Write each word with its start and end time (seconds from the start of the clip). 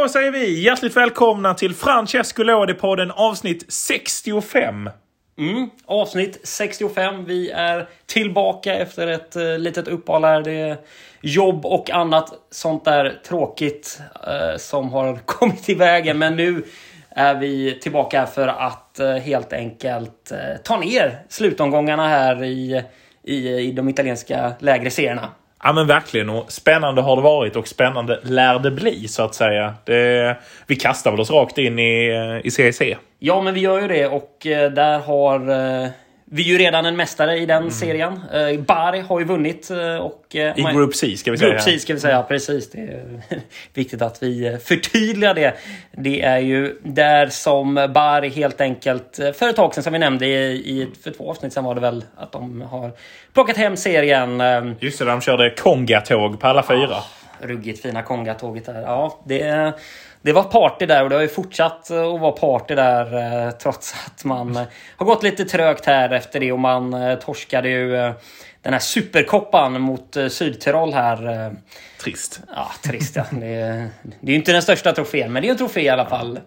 Då 0.00 0.08
säger 0.08 0.30
vi 0.30 0.60
hjärtligt 0.60 0.96
välkomna 0.96 1.54
till 1.54 1.74
Francesco 1.74 2.42
Lodi-podden 2.42 3.10
avsnitt 3.10 3.72
65. 3.72 4.90
Mm, 5.38 5.70
avsnitt 5.86 6.40
65. 6.42 7.24
Vi 7.24 7.50
är 7.50 7.88
tillbaka 8.06 8.74
efter 8.74 9.06
ett 9.06 9.36
uh, 9.36 9.58
litet 9.58 9.88
uppehåll 9.88 10.24
här. 10.24 10.42
Det 10.42 10.52
är 10.52 10.76
jobb 11.20 11.66
och 11.66 11.90
annat 11.90 12.32
sånt 12.50 12.84
där 12.84 13.20
tråkigt 13.28 14.00
uh, 14.26 14.56
som 14.56 14.92
har 14.92 15.16
kommit 15.24 15.68
i 15.68 15.74
vägen. 15.74 16.18
Men 16.18 16.36
nu 16.36 16.64
är 17.10 17.34
vi 17.34 17.78
tillbaka 17.82 18.26
för 18.26 18.48
att 18.48 18.98
uh, 19.00 19.12
helt 19.14 19.52
enkelt 19.52 20.32
ta 20.64 20.76
ner 20.76 21.22
slutomgångarna 21.28 22.08
här 22.08 22.44
i, 22.44 22.82
i, 23.22 23.48
i 23.48 23.72
de 23.72 23.88
italienska 23.88 24.52
lägre 24.58 24.90
serierna. 24.90 25.28
Ja 25.62 25.72
men 25.72 25.86
verkligen. 25.86 26.30
Och 26.30 26.52
spännande 26.52 27.02
har 27.02 27.16
det 27.16 27.22
varit 27.22 27.56
och 27.56 27.68
spännande 27.68 28.20
lär 28.22 28.58
det 28.58 28.70
bli 28.70 29.08
så 29.08 29.22
att 29.22 29.34
säga. 29.34 29.74
Det, 29.84 30.36
vi 30.66 30.76
kastar 30.76 31.10
väl 31.10 31.20
oss 31.20 31.30
rakt 31.30 31.58
in 31.58 31.78
i, 31.78 32.08
eh, 32.08 32.46
i 32.46 32.50
CEC. 32.50 32.82
Ja 33.18 33.42
men 33.42 33.54
vi 33.54 33.60
gör 33.60 33.80
ju 33.80 33.88
det 33.88 34.06
och 34.06 34.46
eh, 34.46 34.72
där 34.72 34.98
har 34.98 35.50
eh, 35.50 35.88
vi 36.32 36.42
är 36.42 36.46
ju 36.46 36.58
redan 36.58 36.86
en 36.86 36.96
mästare 36.96 37.38
i 37.38 37.46
den 37.46 37.56
mm. 37.56 37.70
serien. 37.70 38.20
Uh, 38.34 38.60
Bari 38.60 39.00
har 39.00 39.18
ju 39.18 39.24
vunnit. 39.24 39.70
Uh, 39.70 39.96
och, 39.96 40.24
uh, 40.34 40.40
I 40.40 40.72
Group 40.74 40.94
C 40.94 41.16
ska 41.16 41.30
vi 41.30 41.38
säga. 41.38 41.50
Group 41.50 41.62
C 41.62 41.78
ska 41.78 41.94
vi 41.94 42.00
säga, 42.00 42.22
precis. 42.22 42.70
Det 42.70 42.78
är 42.78 43.20
viktigt 43.74 44.02
att 44.02 44.22
vi 44.22 44.58
förtydligar 44.64 45.34
det. 45.34 45.54
Det 45.92 46.22
är 46.22 46.38
ju 46.38 46.80
där 46.82 47.26
som 47.26 47.74
Bari 47.94 48.28
helt 48.28 48.60
enkelt, 48.60 49.20
för 49.34 49.48
ett 49.48 49.56
tag 49.56 49.74
sedan 49.74 49.84
som 49.84 49.92
vi 49.92 49.98
nämnde 49.98 50.26
i, 50.26 50.88
för 51.04 51.10
två 51.10 51.30
avsnitt 51.30 51.52
sedan 51.52 51.64
var 51.64 51.74
det 51.74 51.80
väl, 51.80 52.04
att 52.16 52.32
de 52.32 52.60
har 52.60 52.90
plockat 53.34 53.56
hem 53.56 53.76
serien. 53.76 54.42
Just 54.80 54.98
det, 54.98 55.04
de 55.04 55.20
körde 55.20 55.50
Kongatåg 55.50 56.40
på 56.40 56.46
alla 56.46 56.62
fyra. 56.62 56.96
Oh, 56.96 57.04
ruggigt 57.40 57.82
fina 57.82 58.02
Kongatåget 58.02 58.66
där. 58.66 58.82
Ja, 58.82 59.20
det 59.24 59.72
det 60.22 60.32
var 60.32 60.42
party 60.42 60.86
där 60.86 61.02
och 61.02 61.10
det 61.10 61.16
har 61.16 61.22
ju 61.22 61.28
fortsatt 61.28 61.90
att 61.90 62.20
vara 62.20 62.32
party 62.32 62.74
där 62.74 63.18
eh, 63.46 63.50
trots 63.50 63.94
att 64.06 64.24
man 64.24 64.56
eh, 64.56 64.62
har 64.96 65.06
gått 65.06 65.22
lite 65.22 65.44
trögt 65.44 65.86
här 65.86 66.10
efter 66.10 66.40
det 66.40 66.52
och 66.52 66.58
man 66.58 66.94
eh, 66.94 67.18
torskade 67.18 67.68
ju 67.68 67.90
den 68.62 68.72
här 68.72 68.78
superkoppan 68.78 69.80
mot 69.80 70.16
Sydtirol 70.30 70.92
här. 70.92 71.50
Trist. 72.04 72.40
Ja, 72.54 72.70
trist 72.82 73.16
ja. 73.16 73.24
Det 73.30 73.46
är, 73.46 73.88
det 74.02 74.26
är 74.26 74.30
ju 74.30 74.34
inte 74.34 74.52
den 74.52 74.62
största 74.62 74.92
trofén, 74.92 75.32
men 75.32 75.42
det 75.42 75.48
är 75.48 75.50
en 75.50 75.58
trofé 75.58 75.80
i 75.80 75.88
alla 75.88 76.06
fall. 76.06 76.40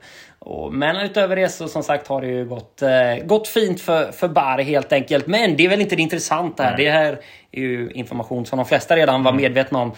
Men 0.72 0.96
utöver 0.98 1.36
det 1.36 1.50
så 1.50 1.68
som 1.68 1.84
sagt 1.84 2.08
har 2.08 2.22
det 2.22 2.28
ju 2.28 2.46
gått, 2.46 2.84
gått 3.24 3.48
fint 3.48 3.82
för, 3.82 4.12
för 4.12 4.28
Bar 4.28 4.58
helt 4.58 4.94
enkelt. 4.94 5.28
Men 5.28 5.58
det 5.58 5.66
är 5.66 5.70
väl 5.70 5.82
inte 5.82 5.96
det 5.96 6.02
intressanta 6.02 6.64
här. 6.64 6.78
Det 6.78 6.92
här 6.92 7.20
är 7.52 7.62
ju 7.62 7.92
information 7.92 8.46
som 8.46 8.58
de 8.58 8.66
flesta 8.66 8.96
redan 8.96 9.24
var 9.24 9.32
mm. 9.32 9.42
medvetna 9.42 9.80
om. 9.80 9.92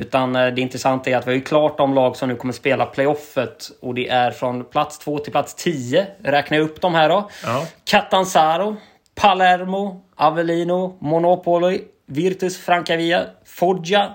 Utan 0.00 0.36
eh, 0.36 0.46
det 0.46 0.60
intressanta 0.60 1.10
är 1.10 1.16
att 1.16 1.26
vi 1.26 1.30
har 1.30 1.36
ju 1.36 1.40
klart 1.40 1.78
de 1.78 1.94
lag 1.94 2.16
som 2.16 2.28
nu 2.28 2.36
kommer 2.36 2.52
spela 2.52 2.86
playoffet. 2.86 3.70
Och 3.80 3.94
det 3.94 4.08
är 4.08 4.30
från 4.30 4.64
plats 4.64 4.98
2 4.98 5.18
till 5.18 5.32
plats 5.32 5.54
10. 5.54 6.06
Räknar 6.22 6.58
jag 6.58 6.64
upp 6.64 6.80
de 6.80 6.94
här 6.94 7.08
då. 7.08 7.30
Ja. 7.44 7.66
Catanzaro, 7.84 8.76
Palermo, 9.14 10.04
Avellino, 10.16 10.98
Monopoli, 11.00 11.80
Virtus 12.06 12.58
Francavia, 12.58 13.22
Foggia, 13.46 14.10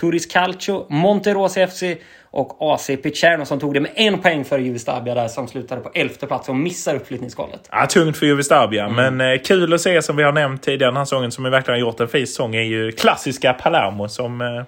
Turis 0.00 0.26
Calcio, 0.26 0.86
Monterosi 0.88 1.66
FC 1.66 1.82
och 2.30 2.56
AC 2.60 2.86
Picerno 2.86 3.44
som 3.44 3.60
tog 3.60 3.74
det 3.74 3.80
med 3.80 3.92
en 3.94 4.18
poäng 4.18 4.44
för 4.44 4.58
Juvestabia 4.58 5.14
där 5.14 5.28
som 5.28 5.48
slutade 5.48 5.80
på 5.80 5.90
elfte 5.94 6.26
plats 6.26 6.48
och 6.48 6.56
missar 6.56 6.94
uppflyttningskvalet. 6.94 7.68
Ja, 7.72 7.86
tungt 7.86 8.16
för 8.16 8.26
Juvestabia, 8.26 8.84
mm. 8.84 9.16
men 9.16 9.32
eh, 9.32 9.40
kul 9.42 9.74
att 9.74 9.80
se 9.80 10.02
som 10.02 10.16
vi 10.16 10.22
har 10.22 10.32
nämnt 10.32 10.62
tidigare 10.62 10.90
den 10.90 10.96
här 10.96 11.04
säsongen 11.04 11.30
som 11.30 11.44
vi 11.44 11.50
verkligen 11.50 11.80
har 11.80 11.88
gjort 11.88 12.00
en 12.00 12.08
fin 12.08 12.26
säsong 12.26 12.54
är 12.54 12.62
ju 12.62 12.92
klassiska 12.92 13.52
Palermo 13.52 14.08
som 14.08 14.40
Eh, 14.40 14.64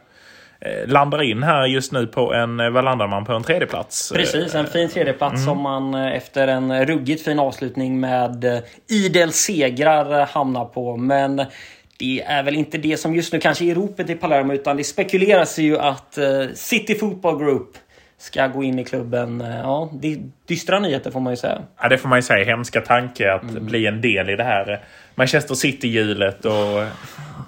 landar 0.86 1.22
in 1.22 1.42
här 1.42 1.66
just 1.66 1.92
nu 1.92 2.06
på 2.06 2.34
en, 2.34 2.60
eh, 2.60 2.71
vad 2.71 2.84
landar 2.84 3.06
man 3.06 3.25
på? 3.25 3.32
En 3.32 3.43
tredjeplats? 3.43 4.12
Precis, 4.15 4.54
en 4.54 4.66
fin 4.66 4.88
tredjeplats 4.88 5.34
mm. 5.34 5.44
som 5.44 5.60
man 5.60 5.94
eh, 5.94 6.16
efter 6.16 6.48
en 6.48 6.87
ruggigt 6.87 7.25
fin 7.25 7.38
avslutning 7.38 8.00
med 8.00 8.62
idel 8.88 9.32
segrar 9.32 10.26
hamnar 10.26 10.65
på. 10.65 10.97
Men 10.97 11.37
det 11.99 12.22
är 12.22 12.43
väl 12.43 12.54
inte 12.54 12.78
det 12.78 12.97
som 12.97 13.15
just 13.15 13.32
nu 13.32 13.41
kanske 13.41 13.65
är 13.65 13.75
ropet 13.75 14.10
i 14.10 14.15
Palermo 14.15 14.53
utan 14.53 14.76
det 14.76 14.84
spekuleras 14.84 15.59
ju 15.59 15.78
att 15.78 16.19
City 16.54 16.94
Football 16.94 17.38
Group 17.38 17.70
ska 18.19 18.47
gå 18.47 18.62
in 18.62 18.78
i 18.78 18.84
klubben. 18.84 19.41
Ja, 19.41 19.91
det 19.93 20.12
är 20.12 20.19
dystra 20.47 20.78
nyheter 20.78 21.10
får 21.10 21.20
man 21.20 21.32
ju 21.32 21.37
säga. 21.37 21.62
Ja, 21.82 21.88
det 21.88 21.99
får 21.99 22.09
man 22.09 22.19
ju 22.19 22.22
säga. 22.22 22.44
Hemska 22.44 22.81
tanke 22.81 23.32
att 23.32 23.43
mm. 23.43 23.66
bli 23.66 23.87
en 23.87 24.00
del 24.00 24.31
i 24.31 24.37
det 24.37 24.44
här 24.44 24.81
Manchester 25.15 25.54
City-hjulet 25.54 26.44
och 26.44 26.84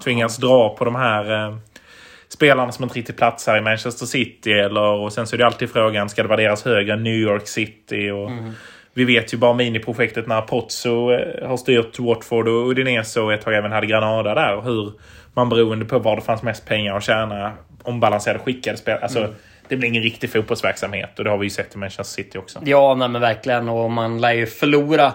tvingas 0.03 0.37
dra 0.37 0.75
på 0.77 0.85
de 0.85 0.95
här 0.95 1.57
spelarna 2.43 2.71
som 2.71 2.83
inte 2.83 2.95
riktigt 2.95 3.17
platsar 3.17 3.57
i 3.57 3.61
Manchester 3.61 4.05
City. 4.05 4.51
Eller, 4.51 4.81
och 4.81 5.13
sen 5.13 5.27
så 5.27 5.35
är 5.35 5.37
det 5.37 5.45
alltid 5.45 5.69
frågan, 5.69 6.09
ska 6.09 6.23
det 6.23 6.29
värderas 6.29 6.65
högre 6.65 6.93
än 6.93 7.03
New 7.03 7.15
York 7.15 7.47
City? 7.47 8.11
Och 8.11 8.31
mm. 8.31 8.51
Vi 8.93 9.03
vet 9.05 9.33
ju 9.33 9.37
bara 9.37 9.53
miniprojektet 9.53 10.27
när 10.27 10.41
Pozzo 10.41 11.11
eh, 11.11 11.47
har 11.47 11.57
styrt 11.57 11.99
Watford 11.99 12.47
och 12.47 12.69
Udinese 12.69 13.21
och 13.21 13.33
ett 13.33 13.41
tag 13.41 13.55
även 13.55 13.71
hade 13.71 13.87
Granada 13.87 14.33
där. 14.33 14.61
Hur 14.61 14.93
man 15.33 15.49
beroende 15.49 15.85
på 15.85 15.99
var 15.99 16.15
det 16.15 16.21
fanns 16.21 16.43
mest 16.43 16.65
pengar 16.65 16.97
att 16.97 17.03
tjäna 17.03 17.53
ombalanserade 17.83 18.39
skickade 18.39 18.77
spelare. 18.77 19.03
Alltså, 19.03 19.19
mm. 19.19 19.31
Det 19.67 19.75
blir 19.75 19.89
ingen 19.89 20.03
riktig 20.03 20.31
fotbollsverksamhet 20.31 21.19
och 21.19 21.23
det 21.23 21.29
har 21.29 21.37
vi 21.37 21.45
ju 21.45 21.49
sett 21.49 21.75
i 21.75 21.77
Manchester 21.77 22.23
City 22.23 22.37
också. 22.37 22.59
Ja, 22.65 22.95
nej, 22.95 23.09
men 23.09 23.21
verkligen. 23.21 23.69
Och 23.69 23.91
man 23.91 24.21
lär 24.21 24.33
ju 24.33 24.45
förlora 24.45 25.13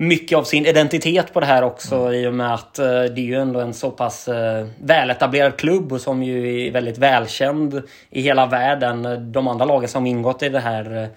mycket 0.00 0.38
av 0.38 0.44
sin 0.44 0.66
identitet 0.66 1.32
på 1.32 1.40
det 1.40 1.46
här 1.46 1.62
också 1.62 1.96
mm. 1.96 2.12
i 2.12 2.26
och 2.26 2.34
med 2.34 2.54
att 2.54 2.78
uh, 2.78 2.84
det 2.84 3.20
är 3.20 3.24
ju 3.24 3.34
ändå 3.34 3.60
en 3.60 3.74
så 3.74 3.90
pass 3.90 4.28
uh, 4.28 4.34
väletablerad 4.82 5.56
klubb 5.56 5.92
och 5.92 6.00
som 6.00 6.22
ju 6.22 6.66
är 6.66 6.72
väldigt 6.72 6.98
välkänd 6.98 7.82
i 8.10 8.20
hela 8.22 8.46
världen. 8.46 9.32
De 9.32 9.48
andra 9.48 9.64
lagen 9.64 9.88
som 9.88 10.06
ingått 10.06 10.42
i 10.42 10.48
det 10.48 10.60
här 10.60 10.96
uh, 10.96 11.08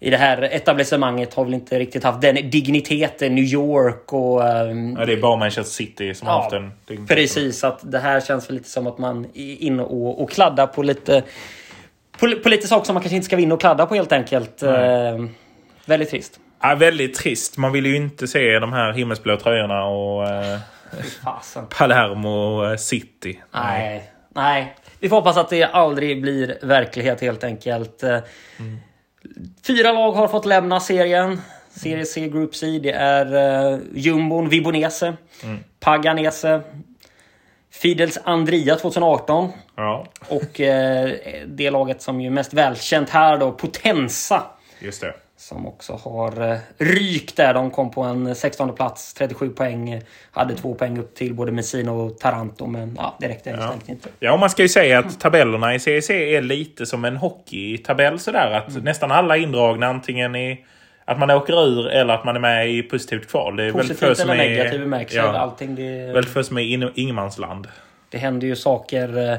i 0.00 0.10
det 0.10 0.16
här 0.16 0.42
etablissemanget 0.42 1.34
har 1.34 1.44
väl 1.44 1.54
inte 1.54 1.78
riktigt 1.78 2.04
haft 2.04 2.20
den 2.20 2.50
digniteten. 2.50 3.34
New 3.34 3.44
York 3.44 4.12
och... 4.12 4.40
Um, 4.40 4.96
ja, 4.98 5.06
det 5.06 5.12
är 5.12 5.20
bara 5.20 5.36
Manchester 5.36 5.72
City 5.72 6.14
som 6.14 6.28
ja, 6.28 6.32
har 6.32 6.40
haft 6.40 6.50
den 6.50 6.72
digniteten. 6.86 7.16
Precis, 7.16 7.64
att 7.64 7.92
det 7.92 7.98
här 7.98 8.20
känns 8.20 8.50
lite 8.50 8.68
som 8.68 8.86
att 8.86 8.98
man 8.98 9.24
är 9.34 9.62
inne 9.62 9.82
och, 9.82 10.22
och 10.22 10.30
kladdar 10.30 10.66
på 10.66 10.82
lite... 10.82 11.22
På, 12.18 12.34
på, 12.42 12.48
lite 12.48 12.68
saker 12.68 12.86
som 12.86 12.94
man 12.94 13.02
kanske 13.02 13.16
inte 13.16 13.26
ska 13.26 13.36
vara 13.36 13.42
inne 13.42 13.54
och 13.54 13.60
kladda 13.60 13.86
på 13.86 13.94
helt 13.94 14.12
enkelt. 14.12 14.62
Uh, 14.62 14.70
väldigt 15.86 16.10
trist. 16.10 16.40
Ja, 16.64 16.74
väldigt 16.74 17.14
trist. 17.14 17.56
Man 17.56 17.72
vill 17.72 17.86
ju 17.86 17.96
inte 17.96 18.28
se 18.28 18.58
de 18.58 18.72
här 18.72 18.92
himmelsblå 18.92 19.36
tröjorna 19.36 19.84
och 19.84 20.28
eh, 20.28 20.58
Palermo 21.78 22.76
City. 22.78 23.42
Nej. 23.50 24.10
Nej. 24.34 24.76
Vi 25.00 25.08
får 25.08 25.16
hoppas 25.16 25.36
att 25.36 25.50
det 25.50 25.64
aldrig 25.64 26.22
blir 26.22 26.58
verklighet 26.62 27.20
helt 27.20 27.44
enkelt. 27.44 28.02
Mm. 28.02 28.24
Fyra 29.66 29.92
lag 29.92 30.12
har 30.12 30.28
fått 30.28 30.46
lämna 30.46 30.80
serien. 30.80 31.40
Serie 31.70 32.04
C 32.04 32.28
Group 32.28 32.54
C. 32.54 32.80
Det 32.82 32.92
är 32.92 33.34
uh, 33.72 33.80
Jumbon 33.94 34.48
Vibonese, 34.48 35.16
mm. 35.42 35.58
Paganese, 35.80 36.60
Fidels 37.72 38.18
Andria 38.24 38.76
2018. 38.76 39.52
Ja. 39.76 40.06
Och 40.28 40.60
uh, 40.60 41.10
det 41.46 41.70
laget 41.70 42.02
som 42.02 42.20
är 42.20 42.30
mest 42.30 42.54
välkänt 42.54 43.10
här 43.10 43.38
då, 43.38 43.52
Potenza. 43.52 44.42
Just 44.80 45.00
det. 45.00 45.14
Som 45.48 45.66
också 45.66 45.92
har 45.92 46.50
eh, 46.50 46.58
rykt 46.78 47.36
där. 47.36 47.54
De 47.54 47.70
kom 47.70 47.90
på 47.90 48.02
en 48.02 48.34
16 48.34 48.74
plats, 48.74 49.14
37 49.14 49.50
poäng. 49.50 50.00
Hade 50.30 50.54
två 50.54 50.74
poäng 50.74 50.98
upp 50.98 51.14
till 51.14 51.34
både 51.34 51.52
Messina 51.52 51.92
och 51.92 52.18
Taranto. 52.18 52.66
Men 52.66 52.94
ja, 52.98 53.16
det 53.20 53.28
räckte 53.28 53.50
ja. 53.50 53.74
inte. 53.86 54.08
Ja, 54.20 54.32
och 54.32 54.38
man 54.38 54.50
ska 54.50 54.62
ju 54.62 54.68
säga 54.68 54.98
att 54.98 55.20
tabellerna 55.20 55.74
i 55.74 55.80
CEC 55.80 56.10
är 56.10 56.40
lite 56.40 56.86
som 56.86 57.04
en 57.04 57.16
hockeytabell 57.16 58.18
sådär. 58.18 58.50
Att 58.50 58.70
mm. 58.70 58.84
nästan 58.84 59.10
alla 59.10 59.36
är 59.36 59.40
indragna 59.40 59.86
antingen 59.86 60.36
i 60.36 60.64
att 61.04 61.18
man 61.18 61.30
åker 61.30 61.66
ur 61.66 61.88
eller 61.88 62.14
att 62.14 62.24
man 62.24 62.36
är 62.36 62.40
med 62.40 62.70
i 62.70 62.82
positivt 62.82 63.30
kval. 63.30 63.56
Det 63.56 63.64
är 63.64 63.72
Positivt 63.72 64.02
väl 64.02 64.20
eller 64.20 64.34
negativ 64.34 64.80
bemärkelse. 64.80 65.18
Ja, 65.18 65.38
allting 65.38 65.74
det... 65.74 66.12
Väldigt 66.12 66.32
få 66.32 66.44
som 66.44 66.58
är 66.58 66.62
in, 66.62 66.90
ingenmansland. 66.94 67.68
Det 68.08 68.18
händer 68.18 68.46
ju 68.46 68.56
saker, 68.56 69.32
eh, 69.32 69.38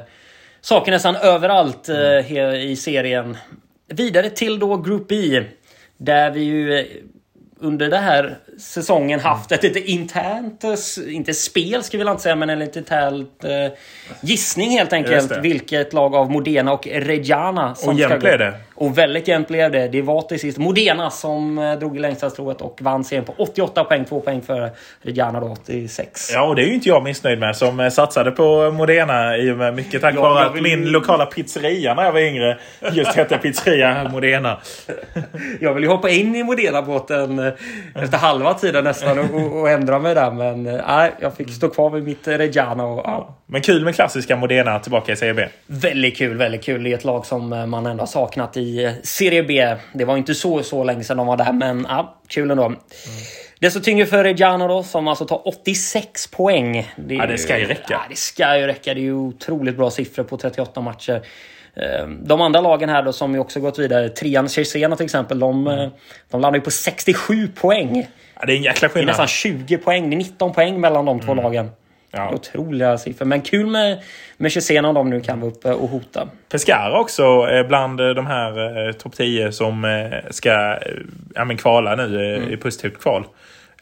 saker 0.61 0.91
nästan 0.91 1.15
överallt 1.15 1.89
eh, 1.89 2.31
mm. 2.31 2.55
i 2.55 2.75
serien. 2.75 3.37
Vidare 3.87 4.29
till 4.29 4.59
då 4.59 4.77
Group 4.77 5.07
B. 5.07 5.43
Där 5.97 6.31
vi 6.31 6.43
ju 6.43 6.79
eh, 6.79 6.85
under 7.59 7.89
den 7.89 8.03
här 8.03 8.37
säsongen 8.59 9.19
haft 9.19 9.51
ett 9.51 9.63
lite 9.63 9.79
internt, 9.79 10.63
eh, 10.63 11.15
inte 11.15 11.33
spel 11.33 11.83
ska 11.83 11.97
vi 11.97 12.09
inte 12.09 12.23
säga, 12.23 12.35
men 12.35 12.49
en 12.49 12.59
lite 12.59 12.79
internt 12.79 13.43
eh, 13.43 13.77
gissning 14.21 14.69
helt 14.69 14.93
enkelt. 14.93 15.37
Vilket 15.37 15.93
lag 15.93 16.15
av 16.15 16.31
Modena 16.31 16.73
och 16.73 16.87
Reggiana 16.87 17.75
som 17.75 17.93
och 17.93 17.99
jämnt 17.99 18.19
blev 18.19 18.39
det. 18.39 18.53
Och 18.77 18.97
väldigt 18.97 19.27
jämnt 19.27 19.47
blev 19.47 19.71
det. 19.71 19.87
Det 19.87 20.01
var 20.01 20.21
till 20.21 20.39
sist 20.39 20.57
Modena 20.57 21.09
som 21.09 21.57
eh, 21.57 21.73
drog 21.73 21.95
i 21.95 21.99
längsta 21.99 22.29
strået 22.29 22.61
och 22.61 22.79
vann 22.81 23.03
serien 23.03 23.25
på 23.25 23.33
88 23.37 23.83
poäng. 23.83 24.05
Två 24.05 24.21
poäng 24.21 24.41
för 24.41 24.69
Reggiana 25.01 25.39
då, 25.39 25.47
86. 25.47 26.31
Ja, 26.33 26.47
och 26.47 26.55
det 26.55 26.61
är 26.61 26.65
ju 26.65 26.73
inte 26.73 26.89
jag 26.89 27.03
missnöjd 27.03 27.39
med 27.39 27.55
som 27.55 27.79
eh, 27.79 27.89
satsade 27.89 28.31
på 28.31 28.71
Modena 28.71 29.37
i 29.37 29.51
och 29.51 29.57
med 29.57 29.75
mycket 29.75 30.01
tack 30.01 30.15
vare 30.15 30.43
ja, 30.43 30.45
att 30.45 30.61
min 30.61 30.85
lokala 30.91 31.25
pizzeria 31.25 31.93
när 31.93 32.03
jag 32.03 32.11
var 32.11 32.19
yngre 32.19 32.57
just 32.91 33.13
hette 33.15 33.37
Pizzeria 33.37 34.09
Modena. 34.09 34.57
jag 35.59 35.73
vill 35.73 35.83
ju 35.83 35.89
hoppa 35.89 36.09
in 36.09 36.35
i 36.35 36.43
Modena-båten 36.43 37.39
eh, 37.39 37.53
efter 37.95 38.17
halva 38.17 38.53
tiden 38.53 38.83
nästan 38.83 39.19
och, 39.19 39.59
och 39.59 39.69
ändra 39.69 39.99
mig 39.99 40.15
där. 40.15 40.31
Men 40.31 40.63
nej, 40.63 41.11
jag 41.19 41.35
fick 41.35 41.51
stå 41.51 41.69
kvar 41.69 41.89
vid 41.89 42.03
mitt 42.03 42.27
Reggiana. 42.27 42.85
Och, 42.85 43.01
ja. 43.05 43.35
Men 43.45 43.61
kul 43.61 43.83
med 43.83 43.95
klassiska 43.95 44.35
Modena 44.35 44.79
tillbaka 44.79 45.11
i 45.11 45.15
CB. 45.15 45.47
Väldigt 45.67 46.17
kul, 46.17 46.37
väldigt 46.37 46.63
kul. 46.63 46.83
Det 46.83 46.91
är 46.91 46.93
ett 46.93 47.03
lag 47.03 47.25
som 47.25 47.49
man 47.49 47.85
ändå 47.85 48.01
har 48.01 48.07
saknat 48.07 48.57
i 48.57 48.64
i 48.65 48.95
Serie 49.03 49.43
B. 49.43 49.75
Det 49.93 50.05
var 50.05 50.17
inte 50.17 50.35
så, 50.35 50.63
så 50.63 50.83
länge 50.83 51.03
sedan 51.03 51.17
de 51.17 51.27
var 51.27 51.37
där, 51.37 51.53
men 51.53 51.85
ja, 51.89 52.21
kul 52.27 52.51
ändå. 52.51 52.65
Mm. 52.65 52.79
Desto 53.59 53.79
tyngre 53.79 54.05
för 54.05 54.23
Reggiano 54.23 54.67
då, 54.67 54.83
som 54.83 55.07
alltså 55.07 55.25
tar 55.25 55.47
86 55.47 56.27
poäng. 56.27 56.93
Det, 56.95 57.15
ja, 57.15 57.25
det 57.25 57.37
ska 57.37 57.59
ju 57.59 57.65
räcka. 57.65 57.83
Ja, 57.89 58.01
det 58.09 58.17
ska 58.17 58.57
ju 58.57 58.67
räcka. 58.67 58.93
Det 58.93 58.99
är 58.99 59.03
ju 59.03 59.13
otroligt 59.13 59.77
bra 59.77 59.89
siffror 59.89 60.23
på 60.23 60.37
38 60.37 60.81
matcher. 60.81 61.21
Ehm, 61.75 62.27
de 62.27 62.41
andra 62.41 62.61
lagen 62.61 62.89
här 62.89 63.03
då 63.03 63.13
som 63.13 63.33
ju 63.33 63.39
också 63.39 63.59
gått 63.59 63.79
vidare, 63.79 64.09
trean 64.09 64.49
Cesena 64.49 64.95
till 64.95 65.05
exempel, 65.05 65.39
de, 65.39 65.67
mm. 65.67 65.89
de 66.29 66.41
landar 66.41 66.59
ju 66.59 66.63
på 66.63 66.71
67 66.71 67.47
poäng. 67.47 68.07
Ja, 68.39 68.45
det 68.45 68.53
är 68.53 68.57
en 68.57 68.63
jäkla 68.63 68.89
skillnad. 68.89 69.07
Det 69.07 69.09
är 69.09 69.23
nästan 69.23 69.27
20 69.27 69.77
poäng. 69.77 70.09
Det 70.09 70.15
är 70.15 70.17
19 70.17 70.53
poäng 70.53 70.81
mellan 70.81 71.05
de 71.05 71.19
två 71.19 71.31
mm. 71.31 71.43
lagen. 71.43 71.71
Ja. 72.15 72.33
Otroliga 72.33 72.97
siffror. 72.97 73.25
Men 73.25 73.41
kul 73.41 73.67
med, 73.67 74.01
med 74.37 74.51
Cesena 74.51 74.87
om 74.87 74.95
de 74.95 75.09
nu 75.09 75.21
kan 75.21 75.39
vara 75.39 75.51
uppe 75.51 75.73
och 75.73 75.89
hota. 75.89 76.29
Pescara 76.49 76.99
också 76.99 77.47
bland 77.67 77.97
de 77.97 78.25
här 78.25 78.87
eh, 78.87 78.91
topp 78.93 79.15
10 79.15 79.51
som 79.51 79.85
eh, 79.85 80.29
ska 80.29 80.79
ja, 81.35 81.45
men 81.45 81.57
kvala 81.57 81.95
nu 81.95 82.35
mm. 82.35 82.53
i 82.53 82.57
positivt 82.57 82.99
kval 82.99 83.25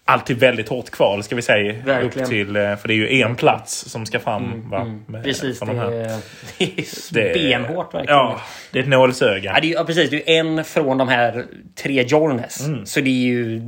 alltid 0.05 0.39
väldigt 0.39 0.69
hårt 0.69 0.89
kval 0.89 1.23
ska 1.23 1.35
vi 1.35 1.41
säga. 1.41 1.73
Verkligen. 1.85 2.25
Upp 2.25 2.29
till, 2.29 2.55
eh, 2.55 2.75
för 2.75 2.87
det 2.87 2.93
är 2.93 2.95
ju 2.95 3.21
en 3.21 3.35
plats 3.35 3.89
som 3.89 4.05
ska 4.05 4.19
fram. 4.19 4.45
Mm, 4.45 4.69
va, 4.69 4.81
mm. 4.81 5.03
med, 5.07 5.23
precis, 5.23 5.59
det, 5.59 5.65
här. 5.65 5.91
det 7.13 7.53
är 7.53 7.59
benhårt 7.59 7.93
verkligen. 7.93 8.17
Ja, 8.17 8.41
det 8.71 8.79
är 8.79 8.83
ett 8.83 8.89
nålsöga. 8.89 9.51
Ja, 9.55 9.61
det 9.61 9.71
är, 9.71 9.73
ja, 9.73 9.83
precis. 9.83 10.09
Det 10.09 10.35
är 10.35 10.39
en 10.39 10.63
från 10.63 10.97
de 10.97 11.07
här 11.07 11.45
tre 11.75 12.03
Jornes. 12.03 12.67
Mm. 12.67 12.85
Så 12.85 12.99
det 12.99 13.09
är 13.09 13.25
ju 13.25 13.61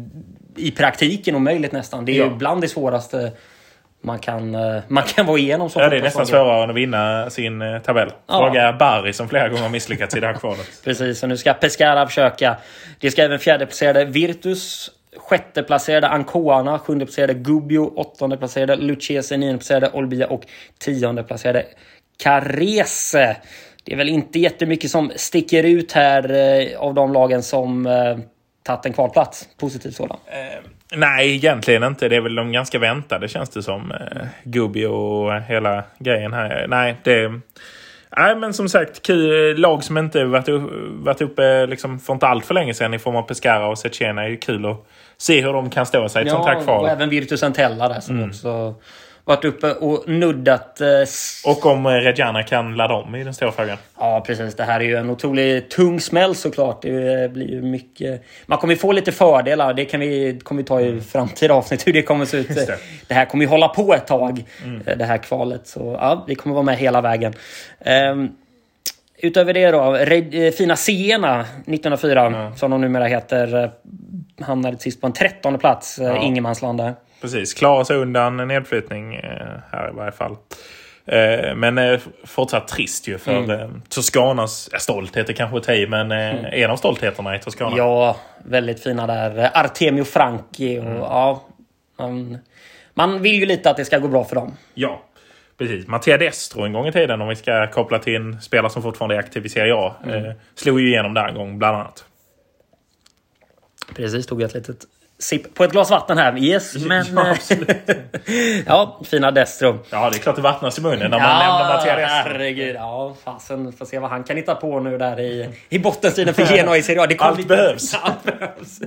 i 0.58 0.72
praktiken 0.72 1.36
omöjligt 1.36 1.72
nästan. 1.72 2.06
Det 2.06 2.12
är 2.12 2.20
ja. 2.20 2.26
ju 2.26 2.36
bland 2.36 2.62
det 2.62 2.68
svåraste 2.68 3.32
man 4.06 4.20
kan, 4.20 4.56
eh, 4.56 4.82
man 4.88 5.04
kan 5.04 5.26
vara 5.26 5.38
igenom. 5.38 5.70
ja, 5.76 5.90
det 5.90 5.98
är 5.98 6.02
nästan 6.02 6.28
svårare 6.28 6.64
än 6.64 6.70
att 6.70 6.76
vinna 6.76 7.30
sin 7.30 7.62
eh, 7.62 7.80
tabell. 7.82 8.10
Fråga 8.28 8.62
ja. 8.62 8.74
Barry 8.74 9.14
som 9.14 9.30
flera 9.30 9.50
gånger 9.50 9.64
har 9.64 9.70
misslyckats 9.70 10.16
i 10.16 10.20
det 10.20 10.28
här 10.28 10.34
kvalet. 10.34 10.72
Precis, 10.84 11.24
och 11.24 11.30
nu 11.30 11.38
ska 11.38 11.54
Pescara 11.54 12.08
försöka. 12.08 12.58
Det 13.00 13.12
ska 13.12 13.24
även 13.24 13.40
fjärdeplacerade 13.40 14.06
Virtus 14.06 14.92
Sjätte 15.18 15.64
placerade 15.64 16.08
Ancona, 16.08 16.80
sjunde 16.80 17.06
placerade 17.06 17.34
Gubbio, 17.34 17.94
åttonde 17.96 18.38
placerade 18.38 18.76
Lucchese, 18.76 19.38
nionde 19.38 19.58
placerade 19.58 19.92
Olbia 19.94 20.28
och 20.28 20.42
tionde 20.78 21.24
placerade 21.24 21.66
Carese. 22.24 23.36
Det 23.84 23.94
är 23.94 23.98
väl 23.98 24.10
inte 24.10 24.40
jättemycket 24.40 24.92
som 24.92 25.12
sticker 25.16 25.64
ut 25.64 25.92
här 25.92 26.32
eh, 26.32 26.80
av 26.80 26.94
de 26.94 27.14
lagen 27.14 27.44
som 27.44 27.88
tagit 28.64 28.86
en 28.86 28.94
kvalplats. 28.94 29.50
Positiv 29.58 29.92
sådan. 29.92 30.18
Eh, 30.26 30.70
nej, 30.94 31.36
egentligen 31.36 31.84
inte. 31.84 32.10
Det 32.10 32.16
är 32.16 32.22
väl 32.22 32.36
de 32.36 32.52
ganska 32.52 32.80
väntade 32.80 33.28
känns 33.28 33.50
det 33.50 33.64
som. 33.64 33.92
Eh, 33.92 34.28
Gubbio 34.44 34.88
och 34.88 35.42
hela 35.42 35.84
grejen 36.00 36.34
här. 36.34 36.66
Nej, 36.68 36.96
det... 37.04 37.32
Nej, 38.18 38.36
men 38.36 38.54
som 38.54 38.70
sagt, 38.70 39.02
kul, 39.02 39.58
lag 39.58 39.84
som 39.84 39.98
inte 39.98 40.24
varit, 40.24 40.48
varit 40.90 41.22
uppe 41.22 41.66
liksom 41.66 42.00
för 42.00 42.14
inte 42.14 42.28
allt 42.28 42.46
för 42.46 42.54
länge 42.54 42.74
sedan 42.74 42.94
i 42.94 43.00
form 43.00 43.16
av 43.16 43.22
Pescara 43.22 43.68
och 43.68 43.78
Cecena 43.78 44.24
är 44.24 44.28
ju 44.28 44.38
kul 44.38 44.66
att 44.66 44.86
se 45.18 45.42
hur 45.42 45.54
de 45.54 45.70
kan 45.70 45.86
stå 45.86 46.10
sig 46.10 46.24
i 46.24 46.26
ett 46.26 46.32
ja, 46.32 46.38
sånt 46.38 46.48
här 46.48 46.64
kval. 46.64 46.84
och 46.84 46.90
även 46.90 47.10
Virtus 47.10 47.44
Entella 47.44 47.90
där 47.90 48.00
som 48.00 48.16
mm. 48.16 48.30
också 48.30 48.76
varit 49.26 49.46
uppe 49.46 49.72
och 49.72 50.10
nuddat. 50.10 50.82
Eh, 50.82 50.88
och 51.46 51.66
om 51.66 51.86
eh, 51.86 51.90
Reggiana 51.90 52.44
kan 52.44 52.76
ladda 52.76 52.94
om 52.94 53.16
i 53.16 53.24
den 53.24 53.34
stora 53.34 53.52
frågan. 53.52 53.78
Ja, 54.00 54.24
precis. 54.28 54.56
Det 54.56 54.64
här 54.64 54.80
är 54.80 54.84
ju 54.84 54.96
en 54.96 55.10
otroligt 55.10 55.70
tung 55.70 56.00
smäll 56.00 56.36
såklart. 56.36 56.82
Det 56.82 57.32
blir 57.32 57.48
ju 57.48 57.62
mycket... 57.62 58.24
Man 58.46 58.58
kommer 58.58 58.74
ju 58.74 58.80
få 58.80 58.92
lite 58.92 59.12
fördelar. 59.12 59.74
Det 59.74 59.86
kan 59.86 60.00
vi, 60.00 60.40
kommer 60.44 60.62
vi 60.62 60.68
ta 60.68 60.82
i 60.82 60.88
mm. 60.88 61.04
framtida 61.04 61.54
avsnitt 61.54 61.88
hur 61.88 61.94
det 61.94 62.02
kommer 62.02 62.26
se 62.26 62.38
ut. 62.38 62.48
Det. 62.48 62.78
det. 63.08 63.14
här 63.14 63.26
kommer 63.26 63.46
ju 63.46 63.50
hålla 63.50 63.68
på 63.68 63.94
ett 63.94 64.08
tag, 64.08 64.44
mm. 64.64 64.82
Eh, 64.86 64.98
det 64.98 65.06
här 65.06 65.18
kvalet. 65.18 65.68
Så 65.68 65.98
ja, 66.00 66.24
vi 66.28 66.36
kommer 66.36 66.54
vara 66.54 66.66
med 66.66 66.78
hela 66.78 67.02
vägen. 67.02 67.34
Um, 68.12 68.36
Utöver 69.18 69.54
det 69.54 69.72
då, 69.72 69.98
fina 70.58 70.76
Siena 70.76 71.42
1904, 71.42 72.26
mm. 72.26 72.56
som 72.56 72.72
de 72.72 72.82
numera 72.82 73.06
heter, 73.06 73.72
hamnade 74.42 74.78
sist 74.80 75.02
på 75.02 75.08
en 75.08 75.14
trettonde 75.14 75.60
plats, 75.60 76.00
ja. 76.02 76.18
ingenmansland 76.18 76.80
där. 76.80 76.94
Precis, 77.26 77.54
klara 77.54 77.86
sig 77.86 77.98
undan 77.98 78.38
nedflyttning 78.38 79.16
eh, 79.16 79.60
här 79.72 79.90
i 79.90 79.96
varje 79.96 80.12
fall. 80.12 80.38
Eh, 81.06 81.56
men 81.56 81.78
eh, 81.78 82.00
fortsatt 82.24 82.68
trist 82.68 83.08
ju 83.08 83.18
för 83.18 83.32
mm. 83.32 83.82
Toscanas 83.90 84.70
stolthet 84.82 85.30
är 85.30 85.34
kanske 85.34 85.58
att 85.58 85.90
men 85.90 86.12
mm. 86.12 86.46
en 86.46 86.72
av 86.72 86.78
stoltheterna 86.78 87.36
i 87.36 87.40
Toscana. 87.40 87.78
Ja, 87.78 88.18
väldigt 88.44 88.84
fina 88.84 89.08
där. 89.08 89.50
Artemio 89.54 90.04
Franchi 90.04 90.80
och 90.80 90.84
mm. 90.84 90.98
ja. 90.98 91.44
Man, 91.98 92.38
man 92.94 93.22
vill 93.22 93.36
ju 93.36 93.46
lite 93.46 93.70
att 93.70 93.78
det 93.78 93.86
ska 93.86 93.98
gå 93.98 94.08
bra 94.08 94.24
för 94.24 94.36
dem. 94.36 94.58
Ja, 94.74 95.04
precis. 95.58 95.88
Mattia 95.88 96.18
Destro 96.18 96.64
en 96.64 96.74
gång 96.74 96.88
i 96.88 96.92
tiden, 96.92 97.22
om 97.22 97.28
vi 97.28 97.36
ska 97.36 97.68
koppla 97.68 98.00
till 98.00 98.16
en 98.16 98.42
spelare 98.42 98.70
som 98.70 98.82
fortfarande 98.82 99.16
är 99.16 99.20
aktiv 99.20 99.46
i 99.46 99.50
Serie 99.50 99.76
A, 99.76 99.96
mm. 100.06 100.34
slog 100.56 100.80
ju 100.80 100.88
igenom 100.88 101.14
där 101.14 101.28
en 101.28 101.36
gång 101.36 101.60
bland 101.60 101.78
annat. 101.78 102.06
Precis, 103.96 104.28
tog 104.28 104.42
ett 104.42 104.54
litet 104.54 104.86
sipp 105.26 105.54
på 105.54 105.64
ett 105.64 105.72
glas 105.72 105.90
vatten 105.90 106.18
här. 106.18 106.38
Yes, 106.38 106.76
men... 106.76 107.06
Ja, 107.16 107.36
ja 108.66 109.02
fina 109.06 109.32
Destro. 109.32 109.80
Ja, 109.90 110.10
det 110.10 110.18
är 110.18 110.20
klart 110.20 110.36
det 110.36 110.42
vattnas 110.42 110.78
i 110.78 110.82
munnen 110.82 111.12
när 111.12 111.20
man 111.20 111.30
ja, 111.30 111.40
lämnar 111.40 111.76
Mattia 111.76 111.96
Destro. 111.96 112.32
herregud. 112.32 112.76
Ja, 112.76 113.16
fasen. 113.24 113.74
Får 113.74 113.86
se 113.86 114.00
vad 114.00 114.10
han 114.10 114.24
kan 114.24 114.38
hitta 114.38 114.56
på 114.56 114.80
nu 114.80 114.98
där 114.98 115.20
i, 115.20 115.50
i 115.70 115.80
bottenstriden 115.80 116.34
för 116.34 116.46
Genoa 116.46 116.78
i 116.78 116.84
Serie 116.84 117.02
A. 117.02 117.08
Det 117.08 117.20
allt, 117.20 117.38
lite, 117.38 117.48
behövs. 117.48 117.96
allt 118.02 118.24
behövs. 118.24 118.80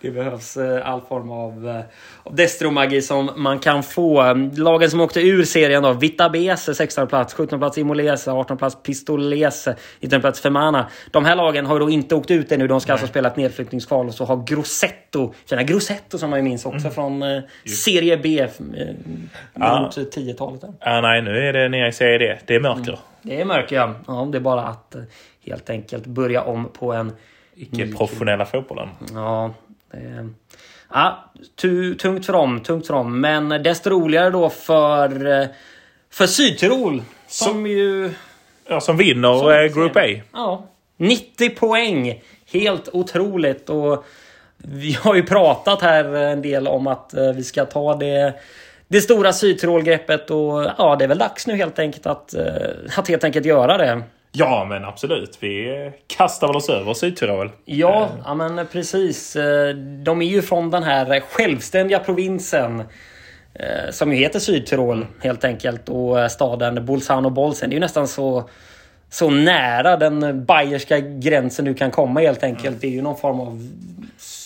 Det 0.00 0.10
behövs 0.10 0.56
eh, 0.56 0.88
all 0.88 1.00
form 1.00 1.30
av, 1.30 1.68
eh, 1.68 1.84
av 2.22 2.34
Destro-magi 2.34 3.02
som 3.02 3.30
man 3.36 3.58
kan 3.58 3.82
få. 3.82 4.34
Lagen 4.56 4.90
som 4.90 5.00
åkte 5.00 5.20
ur 5.20 5.44
serien 5.44 5.82
då. 5.82 5.92
Vitabese 5.92 6.74
16 6.74 7.06
plats, 7.06 7.34
17 7.34 7.58
plats 7.58 7.78
Imolese, 7.78 8.30
18 8.30 8.56
plats 8.56 8.76
Pistolese, 8.82 9.76
19 10.00 10.20
plats 10.20 10.40
Femana. 10.40 10.86
De 11.10 11.24
här 11.24 11.36
lagen 11.36 11.66
har 11.66 11.80
då 11.80 11.90
inte 11.90 12.14
åkt 12.14 12.30
ut 12.30 12.52
ännu. 12.52 12.66
De 12.66 12.80
ska 12.80 12.92
Nej. 12.92 12.94
alltså 12.94 13.06
spela 13.06 13.28
ett 13.28 13.36
nedflyttningskval 13.36 14.06
och 14.08 14.14
så 14.14 14.24
har 14.24 14.44
Grossetto 14.46 15.34
Fina 15.46 15.62
Grossetto 15.62 16.18
som 16.18 16.30
man 16.30 16.38
ju 16.38 16.42
minns 16.42 16.66
också 16.66 16.78
mm. 16.78 16.92
från 16.92 17.22
eh, 17.22 17.42
Serie 17.64 18.16
B. 18.16 18.40
Eh, 18.40 18.48
ja. 19.54 19.90
10-talet. 19.94 20.64
Ja, 20.80 21.00
nej, 21.00 21.22
nu 21.22 21.48
är 21.48 21.52
det 21.52 21.68
nere 21.68 21.88
i 21.88 21.92
Serie 21.92 22.18
D. 22.18 22.38
Det 22.46 22.54
är 22.54 22.60
mörker. 22.60 22.92
Mm. 22.92 22.98
Det 23.22 23.40
är 23.40 23.44
mörker, 23.44 23.76
ja. 23.76 23.94
ja. 24.06 24.28
Det 24.32 24.38
är 24.38 24.40
bara 24.40 24.62
att 24.62 24.94
eh, 24.94 25.02
helt 25.46 25.70
enkelt 25.70 26.06
börja 26.06 26.42
om 26.42 26.68
på 26.68 26.92
en... 26.92 27.12
Icke-professionella 27.56 28.46
fotbollen. 28.46 28.88
Ja, 29.14 29.54
det 29.90 30.28
Ja, 30.94 31.32
tungt 31.96 32.26
för 32.26 32.32
dem, 32.32 32.60
tungt 32.60 32.86
för 32.86 32.94
dem. 32.94 33.20
Men 33.20 33.48
desto 33.48 33.90
roligare 33.90 34.30
då 34.30 34.50
för, 34.50 35.40
eh, 35.40 35.46
för 36.10 36.26
Sydtirol. 36.26 37.02
Som, 37.26 37.52
som 37.52 37.66
ju... 37.66 38.10
Ja, 38.68 38.80
som 38.80 38.96
vinner 38.96 39.38
som 39.38 39.50
eh, 39.50 39.74
Group 39.74 39.96
A. 39.96 40.22
Ja. 40.32 40.66
90 40.96 41.50
poäng! 41.50 42.22
Helt 42.52 42.88
otroligt. 42.92 43.70
Och 43.70 44.04
vi 44.68 44.92
har 44.92 45.14
ju 45.14 45.22
pratat 45.22 45.82
här 45.82 46.04
en 46.14 46.42
del 46.42 46.68
om 46.68 46.86
att 46.86 47.14
eh, 47.14 47.32
vi 47.32 47.42
ska 47.42 47.64
ta 47.64 47.94
det, 47.94 48.34
det 48.88 49.00
stora 49.00 49.32
Sydtirol-greppet 49.32 50.30
och 50.30 50.72
ja, 50.78 50.96
det 50.96 51.04
är 51.04 51.08
väl 51.08 51.18
dags 51.18 51.46
nu 51.46 51.56
helt 51.56 51.78
enkelt 51.78 52.06
att, 52.06 52.34
eh, 52.34 52.44
att 52.96 53.08
helt 53.08 53.24
enkelt 53.24 53.46
göra 53.46 53.78
det. 53.78 54.02
Ja, 54.32 54.66
men 54.68 54.84
absolut. 54.84 55.38
Vi 55.40 55.90
kastar 56.06 56.46
väl 56.46 56.56
oss 56.56 56.68
över 56.68 56.94
Sydtirol. 56.94 57.50
Ja, 57.64 58.02
eh. 58.02 58.22
ja, 58.24 58.34
men 58.34 58.66
precis. 58.66 59.32
De 60.04 60.22
är 60.22 60.26
ju 60.26 60.42
från 60.42 60.70
den 60.70 60.82
här 60.82 61.20
självständiga 61.20 61.98
provinsen 61.98 62.82
som 63.90 64.12
ju 64.12 64.18
heter 64.18 64.38
Sydtirol 64.38 65.06
helt 65.20 65.44
enkelt 65.44 65.88
och 65.88 66.30
staden 66.30 66.86
Bolzano-Bolsen. 66.86 67.70
Det 67.70 67.72
är 67.72 67.74
ju 67.74 67.80
nästan 67.80 68.08
så 68.08 68.48
så 69.14 69.30
nära 69.30 69.96
den 69.96 70.44
bayerska 70.44 71.00
gränsen 71.00 71.64
du 71.64 71.74
kan 71.74 71.90
komma 71.90 72.20
helt 72.20 72.42
enkelt. 72.42 72.66
Mm. 72.66 72.78
Det 72.80 72.86
är 72.86 72.90
ju 72.90 73.02
någon 73.02 73.16
form 73.16 73.40
av 73.40 73.68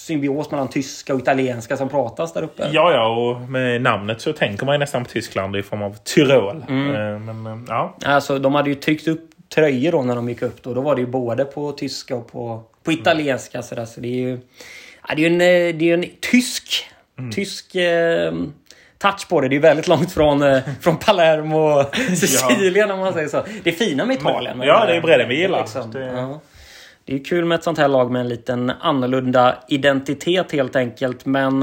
symbios 0.08 0.50
mellan 0.50 0.68
tyska 0.68 1.14
och 1.14 1.20
italienska 1.20 1.76
som 1.76 1.88
pratas 1.88 2.32
där 2.32 2.42
uppe. 2.42 2.68
Ja, 2.72 2.92
ja, 2.92 3.06
och 3.06 3.40
med 3.40 3.82
namnet 3.82 4.20
så 4.20 4.32
tänker 4.32 4.66
man 4.66 4.74
ju 4.74 4.78
nästan 4.78 5.04
på 5.04 5.10
Tyskland 5.10 5.56
i 5.56 5.62
form 5.62 5.82
av 5.82 5.96
Tyrol. 5.96 6.64
Mm. 6.68 6.94
Eh, 6.94 7.34
men, 7.34 7.46
eh, 7.46 7.64
ja. 7.68 7.96
Alltså, 8.04 8.38
de 8.38 8.54
hade 8.54 8.68
ju 8.68 8.74
tryckt 8.74 9.08
upp 9.08 9.30
tröjor 9.54 9.92
då 9.92 10.02
när 10.02 10.14
de 10.16 10.28
gick 10.28 10.42
upp. 10.42 10.62
Då, 10.62 10.74
då 10.74 10.80
var 10.80 10.94
det 10.94 11.00
ju 11.00 11.06
både 11.06 11.44
på 11.44 11.72
tyska 11.72 12.16
och 12.16 12.32
på, 12.32 12.62
på 12.84 12.92
italienska. 12.92 13.62
Så, 13.62 13.74
där, 13.74 13.84
så 13.84 14.00
det 14.00 14.08
är 14.08 14.28
ju, 14.28 14.38
ja, 15.08 15.14
det 15.14 15.24
är 15.24 15.30
en, 15.30 15.40
eh, 15.40 15.78
det 15.78 15.90
är 15.90 15.94
en 15.94 16.04
tysk, 16.20 16.90
mm. 17.18 17.32
tysk 17.32 17.74
eh, 17.74 18.32
touch 18.98 19.28
på 19.28 19.40
det. 19.40 19.48
Det 19.48 19.56
är 19.56 19.60
väldigt 19.60 19.88
långt 19.88 20.12
från, 20.12 20.60
från 20.80 20.96
Palermo 20.96 21.58
och 21.58 21.96
Sicilien 22.16 22.90
om 22.90 22.98
man 22.98 23.12
säger 23.12 23.28
så. 23.28 23.44
Det 23.62 23.70
är 23.70 23.74
fina 23.74 24.04
med 24.04 24.16
Italien. 24.16 24.60
ja, 24.60 24.86
det 24.86 24.96
är 24.96 25.00
bredden 25.00 25.28
vi 25.28 25.40
gillar. 25.40 25.60
Liksom. 25.60 25.90
Det... 25.90 26.06
Ja. 26.06 26.40
Det 27.08 27.14
är 27.14 27.24
kul 27.24 27.44
med 27.44 27.56
ett 27.56 27.64
sånt 27.64 27.78
här 27.78 27.88
lag 27.88 28.10
med 28.10 28.20
en 28.20 28.28
liten 28.28 28.70
annorlunda 28.70 29.58
identitet 29.68 30.52
helt 30.52 30.76
enkelt. 30.76 31.26
Men 31.26 31.60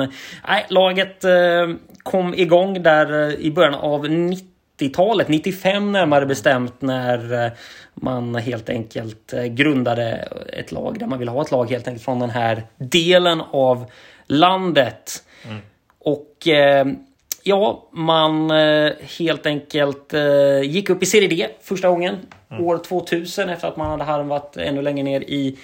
nej, 0.47 0.65
laget 0.69 1.23
eh, 1.23 1.69
kom 2.03 2.33
igång 2.33 2.83
där 2.83 3.29
eh, 3.29 3.33
i 3.33 3.51
början 3.51 3.73
av 3.73 4.05
90-talet, 4.05 5.27
95 5.27 5.91
närmare 5.91 6.25
bestämt, 6.25 6.81
när 6.81 7.45
eh, 7.45 7.51
man 7.93 8.35
helt 8.35 8.69
enkelt 8.69 9.33
grundade 9.49 10.27
ett 10.53 10.71
lag 10.71 10.99
där 10.99 11.07
man 11.07 11.19
ville 11.19 11.31
ha 11.31 11.41
ett 11.41 11.51
lag 11.51 11.69
helt 11.69 11.87
enkelt 11.87 12.05
från 12.05 12.19
den 12.19 12.29
här 12.29 12.63
delen 12.77 13.41
av 13.51 13.91
landet. 14.27 15.23
Mm. 15.43 15.57
Och 15.99 16.47
Ja, 17.47 17.89
man 17.91 18.51
helt 19.17 19.45
enkelt 19.45 20.13
gick 20.63 20.89
upp 20.89 21.03
i 21.03 21.05
Serie 21.05 21.27
D 21.27 21.47
första 21.61 21.89
gången. 21.89 22.15
År 22.59 22.77
2000 22.77 23.49
efter 23.49 23.67
att 23.67 23.77
man 23.77 23.89
hade 23.89 24.03
harvat 24.03 24.57
ännu 24.57 24.81
längre 24.81 25.03
ner 25.03 25.21
i 25.21 25.57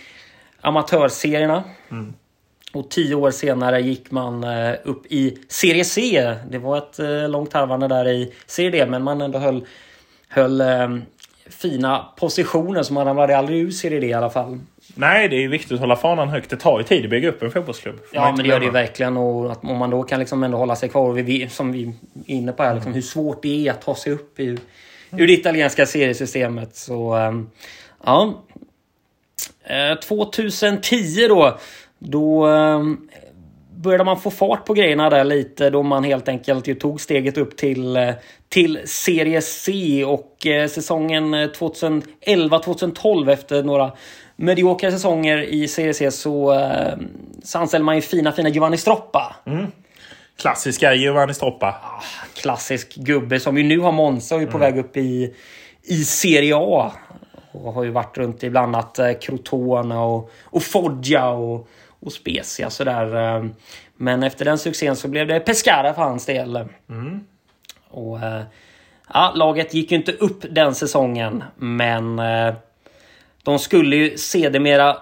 amatörserierna. 0.62 1.64
Och 2.74 2.90
tio 2.90 3.16
år 3.16 3.32
senare 3.32 3.82
gick 3.82 4.12
man 4.12 4.44
eh, 4.44 4.74
upp 4.84 5.06
i 5.06 5.38
Serie 5.48 5.86
C. 5.86 6.34
Det 6.50 6.58
var 6.58 6.78
ett 6.78 7.00
eh, 7.00 7.30
långt 7.30 7.54
harvande 7.54 7.88
där 7.88 8.08
i 8.08 8.34
Serie 8.46 8.70
D, 8.72 8.86
men 8.86 9.04
man 9.04 9.22
ändå 9.22 9.40
höll, 9.40 9.66
höll 10.30 10.62
eh, 10.62 10.90
fina 11.50 12.06
positioner 12.18 12.84
så 12.84 12.94
man 12.94 13.06
ramlade 13.06 13.38
aldrig 13.38 13.60
ur 13.60 13.72
Serie 13.72 14.00
D 14.00 14.08
i 14.08 14.14
alla 14.14 14.30
fall. 14.30 14.60
Nej, 14.96 15.30
det 15.30 15.44
är 15.44 15.48
viktigt 15.48 15.72
att 15.72 15.80
hålla 15.80 15.96
fanan 15.96 16.30
högt. 16.30 16.50
Det 16.50 16.58
tar 16.58 16.80
ju 16.80 16.84
tid 16.84 17.04
att 17.04 17.10
bygga 17.10 17.30
upp 17.30 17.44
en 17.44 17.52
fotbollsklubb. 17.52 18.00
Ja, 18.14 18.26
men 18.26 18.44
det 18.44 18.50
gör 18.50 18.60
det 18.60 18.66
ju 18.66 18.72
verkligen. 18.72 19.18
Och 19.18 19.52
att 19.52 19.64
om 19.64 19.78
man 19.78 19.90
då 19.90 20.04
kan 20.04 20.20
liksom 20.20 20.44
ändå 20.44 20.58
hålla 20.58 20.76
sig 20.76 20.90
kvar, 20.90 21.10
och 21.10 21.18
vi, 21.18 21.50
som 21.50 21.72
vi 21.72 21.84
är 21.84 21.94
inne 22.26 22.52
på 22.52 22.64
här, 22.64 22.76
liksom, 22.76 22.94
hur 22.94 23.02
svårt 23.02 23.42
det 23.42 23.68
är 23.68 23.72
att 23.72 23.82
ta 23.82 23.96
sig 23.96 24.14
upp 24.14 24.40
ur, 24.40 24.60
ur 25.18 25.28
det 25.28 25.34
italienska 25.34 25.86
seriesystemet. 25.86 26.76
Så, 26.76 27.14
ehm, 27.14 27.50
ja. 28.04 28.44
Eh, 29.64 30.00
2010 30.00 31.28
då, 31.28 31.58
då 32.00 32.46
ehm, 32.46 33.10
började 33.76 34.04
man 34.04 34.20
få 34.20 34.32
fart 34.32 34.66
på 34.66 34.74
grejerna 34.74 35.10
där 35.10 35.24
lite 35.24 35.70
då 35.70 35.84
man 35.84 36.04
helt 36.04 36.28
enkelt 36.28 36.68
ju 36.68 36.76
tog 36.76 37.02
steget 37.02 37.38
upp 37.38 37.58
till, 37.58 37.96
eh, 37.96 38.10
till 38.50 38.80
Serie 38.86 39.42
C 39.42 40.04
och 40.06 40.48
eh, 40.48 40.68
säsongen 40.68 41.34
2011-2012 41.34 43.32
efter 43.32 43.64
några 43.64 43.92
mediokra 44.36 44.92
säsonger 44.92 45.38
i 45.38 45.68
Serie 45.68 45.94
C 45.94 46.12
så, 46.12 46.52
ehm, 46.52 47.08
så 47.44 47.60
anställde 47.60 47.86
man 47.86 47.96
ju 47.96 48.02
fina, 48.02 48.32
fina 48.32 48.50
Giovanni 48.50 48.78
Stroppa. 48.78 49.36
Mm. 49.46 49.68
Klassiska 50.42 50.94
Giovanni 50.94 51.34
Stroppa. 51.34 51.76
Klassisk 52.34 52.96
gubbe 52.96 53.40
som 53.40 53.58
ju 53.58 53.64
nu 53.64 53.80
har 53.80 53.92
Monza 53.92 54.36
och 54.36 54.42
är 54.42 54.46
på 54.46 54.58
väg 54.58 54.78
upp 54.78 54.98
i, 54.98 55.36
i 55.84 56.04
Serie 56.04 56.56
A. 56.56 56.92
Och 57.52 57.74
har 57.74 57.84
ju 57.84 57.90
varit 57.90 58.18
runt 58.18 58.44
i 58.44 58.50
bland 58.50 58.76
annat 58.76 59.00
eh, 59.00 59.14
Crotone 59.14 59.98
och, 59.98 60.32
och 60.44 60.64
Foggia 60.64 61.30
och, 61.30 61.68
och 62.00 62.14
Spezia 62.14 62.70
sådär. 62.70 63.36
eh. 63.36 63.46
Men 63.98 64.24
efter 64.24 64.46
den 64.46 64.58
succén 64.58 64.96
så 64.96 65.08
blev 65.08 65.28
det 65.28 65.40
Pescara 65.40 65.94
för 65.94 66.02
hans 66.02 66.26
del. 66.26 66.66
Och 67.90 68.20
eh, 68.20 68.42
ja, 69.14 69.32
laget 69.36 69.74
gick 69.74 69.92
ju 69.92 69.98
inte 69.98 70.12
upp 70.12 70.46
den 70.50 70.76
säsongen, 70.76 71.44
men 71.56 72.22
de 73.44 73.60
skulle 73.60 73.96
ju 73.96 74.18
sedermera 74.18 74.98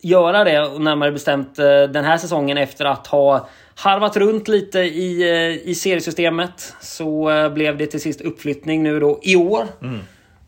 göra 0.00 0.44
det, 0.44 0.60
och 0.60 0.80
närmare 0.80 1.12
bestämt 1.12 1.58
eh, 1.58 1.82
den 1.82 2.04
här 2.04 2.18
säsongen 2.18 2.58
efter 2.58 2.84
att 2.84 3.06
ha 3.06 3.48
harvat 3.74 4.16
runt 4.16 4.48
lite 4.48 4.78
i, 4.78 5.22
eh, 5.22 5.68
i 5.68 5.74
seriesystemet. 5.74 6.74
Så 6.80 7.30
eh, 7.30 7.52
blev 7.52 7.76
det 7.76 7.86
till 7.86 8.00
sist 8.00 8.20
uppflyttning 8.20 8.82
nu 8.82 9.00
då 9.00 9.20
i 9.22 9.36
år. 9.36 9.66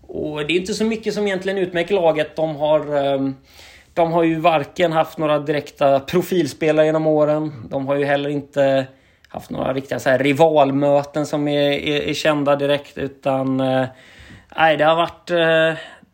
Och 0.06 0.46
det 0.46 0.52
är 0.52 0.60
inte 0.60 0.74
så 0.74 0.84
mycket 0.84 1.14
som 1.14 1.26
egentligen 1.26 1.58
utmärker 1.58 1.94
laget. 1.94 2.36
De 2.36 2.56
har, 2.56 2.96
ehm, 2.96 3.34
de 3.94 4.12
har 4.12 4.22
ju 4.22 4.40
varken 4.40 4.92
haft 4.92 5.18
några 5.18 5.38
direkta 5.38 6.00
profilspelare 6.00 6.86
genom 6.86 7.06
åren. 7.06 7.52
De 7.70 7.86
har 7.86 7.94
ju 7.94 8.04
heller 8.04 8.30
inte 8.30 8.86
haft 9.28 9.50
några 9.50 9.72
riktiga 9.74 9.98
så 9.98 10.10
här 10.10 10.18
rivalmöten 10.18 11.26
som 11.26 11.48
är, 11.48 11.70
är, 11.70 12.00
är 12.00 12.14
kända 12.14 12.56
direkt. 12.56 12.98
Utan 12.98 13.56
nej, 14.56 14.76
det 14.76 14.84
har 14.84 14.96
varit, 14.96 15.26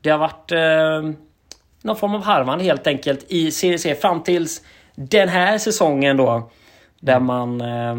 det 0.00 0.10
har 0.10 0.18
varit 0.18 0.52
eh, 0.52 1.23
någon 1.84 1.96
form 1.96 2.14
av 2.14 2.22
harvande 2.24 2.64
helt 2.64 2.86
enkelt 2.86 3.24
i 3.28 3.50
Serie 3.50 3.78
C 3.78 3.94
fram 3.94 4.22
tills 4.22 4.62
den 4.94 5.28
här 5.28 5.58
säsongen 5.58 6.16
då. 6.16 6.50
Där 7.00 7.20
man, 7.20 7.60
eh, 7.60 7.96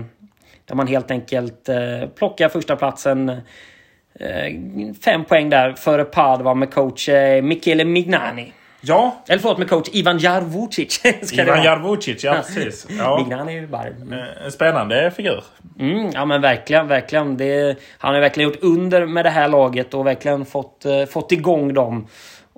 där 0.66 0.76
man 0.76 0.88
helt 0.88 1.12
enkelt 1.12 1.70
eh, 1.70 2.10
plockar 2.16 2.50
första 2.50 2.76
platsen 2.76 3.30
eh, 3.30 4.96
Fem 5.06 5.26
poäng 5.26 5.50
där 5.50 5.74
före 5.74 6.04
Padova 6.04 6.54
med 6.54 6.74
coach 6.74 7.10
Michele 7.44 7.86
Mignani. 7.86 8.54
Ja, 8.82 9.24
Eller 9.28 9.40
förlåt, 9.42 9.58
med 9.58 9.70
coach 9.70 9.90
Ivan 9.94 10.18
Jarvucic. 10.18 11.02
Ivan. 11.34 11.64
Jarvucic. 11.64 12.24
Ja, 12.24 12.34
precis. 12.34 12.88
Ja. 12.98 13.18
Mignani 13.18 13.58
är 13.58 13.62
ju 13.62 13.68
bara... 13.68 13.88
Eh, 13.88 14.46
En 14.46 14.52
spännande 14.52 15.12
figur. 15.12 15.44
Mm, 15.80 16.10
ja 16.14 16.26
men 16.26 16.42
verkligen, 16.42 16.88
verkligen. 16.88 17.38
Det, 17.38 17.78
han 17.98 18.14
har 18.14 18.22
verkligen 18.22 18.50
gjort 18.50 18.60
under 18.62 19.06
med 19.06 19.26
det 19.26 19.30
här 19.30 19.48
laget 19.48 19.94
och 19.94 20.06
verkligen 20.06 20.46
fått, 20.46 20.86
fått 21.10 21.32
igång 21.32 21.74
dem. 21.74 22.08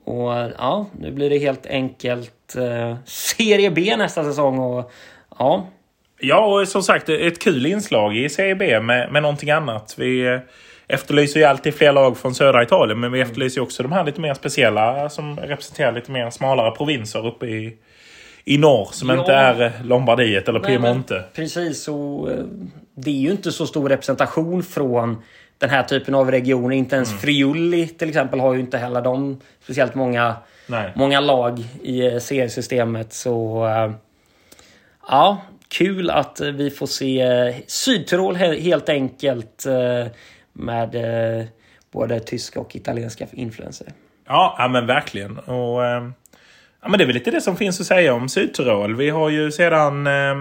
Och 0.08 0.52
ja, 0.58 0.86
nu 1.00 1.12
blir 1.12 1.30
det 1.30 1.38
helt 1.38 1.66
enkelt 1.66 2.56
eh, 2.56 2.96
Serie 3.06 3.72
B 3.72 3.96
nästa 3.98 4.24
säsong. 4.24 4.60
Och, 4.60 4.92
ja, 5.40 5.68
Ja, 6.20 6.46
och 6.46 6.68
som 6.68 6.84
sagt 6.84 7.10
ett 7.10 7.40
kul 7.40 7.66
inslag 7.66 8.18
i 8.18 8.30
Serie 8.30 8.56
B 8.56 8.80
med, 8.80 9.12
med 9.12 9.22
någonting 9.22 9.52
annat. 9.52 9.96
Vi 9.98 10.26
eh, 10.26 10.40
efterlyser 10.88 11.40
ju 11.40 11.46
alltid 11.46 11.76
fler 11.76 11.92
lag 11.92 12.18
från 12.18 12.36
södra 12.36 12.64
Italien, 12.64 13.00
men 13.00 13.12
vi 13.12 13.22
efterlyser 13.22 13.58
ju 13.58 13.64
också 13.64 13.84
de 13.84 13.92
här 13.92 14.04
lite 14.04 14.22
mer 14.22 14.34
speciella 14.34 15.10
som 15.10 15.40
representerar 15.40 15.92
lite 15.92 16.12
mer 16.12 16.30
smalare 16.30 16.72
provinser 16.72 17.28
uppe 17.28 17.46
i, 17.46 17.78
i 18.48 18.58
norr 18.58 18.90
som 18.92 19.10
Ja. 19.10 19.20
inte 19.20 19.34
är 19.34 19.62
eh, 19.66 19.72
Lombardiet 19.86 20.48
eller 20.50 20.60
Nej, 20.60 20.68
Piemonte. 20.70 21.24
Precis, 21.34 21.88
och 21.88 22.32
eh, 22.32 22.38
det 22.96 23.10
är 23.12 23.16
ju 23.20 23.32
inte 23.32 23.52
så 23.52 23.68
stor 23.68 23.90
representation 23.90 24.64
från 24.64 25.22
den 25.58 25.70
här 25.70 25.84
typen 25.84 26.16
av 26.16 26.32
regioner. 26.32 26.76
Inte 26.76 26.96
ens 26.96 27.10
Mm. 27.10 27.20
Friuli 27.22 27.88
till 27.88 28.10
exempel 28.10 28.40
har 28.40 28.54
ju 28.54 28.60
inte 28.60 28.78
heller 28.78 29.02
de 29.02 29.40
speciellt 29.64 29.96
många, 29.96 30.36
Nej. 30.68 30.92
många 30.96 31.20
lag 31.20 31.64
i 31.84 32.08
eh, 32.08 32.18
seriesystemet. 32.20 33.14
Så 33.14 33.68
ja, 35.10 35.38
kul 35.68 36.10
att 36.10 36.40
vi 36.40 36.70
får 36.70 36.88
se 36.88 37.54
Sydtirol 37.68 38.36
he- 38.36 38.60
helt 38.62 38.90
enkelt 38.90 39.66
med 40.54 40.96
både 41.92 42.20
tyska 42.20 42.60
och 42.60 42.76
italienska 42.76 43.28
influenser. 43.32 43.88
Ja, 44.28 44.56
ja 44.58 44.68
men 44.68 44.86
verkligen. 44.88 45.38
Och, 45.40 45.80
ja, 46.82 46.90
men 46.90 46.98
det 46.98 47.04
är 47.04 47.06
väl 47.06 47.16
lite 47.16 47.32
det 47.32 47.42
som 47.42 47.58
finns 47.58 47.82
att 47.82 47.88
säga 47.88 48.14
om 48.14 48.30
Sydtirol. 48.30 48.96
Vi 48.96 49.10
har 49.10 49.30
ju 49.30 49.52
sedan 49.52 50.08
eh, 50.08 50.36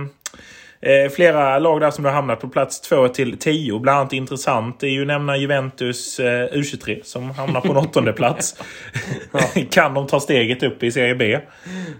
eh, 0.80 1.10
flera 1.10 1.58
lag 1.58 1.80
där 1.80 1.90
som 1.90 2.04
har 2.04 2.12
hamnat 2.12 2.40
på 2.40 2.48
plats 2.48 2.80
2 2.80 3.08
till 3.08 3.38
10. 3.38 3.78
Bland 3.78 3.98
annat 3.98 4.12
intressant 4.12 4.82
är 4.82 4.88
ju 4.88 5.04
nämna 5.04 5.36
Juventus 5.36 6.20
eh, 6.20 6.48
U23 6.52 7.02
som 7.02 7.30
hamnar 7.30 7.60
på 7.60 7.68
en 7.68 7.76
åttonde 7.76 8.12
plats. 8.12 8.62
kan 9.70 9.94
de 9.94 10.06
ta 10.06 10.20
steget 10.20 10.62
upp 10.62 10.82
i 10.82 10.92
Serie 10.92 11.14
B? 11.14 11.38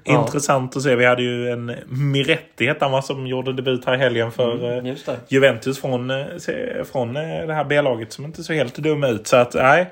Intressant 0.05 0.76
att 0.76 0.83
se. 0.83 0.97
Vi 0.97 1.05
hade 1.05 1.23
ju 1.23 1.50
en 1.50 1.75
Miretti 1.87 2.66
hette 2.66 2.85
han 2.85 3.02
som 3.02 3.26
gjorde 3.26 3.52
debut 3.52 3.85
här 3.85 3.95
i 3.95 3.99
helgen 3.99 4.33
för 4.33 4.78
eh, 4.78 4.87
Just 4.87 5.07
det. 5.07 5.16
Juventus 5.28 5.81
från, 5.81 6.11
eh, 6.11 6.26
från 6.93 7.16
eh, 7.16 7.47
det 7.47 7.55
här 7.55 7.64
B-laget 7.64 8.12
som 8.12 8.25
inte 8.25 8.43
så 8.43 8.52
helt 8.52 8.76
dum 8.76 9.05
ut. 9.05 9.26
Så 9.26 9.37
att 9.37 9.55
nej, 9.55 9.90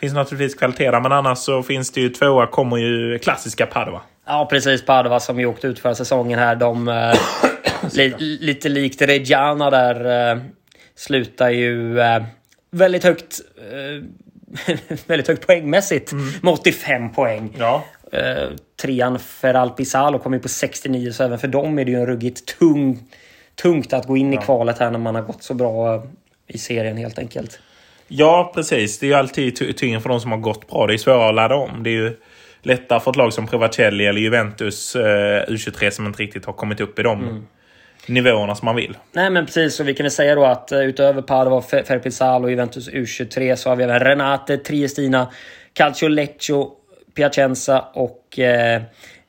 finns 0.00 0.14
naturligtvis 0.14 0.54
kvalitet 0.54 0.90
där. 0.90 1.00
Men 1.00 1.12
annars 1.12 1.38
så 1.38 1.62
finns 1.62 1.90
det 1.90 2.00
ju 2.00 2.08
tvåa 2.08 2.46
kommer 2.46 2.76
ju 2.76 3.18
klassiska 3.18 3.66
Padova. 3.66 4.00
Ja, 4.26 4.46
precis. 4.50 4.84
Padova 4.84 5.20
som 5.20 5.40
ju 5.40 5.46
åkte 5.46 5.66
ut 5.66 5.78
förra 5.78 5.94
säsongen 5.94 6.38
här. 6.38 6.56
De, 6.56 6.88
eh, 6.88 7.14
li, 7.92 8.14
lite 8.40 8.68
likt 8.68 9.02
Reggiana 9.02 9.70
där, 9.70 10.30
eh, 10.32 10.42
slutar 10.96 11.50
ju 11.50 12.00
eh, 12.00 12.22
väldigt 12.70 13.04
högt 13.04 13.40
eh, 13.56 14.04
väldigt 15.06 15.28
högt 15.28 15.46
poängmässigt 15.46 16.12
med 16.42 16.52
85 16.52 17.12
poäng. 17.12 17.56
Ja. 17.58 17.84
Eh, 18.12 18.48
trean 18.82 19.18
Feral 19.18 19.70
Pisalo 19.70 20.18
kommer 20.18 20.36
ju 20.36 20.42
på 20.42 20.48
69 20.48 21.12
så 21.12 21.24
även 21.24 21.38
för 21.38 21.48
dem 21.48 21.78
är 21.78 21.84
det 21.84 21.90
ju 21.90 21.96
en 21.96 22.06
ruggigt 22.06 22.58
tung, 22.58 22.98
tungt 23.62 23.92
att 23.92 24.06
gå 24.06 24.16
in 24.16 24.34
i 24.34 24.36
kvalet 24.36 24.78
här 24.78 24.90
när 24.90 24.98
man 24.98 25.14
har 25.14 25.22
gått 25.22 25.42
så 25.42 25.54
bra 25.54 25.94
eh, 25.94 26.02
i 26.46 26.58
serien 26.58 26.96
helt 26.96 27.18
enkelt. 27.18 27.58
Ja, 28.12 28.52
precis. 28.54 28.98
Det 28.98 29.06
är 29.06 29.08
ju 29.08 29.14
alltid 29.14 29.56
ty- 29.56 29.72
tyngre 29.72 30.00
för 30.00 30.08
de 30.08 30.20
som 30.20 30.30
har 30.30 30.38
gått 30.38 30.68
bra. 30.70 30.86
Det 30.86 30.94
är 30.94 30.98
svårare 30.98 31.28
att 31.28 31.34
ladda 31.34 31.54
om. 31.54 31.82
Det 31.82 31.90
är 31.90 31.94
ju 31.94 32.16
lättare 32.62 33.00
för 33.00 33.10
ett 33.10 33.16
lag 33.16 33.32
som 33.32 33.46
Provacelli 33.46 34.06
eller 34.06 34.20
Juventus 34.20 34.96
eh, 34.96 35.44
U23 35.48 35.90
som 35.90 36.06
inte 36.06 36.22
riktigt 36.22 36.44
har 36.44 36.52
kommit 36.52 36.80
upp 36.80 36.98
i 36.98 37.02
de 37.02 37.46
nivåerna 38.06 38.54
som 38.54 38.66
man 38.66 38.76
vill. 38.76 38.96
Nej 39.12 39.30
men 39.30 39.46
precis, 39.46 39.80
och 39.80 39.88
vi 39.88 39.94
kan 39.94 40.04
väl 40.04 40.10
säga 40.10 40.34
då 40.34 40.44
att 40.44 40.72
eh, 40.72 40.80
utöver 40.80 41.22
Padova, 41.22 41.60
Fe- 41.60 41.84
Ferpizalo 41.84 42.44
och 42.44 42.50
Juventus 42.50 42.88
U23 42.90 43.56
så 43.56 43.68
har 43.68 43.76
vi 43.76 43.84
även 43.84 44.00
Renate, 44.00 44.56
Triestina, 44.56 45.30
Calcio 45.72 46.08
Lecce, 46.08 46.52
Piacenza 47.16 47.84
och 47.94 48.38
eh, 48.38 48.82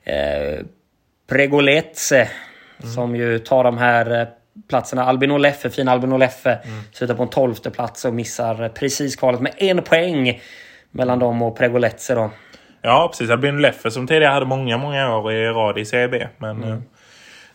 eh, 0.04 0.60
Pregolezze. 1.28 2.28
Som 2.94 3.16
ju 3.16 3.38
tar 3.38 3.64
de 3.64 3.78
här 3.78 4.28
platserna. 4.68 5.04
Albino 5.04 5.38
Leffe, 5.38 5.70
fina 5.70 5.92
Albino 5.92 6.16
Leffe, 6.16 6.58
slutar 6.92 7.14
på 7.14 7.22
en 7.22 7.28
tolfte 7.28 7.70
plats 7.70 8.04
och 8.04 8.14
missar 8.14 8.68
precis 8.68 9.16
kvalet 9.16 9.40
med 9.40 9.54
en 9.56 9.82
poäng 9.82 10.40
mellan 10.90 11.18
dem 11.18 11.42
och 11.42 11.58
Pregolezze 11.58 12.14
då. 12.14 12.30
Ja, 12.82 13.08
precis. 13.10 13.30
Albin 13.30 13.62
Leffe 13.62 13.90
som 13.90 14.06
tidigare 14.06 14.32
hade 14.32 14.46
många, 14.46 14.78
många 14.78 15.16
år 15.16 15.32
i 15.32 15.46
rad 15.46 15.78
i 15.78 15.84
Serie 15.84 16.08
B. 16.08 16.26
Men 16.38 16.64
eh, 16.64 16.78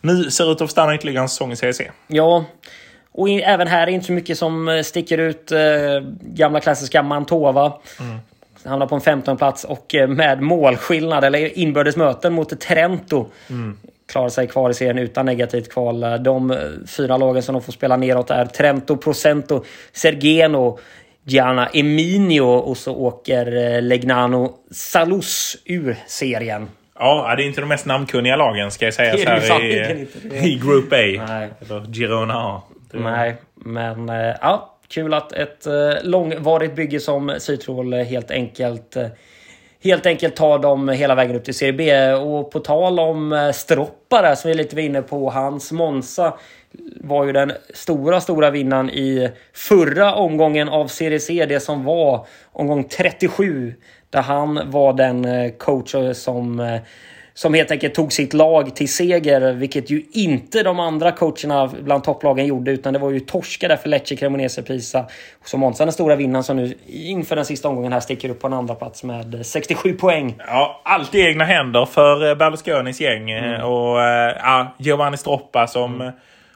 nu 0.00 0.30
ser 0.30 0.52
ut 0.52 0.60
att 0.60 0.70
stanna 0.70 0.94
ytterligare 0.94 1.22
en 1.22 1.28
säsong 1.28 1.52
i 1.52 1.56
Serie 1.56 1.72
C. 1.72 1.90
Ja, 2.06 2.44
och 3.12 3.28
i, 3.28 3.42
även 3.42 3.68
här 3.68 3.86
är 3.86 3.90
inte 3.90 4.06
så 4.06 4.12
mycket 4.12 4.38
som 4.38 4.68
eh, 4.68 4.82
sticker 4.82 5.18
ut. 5.18 5.52
Eh, 5.52 5.58
gamla 6.20 6.60
klassiska 6.60 7.02
Mantova. 7.02 7.72
Hamnar 8.64 8.86
på 8.86 8.94
en 8.94 9.00
15 9.00 9.36
plats 9.36 9.64
och 9.64 9.94
eh, 9.94 10.08
med 10.08 10.42
målskillnad, 10.42 11.24
eller 11.24 11.58
inbördes 11.58 11.96
möten 11.96 12.32
mot 12.32 12.60
Trento. 12.60 13.26
Klarar 14.08 14.28
sig 14.28 14.46
kvar 14.46 14.70
i 14.70 14.74
serien 14.74 14.98
utan 14.98 15.26
negativt 15.26 15.72
kval. 15.72 16.00
De 16.24 16.56
fyra 16.96 17.16
lagen 17.16 17.42
som 17.42 17.52
de 17.52 17.62
får 17.62 17.72
spela 17.72 17.96
neråt 17.96 18.30
är 18.30 18.44
Trento, 18.44 18.96
Procento, 18.96 19.64
Sergeno, 19.92 20.78
Gianna 21.24 21.66
Eminio 21.66 22.40
och 22.40 22.76
så 22.76 22.96
åker 22.96 23.74
eh, 23.74 23.82
Legnano 23.82 24.54
Salus 24.70 25.56
ur 25.64 25.96
serien. 26.06 26.68
Ja, 26.98 27.34
det 27.36 27.42
är 27.42 27.46
inte 27.46 27.60
de 27.60 27.66
mest 27.66 27.86
namnkunniga 27.86 28.36
lagen 28.36 28.70
ska 28.70 28.84
jag 28.84 28.94
säga 28.94 29.16
Det 29.16 29.22
är 29.22 29.40
så 29.40 29.52
här 29.52 29.64
i, 29.64 30.08
i 30.52 30.58
Group 30.58 30.92
A. 30.92 31.24
Nej. 31.28 31.50
Eller 31.60 31.92
Girona 31.92 32.34
A. 32.34 32.62
Nej, 32.92 33.36
men 33.54 34.08
eh, 34.08 34.34
ja, 34.40 34.74
kul 34.88 35.14
att 35.14 35.32
ett 35.32 35.66
eh, 35.66 35.72
långvarigt 36.02 36.76
bygge 36.76 37.00
som 37.00 37.34
Sytrol 37.38 37.92
eh, 37.92 38.04
helt 38.04 38.30
enkelt 38.30 38.96
Helt 39.84 40.06
enkelt 40.06 40.36
tar 40.36 40.58
dem 40.58 40.88
hela 40.88 41.14
vägen 41.14 41.36
upp 41.36 41.44
till 41.44 41.54
Serie 41.54 41.72
B. 41.72 42.12
Och 42.12 42.50
på 42.50 42.60
tal 42.60 43.00
om 43.00 43.32
eh, 43.32 43.52
Stroppa 43.52 44.22
där, 44.22 44.34
som 44.34 44.48
vi 44.48 44.54
lite 44.54 44.76
var 44.76 44.82
inne 44.82 45.02
på. 45.02 45.30
Hans 45.30 45.72
Monza 45.72 46.34
var 47.00 47.24
ju 47.24 47.32
den 47.32 47.52
stora, 47.74 48.20
stora 48.20 48.50
vinnaren 48.50 48.90
i 48.90 49.30
förra 49.52 50.14
omgången 50.14 50.68
av 50.68 50.86
Serie 50.86 51.20
C. 51.20 51.46
Det 51.48 51.60
som 51.60 51.84
var 51.84 52.26
omgång 52.52 52.84
37. 52.84 53.74
Där 54.10 54.22
han 54.22 54.70
var 54.70 54.92
den 54.92 55.24
eh, 55.24 55.50
coach 55.50 55.94
som 56.12 56.60
eh, 56.60 56.80
som 57.38 57.54
helt 57.54 57.70
enkelt 57.70 57.94
tog 57.94 58.12
sitt 58.12 58.34
lag 58.34 58.76
till 58.76 58.92
seger, 58.92 59.52
vilket 59.52 59.90
ju 59.90 60.02
inte 60.12 60.62
de 60.62 60.80
andra 60.80 61.12
coacherna 61.12 61.70
bland 61.82 62.04
topplagen 62.04 62.46
gjorde, 62.46 62.70
utan 62.70 62.92
det 62.92 62.98
var 62.98 63.10
ju 63.10 63.20
torska 63.20 63.68
där 63.68 63.76
för 63.76 63.88
Lecce, 63.88 64.16
Cremonese, 64.16 64.62
Pisa. 64.62 65.00
Och 65.40 65.48
så 65.48 65.56
Monza 65.58 65.84
den 65.84 65.92
stora 65.92 66.16
vinnaren 66.16 66.44
som 66.44 66.56
nu 66.56 66.74
inför 66.86 67.36
den 67.36 67.44
sista 67.44 67.68
omgången 67.68 67.92
här 67.92 68.00
sticker 68.00 68.28
upp 68.28 68.40
på 68.40 68.46
en 68.46 68.52
andra 68.52 68.74
plats 68.74 69.02
med 69.04 69.46
67 69.46 69.92
poäng. 69.94 70.34
Ja, 70.46 70.80
allt 70.84 71.14
i 71.14 71.20
egna 71.20 71.44
händer 71.44 71.84
för 71.86 72.28
eh, 72.28 72.34
Berlusconis 72.34 73.00
gäng. 73.00 73.30
eh, 73.30 73.44
Mm. 73.44 73.62
Och 73.66 74.02
eh, 74.02 74.36
ja, 74.42 74.74
Giovanni 74.78 75.16
Stroppa 75.16 75.66
som 75.66 76.00
eh, 76.00 76.10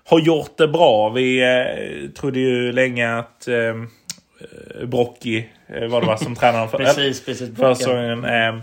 har 0.05 0.21
gjort 0.21 0.57
det 0.59 0.69
bra. 0.69 1.09
Vi 1.09 1.43
eh, 1.43 2.11
trodde 2.21 2.41
ju 2.41 2.73
länge 2.73 3.19
att 3.19 3.49
eh, 3.49 3.55
Brocchi 4.87 5.49
var 5.91 6.01
det 6.01 6.07
va, 6.07 6.17
som 6.17 6.35
tränare 6.37 6.69
för, 6.69 6.79
Precis, 6.85 7.25
precis. 7.25 7.57
för 7.57 7.75
säsongen. 7.75 8.25
Eh, 8.25 8.55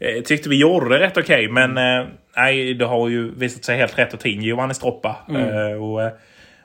eh, 0.00 0.22
tyckte 0.22 0.48
vi 0.48 0.60
gjorde 0.60 0.88
det 0.88 1.04
rätt 1.04 1.16
okej, 1.16 1.48
men 1.48 1.78
eh, 1.78 2.06
nej, 2.36 2.74
det 2.74 2.84
har 2.84 3.08
ju 3.08 3.34
visat 3.34 3.64
sig 3.64 3.76
helt 3.76 3.98
rätt 3.98 4.14
att 4.14 4.20
ta 4.20 4.28
in 4.28 4.42
Giovanni 4.42 4.74
Stroppa. 4.74 5.16
Eh, 5.28 5.82
och, 5.82 6.02
eh, 6.02 6.12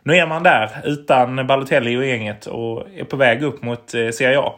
nu 0.03 0.15
är 0.15 0.27
man 0.27 0.43
där 0.43 0.69
utan 0.83 1.47
Balotelli 1.47 1.97
och 1.97 2.05
gänget 2.05 2.45
och 2.45 2.87
är 2.97 3.03
på 3.03 3.17
väg 3.17 3.43
upp 3.43 3.63
mot 3.63 3.93
eh, 3.93 4.09
Serie 4.09 4.39
A. 4.39 4.53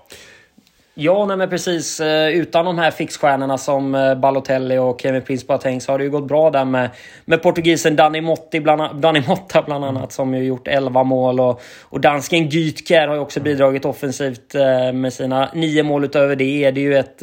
Ja, 0.99 1.25
nej 1.25 1.37
men 1.37 1.49
precis. 1.49 1.99
Eh, 1.99 2.29
Utan 2.29 2.65
de 2.65 2.77
här 2.77 2.91
fixstjärnorna 2.91 3.57
som 3.57 3.95
eh, 3.95 4.15
Balotelli 4.15 4.77
och 4.77 5.01
Kevin 5.01 5.21
Prince 5.21 5.45
Boateng 5.47 5.81
så 5.81 5.91
har 5.91 5.97
det 5.97 6.03
ju 6.03 6.09
gått 6.09 6.27
bra 6.27 6.49
där 6.49 6.65
med, 6.65 6.89
med 7.25 7.43
portugisen 7.43 7.95
Dani, 7.95 8.21
Motti 8.21 8.59
bland, 8.59 9.01
Dani 9.01 9.23
Motta 9.27 9.61
bland 9.61 9.85
annat 9.85 10.11
som 10.11 10.33
ju 10.33 10.43
gjort 10.43 10.67
11 10.67 11.03
mål 11.03 11.39
och, 11.39 11.61
och 11.81 11.99
dansken 12.01 12.49
Gytker 12.49 13.07
har 13.07 13.15
ju 13.15 13.21
också 13.21 13.39
bidragit 13.39 13.85
offensivt 13.85 14.55
eh, 14.55 14.93
med 14.93 15.13
sina 15.13 15.49
nio 15.53 15.83
mål 15.83 16.03
utöver 16.05 16.35
det. 16.35 16.63
är 16.63 16.71
Det 16.71 16.81
ju 16.81 16.97
ett, 16.97 17.21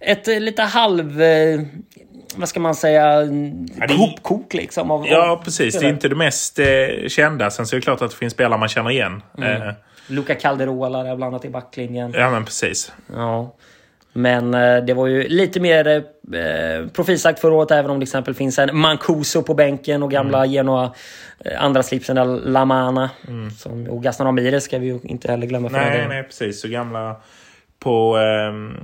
ett 0.00 0.26
lite 0.42 0.62
halv... 0.62 1.20
Vad 2.36 2.48
ska 2.48 2.60
man 2.60 2.74
säga? 2.74 3.04
är- 3.06 3.98
Hopkok 3.98 4.54
liksom. 4.54 4.90
Av, 4.90 5.06
Ja, 5.06 5.40
precis. 5.44 5.78
Det 5.80 5.86
är 5.86 5.90
inte 5.90 6.08
det 6.08 6.14
mest 6.14 6.58
eh, 6.58 6.66
kända. 7.08 7.50
Sen 7.50 7.66
så 7.66 7.76
är 7.76 7.80
det 7.80 7.84
klart 7.84 8.02
att 8.02 8.10
det 8.10 8.16
finns 8.16 8.32
spelare 8.32 8.58
man 8.60 8.68
känner 8.68 8.90
igen. 8.90 9.22
Eh, 9.38 9.68
Luca 10.06 10.34
Calderola 10.34 11.02
där 11.02 11.16
bland 11.16 11.34
annat 11.34 11.44
i 11.44 11.50
backlinjen. 11.50 12.12
ja, 12.16 12.30
men 12.30 12.44
precis. 12.44 12.92
Ja. 13.14 13.54
Men 14.12 14.54
eh, 14.54 14.84
det 14.84 14.94
var 14.94 15.06
ju 15.06 15.28
lite 15.28 15.60
mer 15.60 15.86
eh, 15.86 16.88
profilsagt 16.88 17.40
förra 17.40 17.54
året, 17.54 17.70
även 17.70 17.90
om 17.90 17.98
det 17.98 18.04
exempel 18.04 18.34
finns 18.34 18.58
en 18.58 18.76
Mancuso 18.76 19.42
på 19.42 19.54
bänken 19.54 20.02
och 20.02 20.10
gamla 20.10 20.38
Mm. 20.38 20.52
Genoa 20.52 20.94
eh, 21.44 21.64
andra 21.64 21.82
slipsen 21.82 22.16
där, 22.16 22.24
Lamana. 22.24 23.10
Som, 23.58 23.86
och 23.86 24.02
Gaston 24.02 24.26
Ramirez 24.26 24.64
ska 24.64 24.78
vi 24.78 24.86
ju 24.86 24.98
inte 25.02 25.30
heller 25.30 25.46
glömma. 25.46 25.68
för 25.68 25.76
Nej, 25.76 26.08
nej, 26.08 26.22
precis. 26.22 26.60
Så 26.60 26.68
gamla 26.68 27.16
på... 27.78 28.16
ehm, 28.16 28.76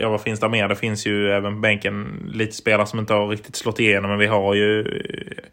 ja, 0.00 0.08
vad 0.08 0.20
finns 0.20 0.40
där 0.40 0.48
mer? 0.48 0.68
Det 0.68 0.76
finns 0.76 1.06
ju 1.06 1.32
även 1.32 1.54
på 1.54 1.60
bänken 1.60 2.30
lite 2.32 2.56
spelare 2.56 2.86
som 2.86 2.98
inte 2.98 3.14
har 3.14 3.28
riktigt 3.28 3.56
slått 3.56 3.80
igenom. 3.80 4.10
Men 4.10 4.18
vi 4.18 4.26
har 4.26 4.54
ju 4.54 4.80
eh, 4.80 5.44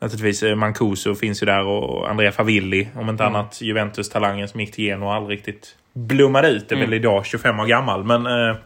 naturligtvis 0.00 0.42
eh, 0.42 0.54
Mancuso 0.54 1.14
finns 1.14 1.42
ju 1.42 1.46
där 1.46 1.64
och 1.66 2.10
Andrea 2.10 2.32
Favilli. 2.32 2.88
Om 2.96 3.08
inte 3.08 3.24
annat 3.24 3.60
Juventus-talangen 3.60 4.48
som 4.48 4.60
gick 4.60 4.72
till 4.74 4.84
Genoa 4.84 5.16
aldrig 5.16 5.38
riktigt 5.38 5.76
blommade 5.94 6.48
ut. 6.48 6.72
Är 6.72 6.76
väl 6.76 6.94
idag 6.94 7.26
25 7.26 7.60
år 7.60 7.66
gammal. 7.66 8.04
Men 8.04 8.26
eh, 8.26 8.56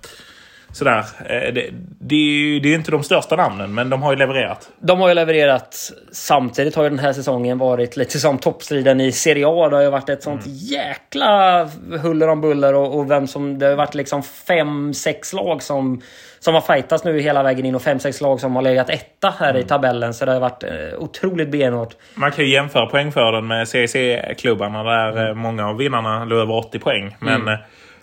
sådär. 0.73 0.99
Eh, 1.19 1.53
det, 1.55 1.71
det, 2.01 2.15
är 2.15 2.19
ju- 2.19 2.61
det 2.61 2.69
är 2.69 2.75
inte 2.75 2.91
de 2.91 3.03
största 3.03 3.37
namnen, 3.37 3.75
men 3.75 3.91
de 3.91 4.03
har 4.03 4.13
ju 4.13 4.19
levererat. 4.19 4.71
De 4.81 5.01
har 5.01 5.09
ju 5.09 5.15
levererat. 5.15 5.93
Samtidigt 6.13 6.75
har 6.75 6.83
ju 6.85 6.91
den 6.91 6.99
här 6.99 7.13
säsongen 7.13 7.59
varit 7.59 7.97
lite 7.97 8.19
som 8.19 8.39
toppstriden 8.39 9.01
i 9.01 9.13
Serie 9.13 9.47
A. 9.49 9.69
Det 9.69 9.77
har 9.77 9.83
ju 9.83 9.91
varit 9.91 10.09
ett 10.09 10.23
sånt 10.23 10.43
jäkla 10.47 11.65
huller 12.03 12.29
om 12.29 12.41
buller 12.41 12.75
och, 12.75 12.99
och 12.99 13.11
vem 13.11 13.27
som... 13.27 13.59
Det 13.59 13.67
har 13.67 13.71
ju 13.71 13.77
varit 13.77 13.95
liksom 13.95 14.23
fem, 14.23 14.95
sex 14.95 15.33
lag 15.33 15.63
som, 15.63 16.03
som 16.43 16.55
har 16.55 16.61
fightats 16.61 17.05
nu 17.05 17.21
hela 17.21 17.43
vägen 17.43 17.67
in 17.67 17.75
och 17.75 17.83
fem, 17.83 17.99
sex 17.99 18.21
lag 18.21 18.41
som 18.41 18.57
har 18.57 18.63
legat 18.63 18.91
etta 18.91 19.35
här 19.39 19.57
i 19.57 19.63
tabellen. 19.63 20.15
Så 20.15 20.25
det 20.25 20.33
har 20.33 20.41
varit 20.41 20.63
eh, 20.63 20.99
otroligt 20.99 21.51
benhårt. 21.51 21.97
Man 22.15 22.33
kan 22.33 22.45
ju 22.45 22.51
jämföra 22.51 22.87
poängskörden 22.87 23.47
med 23.47 23.69
CEC-klubbarna 23.69 24.83
där 24.83 25.29
eh, 25.29 25.35
många 25.35 25.69
av 25.69 25.77
vinnarna 25.77 26.25
låg 26.25 26.39
över 26.39 26.55
80 26.55 26.79
poäng. 26.79 27.17
Men 27.21 27.49
eh, 27.49 27.59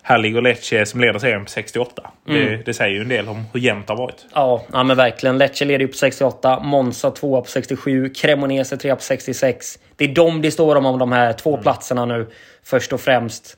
här 0.10 0.18
ligger 0.18 0.42
Lecce 0.42 0.86
som 0.86 1.02
leder 1.02 1.20
serien 1.20 1.46
på 1.46 1.52
68. 1.52 2.12
Det, 2.26 2.66
det 2.66 2.74
säger 2.74 2.96
ju 2.96 3.02
en 3.02 3.10
del 3.10 3.28
om 3.28 3.46
hur 3.54 3.60
jämnt 3.60 3.88
det 3.88 3.94
har 3.94 3.98
varit. 3.98 4.26
Ja, 4.34 4.64
ja 4.72 4.84
men 4.84 4.98
verkligen. 4.98 5.38
Lecce 5.38 5.66
leder 5.66 5.80
ju 5.80 5.88
på 5.88 5.94
68, 5.94 6.60
Monza 6.60 7.12
2 7.12 7.42
på 7.42 7.48
67, 7.48 8.10
Cremonese 8.10 8.78
3 8.78 8.96
på 8.96 9.02
66. 9.02 9.80
Det 9.96 10.04
är 10.04 10.08
de 10.08 10.42
det 10.42 10.52
står 10.52 10.76
om, 10.76 10.86
om 10.86 11.00
de 11.00 11.12
här 11.12 11.34
två 11.34 11.58
platserna 11.58 12.06
nu, 12.06 12.28
först 12.64 12.94
och 12.94 13.02
främst. 13.02 13.58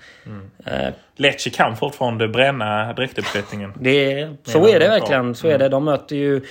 Eh, 0.65 0.93
Lecce 1.15 1.49
kan 1.49 1.77
fortfarande 1.77 2.27
bränna. 2.27 2.93
Det 3.79 4.11
är, 4.11 4.35
så 4.43 4.67
är 4.67 4.79
det 4.79 4.87
verkligen. 4.87 5.35
Så 5.35 5.47
är 5.47 5.57
det. 5.57 5.69
De 5.69 5.85
möter 5.85 6.15
ju 6.15 6.41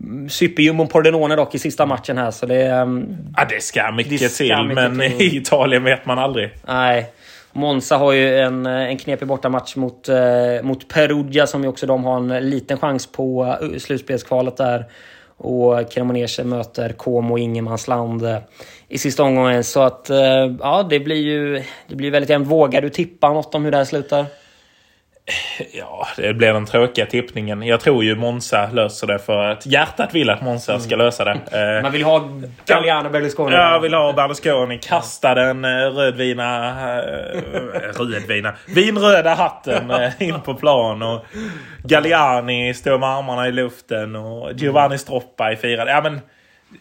mm, 0.00 0.28
superjumbon 0.28 0.88
Pordenone 0.88 1.36
dock 1.36 1.54
i 1.54 1.58
sista 1.58 1.86
matchen 1.86 2.18
här. 2.18 2.30
Så 2.30 2.46
det 2.46 2.66
mm, 2.66 3.16
Ja, 3.36 3.44
det 3.48 3.62
ska 3.62 3.92
mycket 3.92 4.20
Det 4.20 4.28
ska 4.28 4.44
till, 4.44 4.68
mycket 4.68 4.92
men 4.92 5.10
till. 5.10 5.22
i 5.34 5.36
Italien 5.36 5.84
vet 5.84 6.06
man 6.06 6.18
aldrig. 6.18 6.50
Nej. 6.66 7.10
Monza 7.54 7.96
har 7.96 8.12
ju 8.12 8.38
en, 8.38 8.66
eh, 8.66 8.72
en 8.72 8.98
knepig 8.98 9.28
bortamatch 9.28 9.76
mot, 9.76 10.08
eh, 10.08 10.62
mot 10.62 10.88
Perugia 10.88 11.46
som 11.46 11.62
ju 11.62 11.68
också 11.68 11.86
de 11.86 12.04
har 12.04 12.16
en 12.16 12.50
liten 12.50 12.78
chans 12.78 13.06
på 13.06 13.56
eh, 13.62 13.78
slutspelskvalet 13.78 14.56
där. 14.56 14.84
Och 15.36 15.90
Cremonese 15.90 16.44
möter 16.44 16.88
Como 16.88 17.32
och 17.32 17.38
Ingenmansland 17.38 18.26
eh, 18.26 18.38
i 18.88 18.98
sista 18.98 19.22
omgången. 19.22 19.64
Så 19.64 19.82
att 19.82 20.10
eh, 20.10 20.52
ja, 20.60 20.86
det 20.90 21.00
blir 21.00 21.16
ju 21.16 21.62
det 21.88 21.96
blir 21.96 22.10
väldigt 22.10 22.30
jämnt. 22.30 22.48
Vågar 22.48 22.82
du 22.82 22.90
tippa 22.90 23.32
något 23.32 23.54
om 23.54 23.64
hur 23.64 23.70
det 23.70 23.76
här 23.76 23.84
slutar? 23.84 24.26
Ja, 25.72 26.06
det 26.16 26.34
blir 26.34 26.52
den 26.52 26.66
tråkiga 26.66 27.06
tippningen. 27.06 27.62
Jag 27.62 27.80
tror 27.80 28.04
ju 28.04 28.16
Monza 28.16 28.70
löser 28.72 29.06
det 29.06 29.18
för 29.18 29.44
att 29.44 29.66
hjärtat 29.66 30.14
vill 30.14 30.30
att 30.30 30.42
Monza 30.42 30.80
ska 30.80 30.96
lösa 30.96 31.24
det. 31.24 31.30
Eh, 31.76 31.82
Man 31.82 31.92
vill 31.92 32.04
ha 32.04 32.28
Galliano 32.66 33.10
Berlusconi. 33.10 33.54
Jag 33.56 33.80
vill 33.80 33.94
ha 33.94 34.12
Berlusconi 34.12 34.78
kasta 34.82 35.34
den 35.34 35.64
eh, 35.64 35.68
rödvina... 35.68 36.68
Eh, 36.98 37.40
rödvina? 37.98 38.54
Vinröda 38.66 39.34
hatten 39.34 39.92
in 40.18 40.40
på 40.40 40.54
plan. 40.54 41.02
Och 41.02 41.24
Galliani 41.84 42.74
står 42.74 42.98
med 42.98 43.08
armarna 43.08 43.48
i 43.48 43.52
luften. 43.52 44.16
Och 44.16 44.52
Giovanni 44.52 44.98
Stroppa 44.98 45.52
i 45.52 45.56
firad. 45.56 45.88
Ja, 45.88 46.00
men 46.02 46.20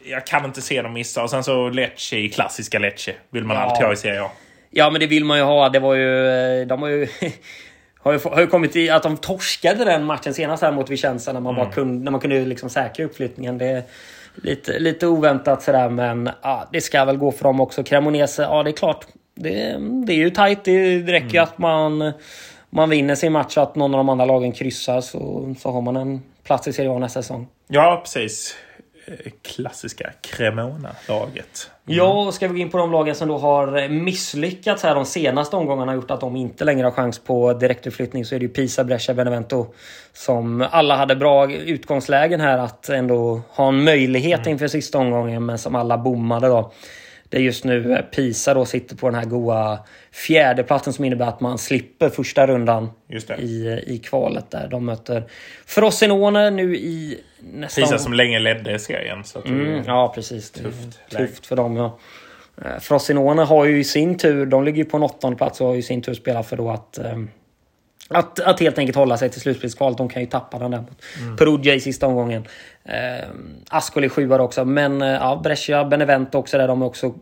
jag 0.06 0.25
kan 0.27 0.45
inte 0.45 0.62
se 0.62 0.82
dem 0.82 0.93
missa. 0.93 1.23
Och 1.23 1.29
sen 1.29 1.43
så 1.43 1.69
Lecce 1.69 2.15
i 2.17 2.29
klassiska 2.29 2.79
Lecce. 2.79 3.12
Vill 3.32 3.43
man 3.43 3.58
Ja. 3.58 3.63
alltid 3.63 3.86
ha 3.86 3.93
i 3.93 3.97
Serie 3.97 4.23
A. 4.23 4.29
Ja, 4.71 4.89
men 4.89 4.99
det 5.01 5.08
vill 5.08 5.25
man 5.25 5.38
ju 5.38 5.43
ha. 5.43 5.69
Det 5.69 5.79
var 5.79 5.93
ju... 5.95 6.65
De 6.65 6.82
har 6.82 6.89
ju... 6.89 7.08
Har 8.04 8.13
ju, 8.13 8.20
har 8.24 8.42
ju 8.42 8.48
kommit 8.48 8.76
i 8.76 8.89
att 8.89 9.04
de 9.04 9.18
torskade 9.18 9.86
den 9.86 10.04
matchen 10.04 10.34
senast 10.34 10.63
här 10.63 10.72
mot 10.72 10.89
Vicenza 10.89 11.34
när 11.34 11.39
man, 11.39 11.56
bara 11.56 11.72
kunde, 11.72 12.04
när 12.04 12.12
man 12.12 12.22
kunde 12.22 12.46
liksom 12.46 12.70
säkra 12.70 13.06
uppflyttningen. 13.06 13.58
Det 13.58 13.66
är 13.66 13.84
lite, 14.36 14.80
lite 14.80 15.08
oväntat 15.08 15.63
sådär, 15.63 15.89
men 15.89 16.30
ja, 16.42 16.70
det 16.72 16.82
ska 16.82 17.06
väl 17.06 17.18
gå 17.18 17.32
för 17.32 17.44
dem 17.44 17.60
också. 17.60 17.84
Cremonese, 17.84 18.39
ja 18.39 18.63
det 18.63 18.70
är 18.70 18.72
klart. 18.72 19.06
Det, 19.36 19.78
det 20.06 20.13
är 20.13 20.18
ju 20.18 20.30
tajt. 20.30 20.63
Det, 20.63 21.00
räcker 21.00 21.34
ju 21.34 21.39
att 21.39 21.58
man, 21.58 22.12
man 22.70 22.89
vinner 22.89 23.16
sin 23.16 23.32
match 23.32 23.58
att 23.58 23.76
någon 23.76 23.94
av 23.94 23.98
de 23.98 24.10
andra 24.10 24.26
lagen 24.26 24.52
kryssar 24.52 25.02
så, 25.02 25.56
så 25.60 25.72
har 25.72 25.82
man 25.82 25.96
en 25.96 26.22
plats 26.44 26.68
i 26.68 26.74
Serie 26.74 26.92
A 26.92 27.00
nästa 27.00 27.22
säsong. 27.22 27.48
Ja, 27.68 28.02
precis. 28.04 28.56
Klassiska 29.42 30.12
Cremona-laget. 30.22 31.70
Ja, 31.86 32.32
ska 32.32 32.48
vi 32.48 32.54
gå 32.54 32.60
in 32.60 32.70
på 32.70 32.78
de 32.78 32.92
lagen 32.92 33.16
som 33.16 33.28
då 33.28 33.38
har 33.38 33.89
misslyckats 33.89 34.84
här 34.84 34.96
de 34.96 35.06
senaste 35.06 35.56
omgångarna 35.56 35.92
har 35.92 35.96
gjort 35.96 36.12
att 36.12 36.20
de 36.20 36.36
inte 36.36 36.66
längre 36.66 36.86
har 36.86 36.92
chans 36.92 37.20
på 37.20 37.54
direktutflyttning 37.54 38.26
så 38.26 38.36
är 38.36 38.39
det 38.39 38.46
ju 38.46 38.52
Pisa, 38.52 38.84
Brescia, 38.84 39.16
Benevento 39.16 39.74
som 40.13 40.68
alla 40.72 40.96
hade 40.96 41.16
bra 41.16 41.52
utgångslägen 41.52 42.42
här 42.42 42.58
att 42.58 42.89
ändå 42.89 43.42
ha 43.50 43.68
en 43.68 43.84
möjlighet 43.84 44.48
inför 44.48 44.68
sista 44.68 44.98
omgången 44.98 45.46
men 45.46 45.58
som 45.58 45.76
alla 45.76 45.98
bommade 45.98 46.48
då. 46.48 46.72
Det 47.34 47.39
är 47.39 47.41
just 47.41 47.63
nu 47.63 48.06
Pisa 48.12 48.54
då 48.54 48.65
sitter 48.65 48.96
på 48.96 49.10
den 49.10 49.15
här 49.15 49.26
goa 49.26 49.80
fjärdeplatsen 50.12 50.93
som 50.93 51.06
innebär 51.06 51.28
att 51.28 51.41
man 51.41 51.58
slipper 51.58 52.10
första 52.10 52.48
rundan 52.48 52.91
i, 53.39 53.80
i 53.88 54.02
kvalet 54.04 54.52
där. 54.52 54.67
De 54.67 54.86
möter 54.86 55.24
Frosinone 55.65 56.50
nu 56.50 56.76
i 56.76 57.19
nästa 57.39 57.82
Pisa 57.82 57.98
som 57.98 58.13
länge 58.13 58.39
ledde 58.39 58.80
serien. 58.80 59.24
Så 59.24 59.41
Mm, 59.41 59.84
ja, 59.88 60.12
precis. 60.15 60.52
Tufft 60.52 61.10
tufft, 61.10 61.46
för 61.46 61.56
dem. 61.56 61.76
Ja. 61.76 62.00
Eh, 62.65 62.80
Frosinone 62.80 63.41
har 63.41 63.65
ju 63.65 63.80
i 63.80 63.84
sin 63.84 64.17
tur, 64.17 64.46
de 64.46 64.63
ligger 64.63 64.78
ju 64.78 64.86
på 64.86 64.98
en 64.98 65.04
åttonde 65.04 65.38
plats 65.38 65.62
och 65.62 65.67
har 65.67 65.74
ju 65.74 65.80
i 65.80 65.84
sin 65.84 66.02
tur 66.02 66.13
spelat 66.13 66.48
för 66.48 66.58
då 66.58 66.69
att 66.72 66.98
eh, 66.98 67.17
att, 68.10 68.39
att 68.39 68.60
helt 68.60 68.78
enkelt 68.78 68.96
hålla 68.96 69.18
sig 69.18 69.30
till 69.30 69.42
slutspelskvalet. 69.42 69.98
De 69.98 70.10
kan 70.10 70.22
ju 70.22 70.28
tappa 70.28 70.60
den 70.60 70.72
där 70.72 70.80
mot 70.80 71.02
mm. 71.22 71.38
Perugia 71.38 71.74
i 71.74 71.80
sista 71.80 72.08
omgången. 72.08 72.48
Eh, 72.86 73.28
Ascoli 73.70 74.10
sjua 74.10 74.42
också. 74.42 74.66
Men 74.66 75.02
eh, 75.02 75.08
ja, 75.08 75.42
Brescia, 75.44 75.86
Benevento 75.86 76.38
också 76.38 76.58
där. 76.58 76.68
De 76.68 76.82
har 76.82 76.88
också 76.88 77.13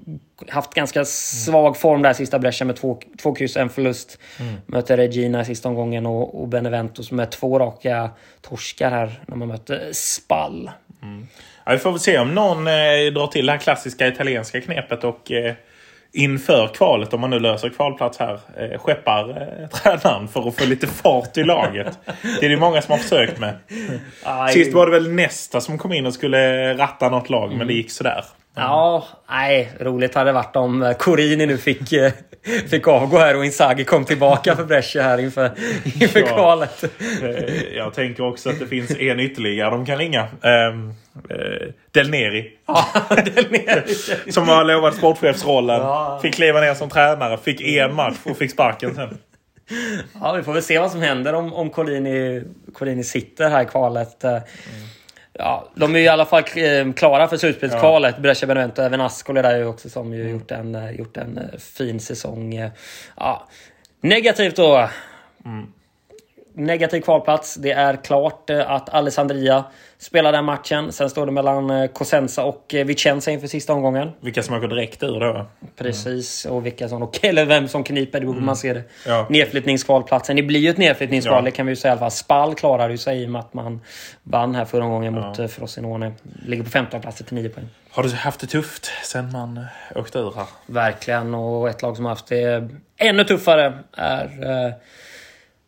haft 0.49 0.73
ganska 0.73 1.05
svag 1.05 1.77
form 1.77 2.01
där 2.01 2.13
sista 2.13 2.39
Brescia 2.39 2.65
med 2.65 2.75
två, 2.75 2.99
två 3.21 3.35
kryss, 3.35 3.57
en 3.57 3.69
förlust. 3.69 4.19
Mm. 4.39 4.53
Möter 4.65 4.97
Regina 4.97 5.41
i 5.41 5.45
sista 5.45 5.69
omgången 5.69 6.05
och, 6.05 6.41
och 6.41 6.47
Benevento 6.47 7.03
som 7.03 7.19
är 7.19 7.25
två 7.25 7.59
raka 7.59 8.09
torskar 8.41 8.89
här 8.89 9.21
när 9.25 9.35
man 9.35 9.47
möter 9.47 9.89
Spall. 9.91 10.71
Mm. 11.01 11.27
Ja, 11.65 11.71
vi 11.71 11.77
får 11.77 11.91
väl 11.91 11.99
se 11.99 12.19
om 12.19 12.35
någon 12.35 12.67
eh, 12.67 13.13
drar 13.13 13.27
till 13.27 13.45
det 13.45 13.51
här 13.51 13.59
klassiska 13.59 14.07
italienska 14.07 14.61
knepet 14.61 15.03
och 15.03 15.31
eh, 15.31 15.53
inför 16.13 16.67
kvalet, 16.67 17.13
om 17.13 17.21
man 17.21 17.29
nu 17.29 17.39
löser 17.39 17.69
kvalplats 17.69 18.17
här, 18.17 18.39
eh, 18.57 18.79
skeppar 18.79 19.29
eh, 19.29 19.67
tränaren 19.69 20.27
för 20.27 20.47
att 20.47 20.55
få 20.55 20.65
lite 20.65 20.87
fart 20.87 21.37
i 21.37 21.43
laget. 21.43 21.99
Det 22.39 22.45
är 22.45 22.49
det 22.49 22.57
många 22.57 22.81
som 22.81 22.91
har 22.91 22.99
försökt 22.99 23.39
med. 23.39 23.55
Sist 24.53 24.73
var 24.73 24.85
det 24.85 24.91
väl 24.91 25.11
nästa 25.11 25.61
som 25.61 25.77
kom 25.77 25.93
in 25.93 26.05
och 26.05 26.13
skulle 26.13 26.73
ratta 26.77 27.09
något 27.09 27.29
lag, 27.29 27.45
mm. 27.45 27.57
men 27.57 27.67
det 27.67 27.73
gick 27.73 27.91
sådär. 27.91 28.23
Ja, 28.55 29.07
nej, 29.29 29.71
roligt 29.79 30.15
hade 30.15 30.29
det 30.29 30.33
varit 30.33 30.55
om 30.55 30.93
Corini 30.99 31.45
nu 31.45 31.57
fick, 31.57 31.93
eh, 31.93 32.11
fick 32.69 32.87
avgå 32.87 33.17
här 33.17 33.37
och 33.37 33.45
Inzaghi 33.45 33.83
kom 33.83 34.05
tillbaka 34.05 34.55
för 34.55 34.63
Brescia 34.63 35.03
här 35.03 35.17
inför, 35.17 35.51
inför 36.01 36.19
ja, 36.19 36.27
kvalet. 36.27 36.83
Eh, 37.21 37.75
jag 37.75 37.93
tänker 37.93 38.23
också 38.23 38.49
att 38.49 38.59
det 38.59 38.67
finns 38.67 38.91
en 38.91 39.19
ytterligare 39.19 39.69
de 39.69 39.85
kan 39.85 39.97
ringa. 39.97 40.27
Um, 40.41 40.89
uh, 41.31 41.71
Del 41.91 42.09
Neri. 42.09 42.51
Ja, 42.65 42.85
Del 43.35 43.51
Neri. 43.51 43.95
som 44.31 44.45
var 44.45 44.63
lovad 44.63 44.93
sportchefsrollen. 44.93 45.81
Ja. 45.81 46.19
Fick 46.21 46.33
kliva 46.33 46.61
ner 46.61 46.73
som 46.73 46.89
tränare, 46.89 47.37
fick 47.37 47.61
en 47.61 47.95
match 47.95 48.17
och 48.23 48.37
fick 48.37 48.51
sparken 48.51 48.95
sen. 48.95 49.17
Ja, 50.21 50.33
vi 50.33 50.43
får 50.43 50.53
väl 50.53 50.63
se 50.63 50.79
vad 50.79 50.91
som 50.91 51.01
händer 51.01 51.33
om, 51.33 51.53
om 51.53 51.69
Colini, 51.69 52.43
Colini 52.73 53.03
sitter 53.03 53.49
här 53.49 53.63
i 53.63 53.65
kvalet. 53.65 54.23
Mm. 54.23 54.41
Ja, 55.43 55.67
de 55.75 55.95
är 55.95 55.99
i 55.99 56.07
alla 56.07 56.25
fall 56.25 56.43
eh, 56.55 56.93
klara 56.93 57.27
för 57.27 57.37
slutspelskvalet. 57.37 58.15
Ja. 58.17 58.21
Brescia 58.21 58.47
Benevento, 58.47 58.81
även 58.81 59.01
Ascoli 59.01 59.41
där 59.41 59.67
också 59.67 59.89
som 59.89 60.13
ju 60.13 60.21
mm. 60.21 60.33
gjort 60.33 60.51
en, 60.51 60.75
eh, 60.75 60.91
gjort 60.91 61.17
en 61.17 61.37
eh, 61.37 61.59
fin 61.59 61.99
säsong. 61.99 62.71
Ja. 63.17 63.47
Negativt 64.01 64.55
då. 64.55 64.89
Mm 65.45 65.67
negativ 66.53 67.01
kvalplats. 67.01 67.55
Det 67.55 67.71
är 67.71 67.95
klart 67.95 68.49
eh, 68.49 68.71
att 68.71 68.89
Alessandria 68.89 69.63
spelar 69.97 70.31
den 70.31 70.45
matchen. 70.45 70.91
Sen 70.91 71.09
står 71.09 71.25
det 71.25 71.31
mellan 71.31 71.69
eh, 71.69 71.87
Cosenza 71.87 72.43
och 72.43 72.73
eh, 72.73 72.85
Vicenza 72.85 73.31
inför 73.31 73.47
sista 73.47 73.73
omgången. 73.73 74.11
Vilka 74.19 74.43
som 74.43 74.55
åker 74.55 74.67
direkt 74.67 75.03
ur 75.03 75.19
då? 75.19 75.45
Precis, 75.77 76.45
och 76.45 76.65
vilka 76.65 76.89
som... 76.89 77.01
Och, 77.01 77.19
eller 77.25 77.45
vem 77.45 77.67
som 77.67 77.83
kniper, 77.83 78.19
det 78.19 78.25
beror 78.25 78.33
på 78.33 78.39
hur 78.39 78.45
man 78.45 78.57
ser 78.57 78.73
det. 78.73 78.83
Ja. 79.05 79.27
Nedflyttningskvalplatsen. 79.29 80.35
Det 80.35 80.43
blir 80.43 80.59
ju 80.59 80.69
ett 80.69 80.77
nedflyttningskval, 80.77 81.37
ja. 81.37 81.41
det 81.41 81.51
kan 81.51 81.65
vi 81.65 81.71
ju 81.71 81.75
säga 81.75 81.89
i 81.89 81.91
alla 81.91 81.99
fall. 81.99 82.11
Spall 82.11 82.55
klarar 82.55 82.89
ju 82.89 82.97
sig 82.97 83.21
i 83.21 83.25
och 83.25 83.29
med 83.29 83.39
att 83.39 83.53
man 83.53 83.81
vann 84.23 84.55
här 84.55 84.65
förra 84.65 84.85
gången 84.85 85.15
ja. 85.15 85.27
mot 85.27 85.51
Frosinone. 85.51 86.13
Ligger 86.45 86.63
på 86.63 86.69
15 86.69 87.01
plats 87.01 87.17
till 87.17 87.35
9 87.35 87.49
poäng. 87.49 87.69
Har 87.91 88.03
du 88.03 88.09
haft 88.09 88.39
det 88.39 88.47
tufft 88.47 88.91
sen 89.03 89.31
man 89.31 89.65
åkte 89.95 90.19
ur 90.19 90.33
här? 90.35 90.45
Verkligen, 90.65 91.33
och 91.33 91.69
ett 91.69 91.81
lag 91.81 91.95
som 91.95 92.05
har 92.05 92.09
haft 92.09 92.27
det 92.27 92.69
ännu 92.97 93.23
tuffare 93.23 93.79
är 93.97 94.73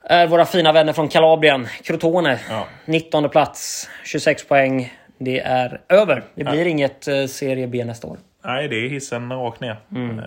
är 0.03 0.27
våra 0.27 0.45
fina 0.45 0.71
vänner 0.71 0.93
från 0.93 1.09
Kalabrien, 1.09 1.67
Crotone. 1.83 2.39
Ja. 2.49 2.67
19 2.85 3.29
plats, 3.29 3.89
26 4.03 4.47
poäng. 4.47 4.93
Det 5.17 5.39
är 5.39 5.81
över. 5.89 6.23
Det 6.35 6.43
blir 6.43 6.61
ja. 6.61 6.67
inget 6.67 7.07
uh, 7.07 7.25
Serie 7.25 7.67
B 7.67 7.85
nästa 7.85 8.07
år. 8.07 8.17
Nej, 8.45 8.67
det 8.67 8.75
är 8.75 8.89
hissen 8.89 9.31
rakt 9.31 9.59
ner. 9.59 9.77
Mm. 9.91 10.19
Uh, 10.19 10.25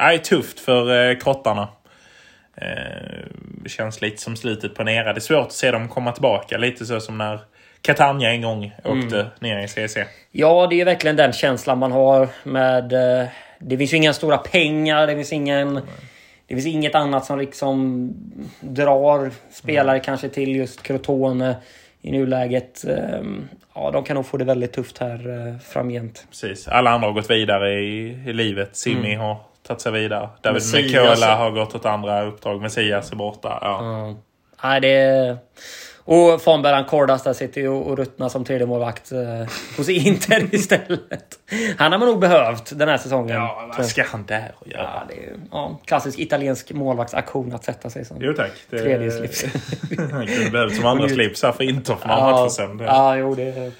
nej, 0.00 0.18
tufft 0.18 0.60
för 0.60 1.10
uh, 1.10 1.18
krottarna. 1.18 1.68
Uh, 2.62 3.66
känns 3.66 4.00
lite 4.00 4.22
som 4.22 4.36
slutet 4.36 4.74
på 4.74 4.82
en 4.82 4.88
era. 4.88 5.12
Det 5.12 5.18
är 5.18 5.20
svårt 5.20 5.46
att 5.46 5.52
se 5.52 5.70
dem 5.70 5.88
komma 5.88 6.12
tillbaka. 6.12 6.58
Lite 6.58 6.86
så 6.86 7.00
som 7.00 7.18
när 7.18 7.40
Catania 7.82 8.30
en 8.30 8.42
gång 8.42 8.74
åkte 8.84 9.20
mm. 9.20 9.26
ner 9.38 9.64
i 9.64 9.68
CC. 9.68 9.96
Ja, 10.30 10.66
det 10.70 10.80
är 10.80 10.84
verkligen 10.84 11.16
den 11.16 11.32
känslan 11.32 11.78
man 11.78 11.92
har 11.92 12.28
med... 12.42 12.88
det 13.58 13.78
finns 13.78 13.92
ju 13.92 13.96
inga 13.96 14.12
stora 14.12 14.38
pengar, 14.38 15.06
det 15.06 15.14
finns 15.14 15.32
ingen... 15.32 15.68
Mm 15.68 15.84
det 16.46 16.54
finns 16.54 16.66
inget 16.66 16.94
annat 16.94 17.24
som 17.24 17.38
liksom 17.38 18.08
drar 18.60 19.30
spelare 19.50 19.96
mm. 19.96 20.04
kanske 20.04 20.28
till 20.28 20.56
just 20.56 20.82
Crotone 20.82 21.56
i 22.02 22.10
nuläget. 22.10 22.84
Ehm, 22.84 23.48
ja, 23.74 23.90
de 23.90 24.04
kan 24.04 24.14
nog 24.16 24.26
få 24.26 24.36
det 24.36 24.44
väldigt 24.44 24.72
tufft 24.72 24.98
här 24.98 25.48
eh, 25.48 25.58
framgent. 25.58 26.26
Precis. 26.30 26.68
Alla 26.68 26.90
andra 26.90 27.08
har 27.08 27.14
gått 27.14 27.30
vidare 27.30 27.80
i, 27.80 28.22
i 28.26 28.32
livet. 28.32 28.76
Simi 28.76 29.14
mm. 29.14 29.20
har 29.20 29.36
tagit 29.66 29.80
sig 29.80 29.92
vidare. 29.92 30.28
David 30.40 30.62
Mikola 30.74 31.36
har 31.36 31.50
gått 31.50 31.74
åt 31.74 31.86
andra 31.86 32.24
uppdrag. 32.24 32.60
Messias 32.60 33.12
är 33.12 33.16
borta. 33.16 33.58
Ja. 33.60 33.78
Mm. 33.80 34.16
Nej, 34.62 34.80
det 34.80 34.92
är... 34.92 35.38
Och 36.06 36.42
Fanberg 36.42 36.84
Kordas 36.86 37.22
där 37.22 37.32
sitter 37.32 37.60
ju 37.60 37.68
och 37.68 37.96
ruttnar 37.96 38.28
som 38.28 38.44
tredje 38.44 38.66
målvakt 38.66 39.12
eh, 39.12 39.18
hos 39.76 39.88
Inter 39.88 40.48
istället. 40.54 41.38
Han 41.78 41.92
har 41.92 41.98
man 41.98 42.08
nog 42.08 42.20
behövt 42.20 42.78
den 42.78 42.88
här 42.88 42.96
säsongen. 42.96 43.36
Ja, 43.36 43.72
vad 43.76 43.86
ska 43.86 44.04
han 44.04 44.24
där 44.26 44.54
och 44.58 44.68
göra? 44.68 44.82
Ja, 44.82 45.02
det 45.08 45.14
är, 45.14 45.32
ja, 45.50 45.80
klassisk 45.84 46.18
italiensk 46.18 46.72
målvaktsaktion 46.72 47.54
att 47.54 47.64
sätta 47.64 47.90
sig 47.90 48.04
som 48.04 48.16
jo, 48.20 48.32
tack. 48.32 48.52
Det, 48.70 48.78
tredje 48.78 49.10
slips. 49.10 49.44
han 50.12 50.26
kunde 50.26 50.50
behövt 50.50 50.76
som 50.76 50.86
andra 50.86 51.08
slips 51.14 51.42
här 51.42 51.52
för 51.52 51.64
Inter 51.64 51.94
för 51.94 52.08
några 52.08 52.20
ja, 52.20 52.30
matcher 52.30 52.48
sedan. 52.48 52.82
Ja, 52.86 53.16
jo, 53.16 53.34
det 53.34 53.72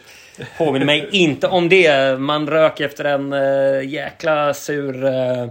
påminner 0.59 0.87
mig 0.87 1.09
inte 1.13 1.49
om 1.49 1.69
det. 1.69 2.21
Man 2.21 2.49
rök 2.49 2.81
efter 2.81 3.05
en 3.05 3.33
uh, 3.33 3.89
jäkla 3.89 4.55
sur... 4.55 5.05
Uh, 5.05 5.51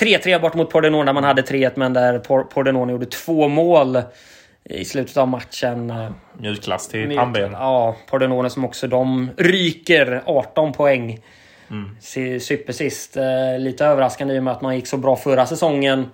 3-3 0.00 0.40
bort 0.40 0.54
mot 0.54 0.70
Pordenone 0.70 1.04
där 1.04 1.12
man 1.12 1.24
hade 1.24 1.42
3-1 1.42 1.72
men 1.74 1.92
där 1.92 2.18
Pordenone 2.44 2.92
gjorde 2.92 3.06
två 3.06 3.48
mål 3.48 4.02
i 4.70 4.84
slutet 4.84 5.16
av 5.16 5.28
matchen. 5.28 5.90
Eh, 5.90 6.10
till 6.90 7.16
pannben. 7.16 7.52
Ja, 7.52 7.96
Pordenone 8.10 8.50
som 8.50 8.64
också 8.64 8.86
de 8.86 9.30
ryker 9.36 10.22
18 10.26 10.72
poäng. 10.72 11.18
Mm. 11.70 12.40
Supersist. 12.40 13.16
Eh, 13.16 13.58
lite 13.58 13.86
överraskande 13.86 14.34
i 14.34 14.38
och 14.38 14.42
med 14.42 14.52
att 14.52 14.60
man 14.60 14.76
gick 14.76 14.86
så 14.86 14.96
bra 14.96 15.16
förra 15.16 15.46
säsongen. 15.46 16.06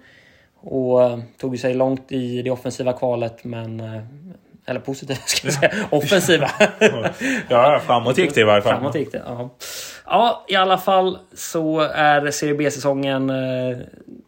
Och 0.60 1.02
eh, 1.02 1.18
tog 1.38 1.58
sig 1.58 1.74
långt 1.74 2.12
i 2.12 2.42
det 2.42 2.50
offensiva 2.50 2.92
kvalet 2.92 3.44
men 3.44 3.82
eller 4.68 4.80
positiva 4.80 5.18
ska 5.26 5.46
jag 5.46 5.54
säga. 5.54 5.72
Offensiva. 5.90 6.50
ja, 7.48 7.80
framåt 7.86 8.18
gick 8.18 8.34
det 8.34 8.40
i 8.40 8.44
varje 8.44 8.62
fall. 8.62 8.72
Framåt 8.72 8.94
gick 8.94 9.12
det, 9.12 9.22
ja. 9.26 9.50
ja, 10.06 10.44
i 10.48 10.54
alla 10.54 10.78
fall 10.78 11.18
så 11.34 11.80
är 11.80 12.30
Serie 12.30 12.54
B-säsongen 12.54 13.32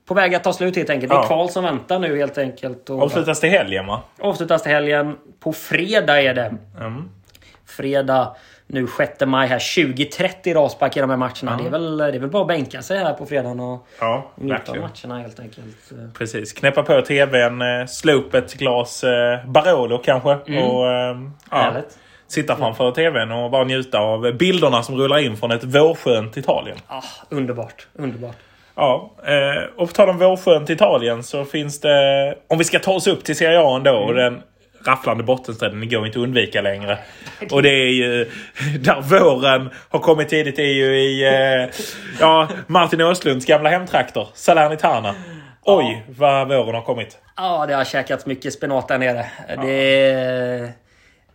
på 0.09 0.15
väg 0.15 0.35
att 0.35 0.45
ta 0.45 0.53
slut 0.53 0.77
helt 0.77 0.91
enkelt. 0.91 1.11
Det 1.11 1.17
är 1.17 1.21
ja. 1.23 1.27
kval 1.27 1.51
som 1.51 1.65
väntar 1.65 1.99
nu 1.99 2.19
helt 2.19 2.39
enkelt. 2.39 2.91
Och, 2.91 3.03
Avslutas 3.03 3.41
till 3.41 3.51
helgen 3.51 3.87
va? 3.87 4.03
Avslutas 4.21 4.63
till 4.63 4.73
helgen. 4.73 5.17
På 5.41 5.53
fredag 5.53 6.23
är 6.23 6.35
det. 6.35 6.55
Mm. 6.81 7.09
Fredag 7.67 8.37
nu 8.67 8.87
6 8.99 9.13
maj 9.27 9.49
här. 9.49 9.59
20-30 9.59 10.55
raspack 10.55 10.97
i 10.97 11.01
de 11.01 11.11
här 11.11 11.17
matcherna. 11.17 11.53
Mm. 11.53 11.59
Det, 11.59 11.69
är 11.69 11.71
väl, 11.71 11.97
det 11.97 12.05
är 12.05 12.19
väl 12.19 12.31
bara 12.31 12.43
att 12.43 12.49
bänka 12.49 12.83
sig 12.83 12.99
här 12.99 13.15
på 13.15 13.27
fredagen 13.27 13.61
och 13.61 13.87
ja, 14.01 14.31
njuta 14.35 14.73
av 14.73 14.79
matcherna 14.79 15.23
helt 15.23 15.41
enkelt. 15.41 15.93
Precis. 16.19 16.53
Knäppa 16.53 16.83
på 16.83 17.03
tvn, 17.03 17.63
eh, 17.63 17.87
slå 17.87 18.13
upp 18.13 18.35
ett 18.35 18.55
glas 18.55 19.05
eh, 19.05 19.47
Barolo 19.47 19.99
kanske. 20.05 20.39
Mm. 20.47 20.65
Och, 20.65 20.91
eh, 20.91 21.17
ja, 21.51 21.73
sitta 22.27 22.57
framför 22.57 22.91
tvn 22.93 23.33
och 23.33 23.51
bara 23.51 23.65
njuta 23.65 23.99
av 23.99 24.37
bilderna 24.37 24.83
som 24.83 24.97
rullar 24.97 25.19
in 25.19 25.37
från 25.37 25.51
ett 25.51 25.65
vårskönt 25.65 26.37
Italien. 26.37 26.77
Ah, 26.87 27.03
underbart, 27.29 27.87
underbart. 27.95 28.37
Ja, 28.79 29.13
och 29.77 29.89
på 29.89 29.95
tal 29.95 30.09
om 30.09 30.19
vårskönt 30.19 30.71
Italien 30.71 31.23
så 31.23 31.45
finns 31.45 31.81
det... 31.81 32.35
Om 32.49 32.59
vi 32.59 32.65
ska 32.65 32.79
ta 32.79 32.93
oss 32.93 33.07
upp 33.07 33.25
till 33.25 33.37
Serie 33.37 33.61
A 33.61 33.77
ändå. 33.77 33.97
Och 33.97 34.15
den 34.15 34.43
rafflande 34.87 35.25
bottenstriden. 35.25 35.89
Går 35.89 36.07
inte 36.07 36.19
att 36.19 36.23
undvika 36.23 36.61
längre. 36.61 36.99
Och 37.53 37.63
det 37.63 37.69
är 37.69 37.93
ju... 37.93 38.31
Där 38.81 39.01
våren 39.01 39.71
har 39.89 39.99
kommit 39.99 40.29
tidigt 40.29 40.59
är 40.59 40.63
ju 40.63 40.99
i... 40.99 41.27
Eh, 41.27 41.69
ja, 42.21 42.49
Martin 42.67 43.01
Åslunds 43.01 43.47
gamla 43.47 43.71
hemtrakter. 43.71 44.29
Salernitana. 44.35 45.15
Oj, 45.63 46.05
ja. 46.07 46.15
vad 46.19 46.49
våren 46.49 46.75
har 46.75 46.83
kommit. 46.83 47.19
Ja, 47.37 47.67
det 47.67 47.75
har 47.75 47.85
käkats 47.85 48.27
mycket 48.27 48.53
spenat 48.53 48.89
där 48.89 48.99
nere. 48.99 49.27
Ja. 49.49 49.63
Det, 49.63 50.73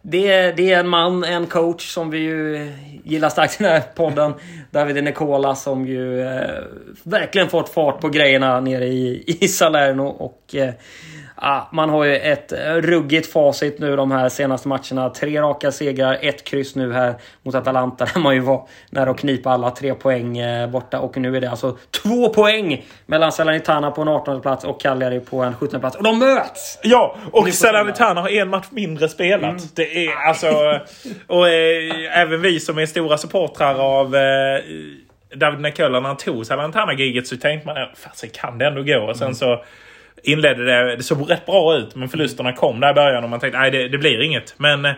det, 0.06 0.32
är, 0.32 0.54
det 0.54 0.72
är 0.72 0.80
en 0.80 0.88
man, 0.88 1.24
en 1.24 1.48
coach 1.48 1.94
som 1.94 2.10
vi 2.10 2.18
ju 2.18 2.72
gillar 3.04 3.30
starkt 3.30 3.62
i 3.62 3.64
den 3.64 3.74
här 3.74 3.82
podden. 3.96 4.34
David 4.72 5.04
Nicola 5.04 5.56
som 5.56 5.88
ju 5.88 6.22
eh, 6.22 6.64
verkligen 7.04 7.50
fått 7.50 7.70
fart 7.70 8.02
på 8.02 8.10
grejerna 8.10 8.60
nere 8.60 8.86
i, 8.86 9.24
i 9.28 9.48
Salerno. 9.48 10.04
Och 10.04 10.56
eh, 10.56 10.74
Ah, 11.46 11.68
man 11.72 11.90
har 11.90 12.04
ju 12.04 12.16
ett 12.16 12.54
ruggigt 12.78 13.32
facit 13.32 13.80
nu 13.80 13.96
de 13.96 14.12
här 14.12 14.30
senaste 14.30 14.68
matcherna. 14.68 15.10
Tre 15.10 15.42
raka 15.42 15.72
segrar, 15.72 16.18
ett 16.22 16.44
kryss 16.44 16.76
nu 16.76 16.94
här 16.94 17.16
mot 17.42 17.56
Atalanta 17.56 18.06
där 18.14 18.22
man 18.22 18.36
ju 18.36 18.42
var 18.42 18.68
nära 18.90 19.10
att 19.10 19.20
knipa 19.20 19.50
alla 19.50 19.72
tre 19.72 19.94
poäng 19.94 20.38
eh, 20.38 20.70
borta. 20.70 21.00
Och 21.00 21.18
nu 21.18 21.38
är 21.38 21.42
det 21.42 21.50
alltså 21.50 21.78
två 22.04 22.30
poäng 22.30 22.86
mellan 23.06 23.32
Salernitana 23.32 23.92
på 23.92 24.02
en 24.02 24.08
18 24.08 24.42
plats 24.42 24.64
och 24.64 24.82
Cagliari 24.82 25.20
på 25.20 25.42
en 25.42 25.56
17 25.56 25.80
plats. 25.80 25.96
Och 25.96 26.04
de 26.04 26.20
möts! 26.20 26.80
Ja, 26.84 27.16
och 27.32 27.48
Salernitana 27.48 28.22
har 28.22 28.30
en 28.30 28.50
match 28.50 28.68
mindre 28.70 29.10
spelat. 29.10 29.52
Mm. 29.52 29.64
Det 29.76 30.08
är 30.08 30.28
alltså... 30.28 30.80
Och 31.28 31.50
äh, 31.50 32.22
även 32.22 32.42
vi 32.42 32.60
som 32.60 32.78
är 32.78 32.86
stora 32.86 33.18
supportrar 33.18 33.76
av... 33.76 34.16
Äh, 34.16 34.22
David 35.36 35.60
Nicola 35.60 36.00
när 36.00 36.08
han 36.08 36.18
tog 36.18 36.46
Salernitana-giget 36.46 37.28
så 37.28 37.38
tänkte 37.38 37.68
man 37.68 37.76
fast 37.96 38.32
kan 38.42 38.58
det 38.58 38.66
ändå 38.66 38.84
gå? 38.84 39.00
Och 39.10 39.18
sen 39.18 39.36
så 39.36 39.64
inledde 40.24 40.66
det, 40.66 40.96
det 40.96 41.04
såg 41.04 41.32
rätt 41.32 41.46
bra 41.46 41.76
ut 41.76 41.96
men 41.96 42.10
förlusterna 42.10 42.54
kom 42.54 42.80
där 42.80 42.92
i 42.92 42.94
början 42.94 43.24
och 43.24 43.30
man 43.30 43.40
tänkte 43.40 43.60
nej 43.60 43.72
det, 43.72 43.88
det 43.88 43.98
blir 43.98 44.22
inget. 44.22 44.54
Men 44.58 44.86
eh, 44.86 44.94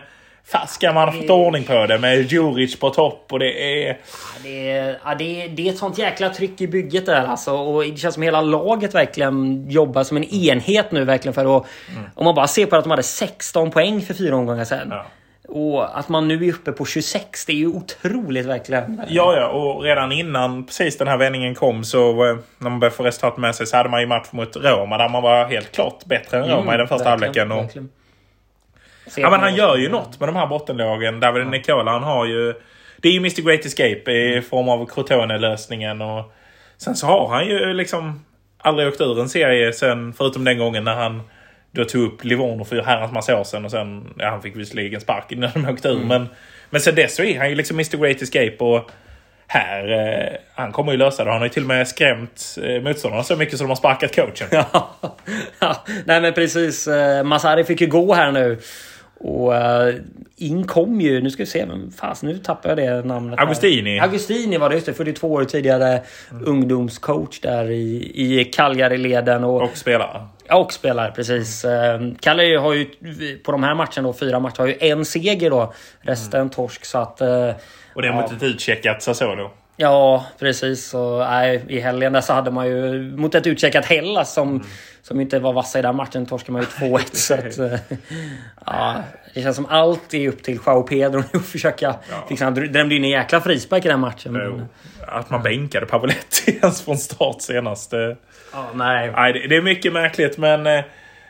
Fasiken 0.48 0.94
man 0.94 1.08
har 1.08 1.20
fått 1.20 1.30
ordning 1.30 1.64
på 1.64 1.86
det 1.86 1.98
med 1.98 2.32
Djuric 2.32 2.78
på 2.78 2.90
topp 2.90 3.32
och 3.32 3.38
det 3.38 3.86
är... 3.88 3.98
Det 4.42 4.70
är, 4.70 4.98
ja, 5.04 5.14
det, 5.14 5.42
är, 5.42 5.48
det 5.48 5.68
är 5.68 5.72
ett 5.72 5.78
sånt 5.78 5.98
jäkla 5.98 6.30
tryck 6.30 6.60
i 6.60 6.66
bygget 6.66 7.06
där 7.06 7.26
alltså. 7.26 7.52
Och 7.52 7.82
det 7.82 7.96
känns 7.96 8.14
som 8.14 8.22
hela 8.22 8.40
laget 8.40 8.94
verkligen 8.94 9.70
jobbar 9.70 10.04
som 10.04 10.16
en 10.16 10.24
enhet 10.24 10.92
nu 10.92 11.04
verkligen 11.04 11.34
för 11.34 11.56
att... 11.56 11.66
Mm. 11.92 12.10
Om 12.14 12.24
man 12.24 12.34
bara 12.34 12.46
ser 12.46 12.66
på 12.66 12.76
att 12.76 12.84
de 12.84 12.90
hade 12.90 13.02
16 13.02 13.70
poäng 13.70 14.02
för 14.02 14.14
fyra 14.14 14.36
omgångar 14.36 14.64
sedan. 14.64 14.88
Ja. 14.90 15.06
Och 15.48 15.98
att 15.98 16.08
man 16.08 16.28
nu 16.28 16.46
är 16.46 16.52
uppe 16.52 16.72
på 16.72 16.84
26, 16.84 17.46
det 17.46 17.52
är 17.52 17.56
ju 17.56 17.66
otroligt 17.66 18.46
verkligen. 18.46 19.00
Ja, 19.08 19.36
ja, 19.36 19.48
och 19.48 19.82
redan 19.82 20.12
innan 20.12 20.66
precis 20.66 20.98
den 20.98 21.08
här 21.08 21.16
vändningen 21.16 21.54
kom 21.54 21.84
så 21.84 22.10
eh, 22.10 22.36
när 22.58 22.70
man 22.70 22.80
började 22.80 22.96
få 22.96 23.02
resultat 23.02 23.36
med 23.36 23.54
sig 23.54 23.66
så 23.66 23.76
hade 23.76 23.88
man 23.88 24.00
ju 24.00 24.06
match 24.06 24.28
mot 24.30 24.56
Roma 24.56 24.98
där 24.98 25.08
man 25.08 25.22
var 25.22 25.44
helt 25.44 25.72
klart 25.72 26.04
bättre 26.04 26.38
än 26.38 26.44
Roma 26.44 26.62
mm, 26.62 26.74
i 26.74 26.76
den 26.76 26.88
första 26.88 27.08
halvleken. 27.08 27.52
Och... 27.52 27.70
Ja, 29.16 29.30
men 29.30 29.40
han 29.40 29.54
gör 29.54 29.76
ju 29.76 29.88
något 29.88 30.20
med 30.20 30.28
de 30.28 30.36
här 30.36 30.46
bottenlagen. 30.46 31.20
David 31.20 31.42
ja. 31.42 31.48
Nicola, 31.48 31.90
han 31.90 32.02
har 32.02 32.26
ju... 32.26 32.54
Det 32.96 33.08
är 33.08 33.12
ju 33.12 33.18
Mr 33.18 33.42
Great 33.42 33.64
Escape 33.64 34.12
i 34.12 34.32
mm. 34.32 34.42
form 34.42 34.68
av 34.68 34.86
Crotone-lösningen. 34.86 36.02
Och 36.02 36.32
sen 36.76 36.96
så 36.96 37.06
har 37.06 37.28
han 37.28 37.46
ju 37.46 37.74
liksom 37.74 38.24
aldrig 38.58 38.88
åkt 38.88 39.00
ur 39.00 39.20
en 39.20 39.28
serie 39.28 39.72
sen, 39.72 40.12
förutom 40.12 40.44
den 40.44 40.58
gången 40.58 40.84
när 40.84 40.94
han 40.94 41.22
då 41.76 41.84
tog 41.84 42.02
upp 42.02 42.24
Livorno 42.24 42.64
för 42.64 42.82
herrans 42.82 43.12
massa 43.12 43.40
år 43.40 43.44
sedan 43.44 43.64
och 43.64 43.70
sen, 43.70 44.14
ja 44.18 44.30
han 44.30 44.42
fick 44.42 44.56
visserligen 44.56 45.00
sparken 45.00 45.40
när 45.40 45.50
de 45.54 45.68
åkte 45.68 45.88
ur. 45.88 45.96
Mm. 45.96 46.08
Men, 46.08 46.28
men 46.70 46.80
sen 46.80 46.94
dess 46.94 47.14
så 47.14 47.22
är 47.22 47.38
han 47.38 47.48
ju 47.48 47.54
liksom 47.54 47.76
Mr 47.76 47.96
Great 47.96 48.22
Escape 48.22 48.56
och 48.58 48.90
här, 49.48 49.92
eh, 49.92 50.38
han 50.54 50.72
kommer 50.72 50.92
ju 50.92 50.98
lösa 50.98 51.24
det. 51.24 51.30
Han 51.30 51.38
har 51.38 51.46
ju 51.46 51.52
till 51.52 51.62
och 51.62 51.68
med 51.68 51.88
skrämt 51.88 52.58
eh, 52.62 52.82
motståndarna 52.82 53.22
så 53.22 53.36
mycket 53.36 53.58
så 53.58 53.64
de 53.64 53.68
har 53.68 53.76
sparkat 53.76 54.14
coachen. 54.14 54.48
ja, 55.60 55.84
nej 56.04 56.20
men 56.20 56.32
precis. 56.32 56.88
Eh, 56.88 57.24
Masari 57.24 57.64
fick 57.64 57.80
ju 57.80 57.86
gå 57.86 58.14
här 58.14 58.32
nu. 58.32 58.58
Och 59.18 59.52
uh, 59.52 59.94
in 60.36 60.66
kom 60.66 61.00
ju, 61.00 61.20
nu 61.20 61.30
ska 61.30 61.42
vi 61.42 61.46
se, 61.46 61.66
men 61.66 61.90
fast 61.90 62.22
nu 62.22 62.38
tappar 62.38 62.68
jag 62.68 62.78
det 62.78 63.08
namnet. 63.08 63.40
Augustini. 63.40 63.98
Här. 63.98 64.06
Augustini 64.06 64.58
var 64.58 64.68
det, 64.68 64.74
just 64.74 64.86
det. 64.86 64.94
42 64.94 65.32
år 65.32 65.44
tidigare 65.44 66.02
mm. 66.30 66.46
ungdomscoach 66.46 67.40
där 67.40 67.70
i, 67.70 68.12
i 68.14 68.44
Cagliari-leden. 68.44 69.44
Och, 69.44 69.62
och 69.62 69.76
spelare. 69.76 70.26
Ja, 70.48 70.56
och 70.56 70.72
spelare 70.72 71.12
precis. 71.12 71.64
Mm. 71.64 72.14
Cagliari 72.14 72.56
har 72.56 72.74
ju 72.74 72.86
på 73.38 73.52
de 73.52 73.62
här 73.62 73.74
matcherna, 73.74 74.02
då, 74.02 74.12
fyra 74.12 74.40
matcher, 74.40 74.58
har 74.58 74.66
ju 74.66 74.76
en 74.80 75.04
seger 75.04 75.50
då. 75.50 75.72
Resten 76.00 76.40
mm. 76.40 76.50
torsk. 76.50 76.84
Så 76.84 76.98
att, 76.98 77.22
uh, 77.22 77.50
och 77.94 78.02
det 78.02 78.08
är 78.08 78.12
mot 78.12 78.24
ja. 78.30 78.36
ett 78.36 78.42
utcheckat 78.42 79.02
Sassuolo. 79.02 79.50
Ja, 79.76 80.26
precis. 80.38 80.94
Och, 80.94 81.18
nej, 81.18 81.64
I 81.68 81.80
helgen 81.80 82.12
där 82.12 82.20
så 82.20 82.32
hade 82.32 82.50
man 82.50 82.66
ju 82.66 83.02
mot 83.16 83.34
ett 83.34 83.46
utcheckat 83.46 83.84
Hellas 83.84 84.34
som, 84.34 84.48
mm. 84.48 84.66
som 85.02 85.20
inte 85.20 85.38
var 85.38 85.52
vassa 85.52 85.78
i 85.78 85.82
den 85.82 85.96
matchen 85.96 86.26
torskade 86.26 86.52
man 86.52 86.62
ju 86.62 86.88
2-1. 86.88 87.00
så 87.12 87.34
att, 87.34 87.58
eh, 87.58 87.96
ja, 88.66 89.02
det 89.34 89.42
känns 89.42 89.56
som 89.56 89.66
allt 89.66 90.14
är 90.14 90.28
upp 90.28 90.42
till 90.42 90.58
Joao 90.66 90.82
Pedro 90.82 91.22
att 91.32 91.46
försöka 91.46 91.94
ja. 92.10 92.26
fixa. 92.28 92.44
Han 92.44 92.54
drämde 92.54 92.94
ju 92.94 92.96
en 92.96 93.10
jäkla 93.10 93.40
frispark 93.40 93.84
i 93.84 93.88
den 93.88 94.00
matchen. 94.00 94.32
Men... 94.32 94.68
Att 95.06 95.30
man 95.30 95.42
bänkade 95.42 95.86
Pavoletti 95.86 96.50
ens 96.62 96.82
från 96.82 96.98
start 96.98 97.42
senast. 97.42 97.92
Ja, 98.56 98.66
nej. 98.74 99.10
nej 99.16 99.32
det, 99.32 99.46
det 99.46 99.56
är 99.56 99.62
mycket 99.62 99.92
märkligt 99.92 100.38
men... 100.38 100.66
Eh, 100.66 100.84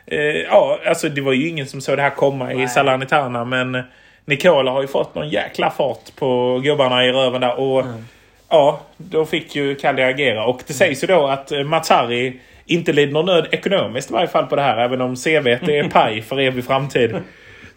eh, 0.05 0.19
ja, 0.19 0.79
alltså 0.85 1.09
det 1.09 1.21
var 1.21 1.33
ju 1.33 1.47
ingen 1.47 1.67
som 1.67 1.81
såg 1.81 1.97
det 1.97 2.01
här 2.01 2.09
komma 2.09 2.45
nej. 2.45 2.63
i 2.63 2.67
Salernitana 2.67 3.45
men 3.45 3.83
Nicola 4.25 4.71
har 4.71 4.81
ju 4.81 4.87
fått 4.87 5.15
någon 5.15 5.29
jäkla 5.29 5.69
fart 5.69 6.15
på 6.15 6.59
gubbarna 6.63 7.05
i 7.05 7.11
röven 7.11 7.41
där. 7.41 7.59
Och 7.59 7.81
mm. 7.81 8.05
Ja, 8.49 8.81
då 8.97 9.25
fick 9.25 9.55
ju 9.55 9.75
Kalle 9.75 10.07
agera. 10.07 10.45
Och 10.45 10.61
det 10.67 10.73
sägs 10.73 11.03
ju 11.03 11.07
då 11.07 11.27
att 11.27 11.51
eh, 11.51 11.63
Matsari 11.63 12.39
inte 12.65 12.93
lider 12.93 13.13
någon 13.13 13.25
nöd 13.25 13.47
ekonomiskt 13.51 14.09
i 14.09 14.13
varje 14.13 14.27
fall 14.27 14.45
på 14.45 14.55
det 14.55 14.61
här. 14.61 14.77
Även 14.77 15.01
om 15.01 15.15
CV 15.15 15.47
är 15.47 15.89
paj 15.93 16.21
för 16.21 16.39
evig 16.39 16.65
framtid. 16.65 17.15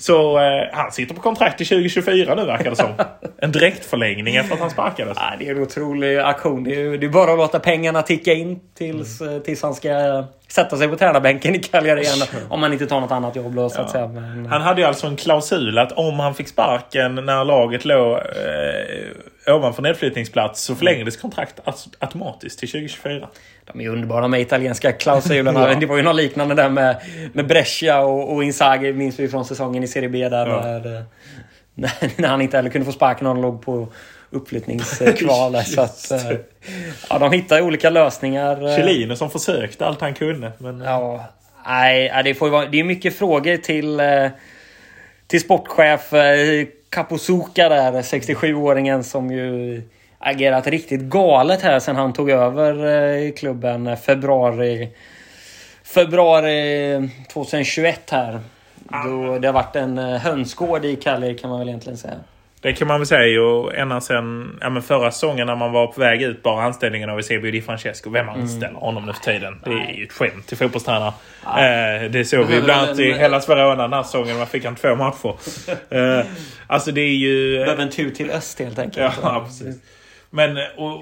Så 0.01 0.39
eh, 0.39 0.69
han 0.73 0.93
sitter 0.93 1.15
på 1.15 1.21
kontrakt 1.21 1.57
till 1.57 1.67
2024 1.67 2.35
nu 2.35 2.45
verkar 2.45 2.71
det 2.71 2.77
som. 2.77 2.93
En 3.43 3.53
direktförlängning 3.53 4.37
efter 4.37 4.55
att 4.55 4.61
han 4.61 4.71
sparkades. 4.71 5.19
Ja, 5.21 5.33
det 5.39 5.49
är 5.49 5.55
en 5.55 5.63
otrolig 5.63 6.19
aktion. 6.19 6.65
Det 6.65 6.83
är, 6.83 6.99
det 6.99 7.07
är 7.07 7.11
bara 7.11 7.33
att 7.33 7.39
låta 7.39 7.59
pengarna 7.59 8.03
ticka 8.03 8.33
in 8.33 8.61
tills, 8.79 9.21
mm. 9.21 9.43
tills 9.43 9.63
han 9.63 9.75
ska 9.75 10.25
sätta 10.49 10.77
sig 10.77 10.89
på 10.89 10.97
tränarbänken 10.97 11.55
i 11.55 11.59
Cagliari 11.59 12.01
igen. 12.01 12.19
om 12.49 12.63
han 12.63 12.73
inte 12.73 12.87
tar 12.87 13.01
något 13.01 13.11
annat 13.11 13.37
jobb. 13.37 13.55
Då, 13.55 13.69
så 13.69 13.79
ja. 13.81 13.85
att 13.85 13.91
säga. 13.91 14.09
Men, 14.09 14.47
han 14.47 14.63
hade 14.63 14.81
ju 14.81 14.87
alltså 14.87 15.07
en 15.07 15.17
klausul 15.17 15.79
att 15.79 15.93
om 15.93 16.21
han 16.21 16.35
fick 16.35 16.49
sparken 16.49 17.15
när 17.15 17.45
laget 17.45 17.85
låg 17.85 18.17
eh, 18.17 18.23
ovanför 19.47 19.83
nedflyttningsplats 19.83 20.63
så 20.63 20.75
förlängdes 20.75 21.17
kontrakt 21.17 21.61
automatiskt 21.99 22.59
till 22.59 22.69
2024. 22.69 23.29
De 23.65 23.81
är 23.81 23.89
underbara 23.89 24.29
med 24.29 24.41
italienska 24.41 24.93
klausulerna. 24.93 25.61
ja. 25.69 25.75
Det 25.75 25.87
var 25.87 25.97
ju 25.97 26.03
något 26.03 26.17
liknande 26.17 26.55
där 26.55 26.69
med, 26.69 26.97
med 27.33 27.47
Brescia 27.47 28.01
och, 28.01 28.35
och 28.35 28.45
Inzaghi 28.45 28.93
minns 28.93 29.19
vi 29.19 29.29
från 29.29 29.45
säsongen 29.45 29.83
i 29.83 29.89
Serie 29.89 30.09
B 30.09 30.29
där. 30.29 30.47
Ja. 30.47 30.61
När, 30.63 31.05
när, 31.75 31.93
när, 32.21 32.29
han 32.29 32.43
inte 32.43 32.57
heller 32.57 32.71
kunde 32.71 32.85
få 32.85 32.93
sparken 32.93 33.25
när 33.25 33.31
han 33.31 33.43
låg 33.43 33.63
på 33.63 33.89
uppflyttningskval. 34.31 35.65
så 35.65 35.81
att, 35.81 36.11
eh, 36.11 36.33
ja, 37.11 37.19
de 37.19 37.33
hittar 37.33 37.61
olika 37.61 37.91
lösningar. 37.91 38.77
Chiellini 38.77 39.17
som 39.17 39.31
försökte 39.31 39.87
allt 39.87 40.01
han 40.01 40.15
kunde. 40.15 40.53
Men... 40.59 40.81
Ja, 40.81 41.25
nej, 41.67 42.23
det, 42.25 42.35
får 42.35 42.49
vara, 42.49 42.67
det 42.67 42.81
är 42.81 42.85
mycket 42.85 43.19
frågor 43.19 43.57
till, 43.57 44.01
eh, 44.01 44.29
till 45.27 45.41
sportchef 45.41 46.13
Kaposuka 46.91 47.69
där, 47.69 47.93
67-åringen 47.93 49.03
som 49.03 49.31
ju 49.31 49.83
agerat 50.19 50.67
riktigt 50.67 51.01
galet 51.01 51.63
här 51.63 51.81
sen 51.81 51.97
han 51.97 52.13
tog 52.13 52.31
över 52.31 52.87
eh, 52.87 53.33
klubben 53.33 53.97
februari 53.97 54.89
Februari 55.85 57.09
2021 57.33 58.11
här. 58.11 58.41
Då 59.05 59.39
det 59.39 59.49
har 59.49 59.53
varit 59.53 59.77
en 59.77 59.99
eh, 59.99 60.21
hönsgård 60.21 60.85
i 60.85 60.97
Cagliari 60.97 61.39
kan 61.39 61.51
man 61.51 61.59
väl 61.59 61.69
egentligen 61.69 61.99
säga. 61.99 62.15
Det 62.63 62.73
kan 62.73 62.89
man 62.89 63.01
väl 63.01 63.07
säga. 63.07 63.43
Och 63.43 63.75
ända 63.75 64.01
sen 64.01 64.59
ja, 64.61 64.81
förra 64.81 65.11
säsongen 65.11 65.47
när 65.47 65.57
man 65.57 65.73
var 65.73 65.87
på 65.87 66.01
väg 66.01 66.23
ut 66.23 66.43
bara 66.43 66.65
anställningen 66.65 67.11
av 67.11 67.19
Eusebio 67.19 67.51
Di 67.51 67.63
Francesco. 67.63 68.11
Vem 68.11 68.29
mm. 68.29 68.41
anställer 68.41 68.69
mm. 68.69 68.81
honom 68.81 69.07
nu 69.07 69.13
för 69.13 69.21
tiden? 69.21 69.61
Det 69.65 69.71
är 69.71 69.95
ju 69.97 70.05
ett 70.05 70.13
skämt 70.13 70.47
till 70.47 70.57
fotbollstränare. 70.57 71.13
Eh, 71.45 72.11
det 72.11 72.25
såg 72.25 72.47
vi 72.47 72.61
bland 72.65 72.85
annat 72.85 72.99
i 72.99 73.13
Hellas 73.13 73.49
Verona 73.49 73.83
den 73.83 73.93
här 73.93 74.03
säsongen. 74.03 74.37
Man 74.37 74.47
fick 74.47 74.65
han 74.65 74.75
två 74.75 74.95
matcher. 74.95 75.35
eh, 75.91 76.27
alltså 76.67 76.93
det 76.93 77.01
är 77.01 77.15
ju... 77.15 77.59
Behöver 77.59 77.83
en 77.83 77.91
tur 77.91 78.11
till 78.11 78.31
öst 78.31 78.59
helt 78.59 78.79
enkelt. 78.79 79.15
Ja, 79.23 79.45
precis. 79.47 79.77
Men 80.31 80.57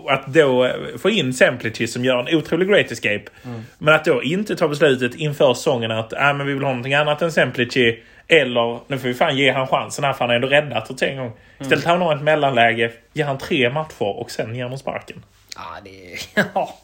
att 0.09 0.27
då 0.27 0.73
få 0.99 1.11
in 1.11 1.35
Semplici 1.35 1.87
som 1.87 2.05
gör 2.05 2.19
en 2.19 2.37
otrolig 2.37 2.69
great 2.69 2.91
escape. 2.91 3.25
Mm. 3.45 3.63
Men 3.79 3.95
att 3.95 4.05
då 4.05 4.23
inte 4.23 4.57
ta 4.57 4.69
beslutet 4.69 5.15
inför 5.15 5.55
säsongen 5.55 5.91
att 5.91 6.13
äh, 6.13 6.35
men 6.35 6.47
vi 6.47 6.53
vill 6.53 6.63
ha 6.63 6.71
någonting 6.71 6.95
annat 6.95 7.23
än 7.23 7.33
Semplici. 7.33 7.99
Eller 8.29 8.81
nu 8.87 8.99
får 8.99 9.09
vi 9.09 9.15
fan 9.15 9.37
ge 9.37 9.51
han 9.51 9.67
chansen 9.67 10.05
här 10.05 10.13
för 10.13 10.19
han 10.19 10.29
har 10.29 10.37
ändå 10.37 10.49
räddat 10.49 10.91
åt 10.91 11.03
en 11.03 11.17
gång. 11.17 11.33
Istället 11.61 11.85
mm. 11.85 12.01
har 12.01 12.09
han 12.09 12.17
ett 12.17 12.25
mellanläge, 12.25 12.93
ger 13.13 13.25
han 13.25 13.39
tre 13.39 13.71
matcher 13.71 14.03
och 14.03 14.31
sen 14.31 14.55
ger 14.55 14.63
honom 14.63 14.79
sparken. 14.79 15.25
Ja, 15.57 15.63
det 15.85 16.13
är... 16.13 16.45
Ja. 16.55 16.75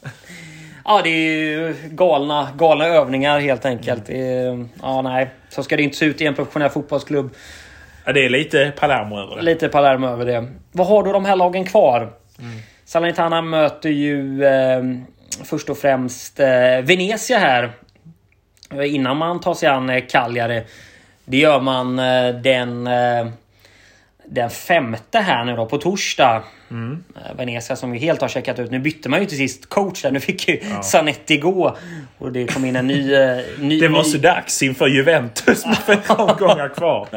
Ja, 0.87 1.01
det 1.03 1.09
är 1.09 1.35
ju 1.35 1.75
galna, 1.89 2.47
galna 2.57 2.85
övningar 2.85 3.39
helt 3.39 3.65
enkelt. 3.65 4.09
Mm. 4.09 4.69
Ja, 4.81 5.01
nej. 5.01 5.29
Så 5.49 5.63
ska 5.63 5.77
det 5.77 5.83
inte 5.83 5.97
se 5.97 6.05
ut 6.05 6.21
i 6.21 6.25
en 6.25 6.35
professionell 6.35 6.69
fotbollsklubb. 6.69 7.35
Ja, 8.05 8.13
det 8.13 8.25
är 8.25 8.29
lite 8.29 8.73
Palermo 8.79 9.19
över 9.19 9.35
det. 9.35 9.41
Lite 9.41 9.67
Palermo 9.67 10.07
över 10.07 10.25
det. 10.25 10.47
Vad 10.71 10.87
har 10.87 11.03
du 11.03 11.11
de 11.11 11.25
här 11.25 11.35
lagen 11.35 11.65
kvar? 11.65 12.01
Mm. 12.39 12.59
Salernitana 12.85 13.41
möter 13.41 13.89
ju 13.89 14.45
eh, 14.45 14.83
först 15.43 15.69
och 15.69 15.77
främst 15.77 16.39
eh, 16.39 16.47
Venezia 16.83 17.37
här. 17.37 17.71
Innan 18.83 19.17
man 19.17 19.39
tar 19.39 19.53
sig 19.53 19.69
an 19.69 19.89
eh, 19.89 20.03
Cagliari. 20.09 20.63
Det 21.25 21.37
gör 21.37 21.59
man 21.59 21.99
eh, 21.99 22.35
den, 22.35 22.87
eh, 22.87 23.27
den 24.27 24.49
femte 24.49 25.19
här 25.19 25.45
nu 25.45 25.55
då 25.55 25.65
på 25.65 25.77
torsdag. 25.77 26.43
Mm. 26.71 27.03
Venezia 27.37 27.75
som 27.75 27.93
ju 27.93 27.99
helt 27.99 28.21
har 28.21 28.27
checkat 28.27 28.59
ut. 28.59 28.71
Nu 28.71 28.79
bytte 28.79 29.09
man 29.09 29.19
ju 29.19 29.25
till 29.25 29.37
sist 29.37 29.69
coach 29.69 30.01
där. 30.01 30.11
Nu 30.11 30.19
fick 30.19 30.47
ju 30.47 30.59
ja. 30.69 30.81
Zanetti 30.81 31.37
gå. 31.37 31.77
Och 32.17 32.31
det 32.31 32.53
kom 32.53 32.65
in 32.65 32.75
en 32.75 32.87
ny... 32.87 33.11
ny 33.59 33.79
det 33.79 33.87
var 33.87 34.03
så 34.03 34.17
dags 34.17 34.63
inför 34.63 34.87
Juventus 34.87 35.65
med 35.65 35.77
fem 35.77 35.99
omgångar 36.07 36.69
kvar. 36.69 37.07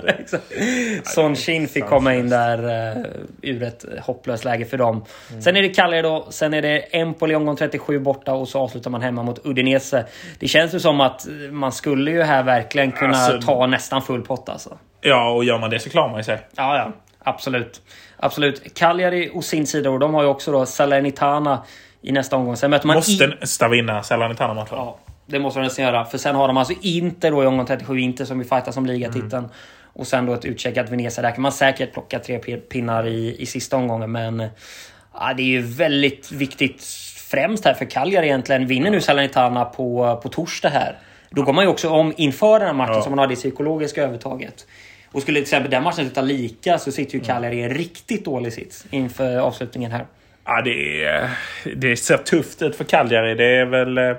Son 1.14 1.36
Shin 1.36 1.68
fick 1.68 1.84
komma 1.84 2.14
in 2.14 2.28
där 2.28 2.64
uh, 2.96 3.06
ur 3.42 3.62
ett 3.62 3.84
hopplöst 4.00 4.44
läge 4.44 4.64
för 4.64 4.78
dem. 4.78 5.04
Mm. 5.30 5.42
Sen 5.42 5.56
är 5.56 5.62
det 5.62 5.68
Cagliari 5.68 6.02
då. 6.02 6.26
Sen 6.30 6.54
är 6.54 6.62
det 6.62 6.78
Empoli 6.78 7.34
omgång 7.34 7.56
37 7.56 7.98
borta 7.98 8.32
och 8.32 8.48
så 8.48 8.58
avslutar 8.58 8.90
man 8.90 9.02
hemma 9.02 9.22
mot 9.22 9.46
Udinese. 9.46 10.04
Det 10.38 10.48
känns 10.48 10.74
ju 10.74 10.80
som 10.80 11.00
att 11.00 11.26
man 11.50 11.72
skulle 11.72 12.10
ju 12.10 12.22
här 12.22 12.42
verkligen 12.42 12.92
kunna 12.92 13.16
alltså, 13.16 13.46
ta 13.46 13.66
nästan 13.66 14.02
full 14.02 14.22
pott 14.22 14.48
alltså. 14.48 14.78
Ja, 15.00 15.30
och 15.30 15.44
gör 15.44 15.58
man 15.58 15.70
det 15.70 15.78
så 15.78 15.90
klarar 15.90 16.08
man 16.08 16.24
sig. 16.24 16.38
Ja, 16.56 16.76
ja. 16.76 16.92
Absolut. 17.18 17.82
Absolut. 18.16 18.74
Cagliari 18.74 19.30
å 19.34 19.42
sin 19.42 19.66
sida 19.66 19.90
och 19.90 19.98
de 19.98 20.14
har 20.14 20.22
ju 20.22 20.28
också 20.28 20.52
då 20.52 20.66
Salernitana 20.66 21.64
i 22.02 22.12
nästa 22.12 22.36
omgång. 22.36 22.56
Sen 22.56 22.70
möter 22.70 22.86
man 22.86 22.96
måste 22.96 23.26
nästa 23.26 23.68
vinna 23.68 24.02
Salernitana-matchen. 24.02 24.78
Ja, 24.78 24.98
det 25.26 25.38
måste 25.38 25.60
de 25.60 25.64
nästan 25.64 25.84
göra. 25.84 26.04
För 26.04 26.18
sen 26.18 26.34
har 26.34 26.48
de 26.48 26.56
alltså 26.56 26.74
inte 26.82 27.30
då 27.30 27.42
i 27.42 27.46
omgång 27.46 27.66
37, 27.66 28.00
inte 28.00 28.26
som 28.26 28.38
vi 28.38 28.44
fightas 28.44 28.76
om 28.76 28.86
ligatiteln. 28.86 29.44
Mm. 29.44 29.50
Och 29.92 30.06
sen 30.06 30.26
då 30.26 30.34
ett 30.34 30.44
utcheckat 30.44 30.90
Venezia. 30.90 31.22
Där 31.22 31.30
kan 31.30 31.42
man 31.42 31.52
säkert 31.52 31.92
plocka 31.92 32.18
tre 32.18 32.38
pinnar 32.58 33.06
i, 33.06 33.36
i 33.38 33.46
sista 33.46 33.76
omgången. 33.76 34.12
Men 34.12 34.48
Ja, 35.14 35.34
det 35.36 35.42
är 35.42 35.46
ju 35.46 35.62
väldigt 35.62 36.32
viktigt 36.32 36.84
främst 37.30 37.64
här 37.64 37.74
för 37.74 37.84
Cagliari 37.84 38.26
egentligen. 38.26 38.66
Vinner 38.66 38.90
nu 38.90 39.00
Salernitana 39.00 39.64
på, 39.64 40.20
på 40.22 40.28
torsdag 40.28 40.68
här. 40.68 40.96
Då 41.30 41.42
går 41.42 41.52
man 41.52 41.64
ju 41.64 41.70
också 41.70 41.88
om 41.90 42.14
inför 42.16 42.58
den 42.58 42.68
här 42.68 42.74
matchen 42.74 42.94
Ja. 42.94 43.02
så 43.02 43.10
man 43.10 43.18
har 43.18 43.26
det 43.26 43.34
psykologiska 43.34 44.02
övertaget. 44.02 44.66
Och 45.12 45.22
skulle 45.22 45.36
till 45.36 45.42
exempel 45.42 45.70
den 45.70 45.82
matchen 45.82 46.04
sluta 46.04 46.20
lika 46.20 46.78
så 46.78 46.92
sitter 46.92 47.14
ju 47.14 47.24
Cagliari 47.24 47.56
i 47.56 47.62
en 47.62 47.74
riktigt 47.74 48.24
dålig 48.24 48.52
sits 48.52 48.86
inför 48.90 49.38
avslutningen 49.38 49.92
här. 49.92 50.06
Ja, 50.44 50.62
det, 50.62 51.04
är, 51.04 51.30
det 51.76 51.96
ser 51.96 52.16
tufft 52.16 52.62
ut 52.62 52.76
för 52.76 52.84
Cagliari. 52.84 53.34
Det 53.34 53.56
är 53.56 53.64
väl 53.64 53.98
eh, 53.98 54.16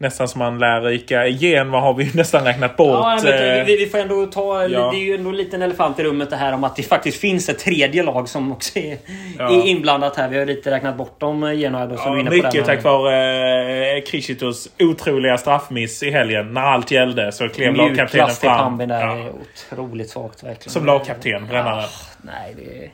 nästan 0.00 0.28
som 0.28 0.38
man 0.38 0.58
lär 0.58 0.80
ryka 0.80 1.26
igen. 1.26 1.70
Vad 1.70 1.82
har 1.82 1.94
vi 1.94 2.10
nästan 2.14 2.44
räknat 2.44 2.76
bort? 2.76 2.88
Ja, 2.88 3.20
vet, 3.24 3.58
eh, 3.58 3.64
vi, 3.66 3.76
vi 3.76 3.86
får 3.86 3.98
ändå 3.98 4.26
ta... 4.26 4.62
ja. 4.68 4.90
Det 4.90 4.96
är 4.98 5.04
ju 5.04 5.14
ändå 5.14 5.30
en 5.30 5.36
liten 5.36 5.62
elefant 5.62 5.98
i 5.98 6.02
rummet 6.04 6.30
det 6.30 6.36
här 6.36 6.52
om 6.52 6.64
att 6.64 6.76
det 6.76 6.82
faktiskt 6.82 7.20
finns 7.20 7.48
ett 7.48 7.58
tredje 7.58 8.02
lag 8.02 8.28
som 8.28 8.52
också 8.52 8.78
är, 8.78 8.96
Ja. 9.38 9.50
är 9.52 9.66
inblandat 9.66 10.16
här. 10.16 10.28
Vi 10.28 10.38
har 10.38 10.46
lite 10.46 10.70
räknat 10.70 10.96
bort 10.96 11.20
dem, 11.20 11.54
Genoa. 11.56 11.90
Ja, 12.04 12.12
mycket 12.30 12.64
tack 12.66 12.84
vare 12.84 13.96
eh, 13.96 14.02
Krishitos 14.04 14.68
otroliga 14.78 15.38
straffmiss 15.38 16.02
i 16.02 16.10
helgen. 16.10 16.52
När 16.54 16.60
allt 16.60 16.90
gällde 16.90 17.32
så 17.32 17.48
klev 17.48 17.74
lagkaptenen 17.74 18.30
i 18.30 18.34
fram. 18.34 18.58
pamben 18.58 18.88
där 18.88 19.00
Ja, 19.00 19.12
är 19.16 19.32
otroligt 19.70 20.10
svagt 20.10 20.42
verkligen. 20.44 20.70
som 20.72 20.86
lagkapten, 20.86 21.46
brännaren. 21.46 21.88
Nej, 22.22 22.54
det... 22.56 22.90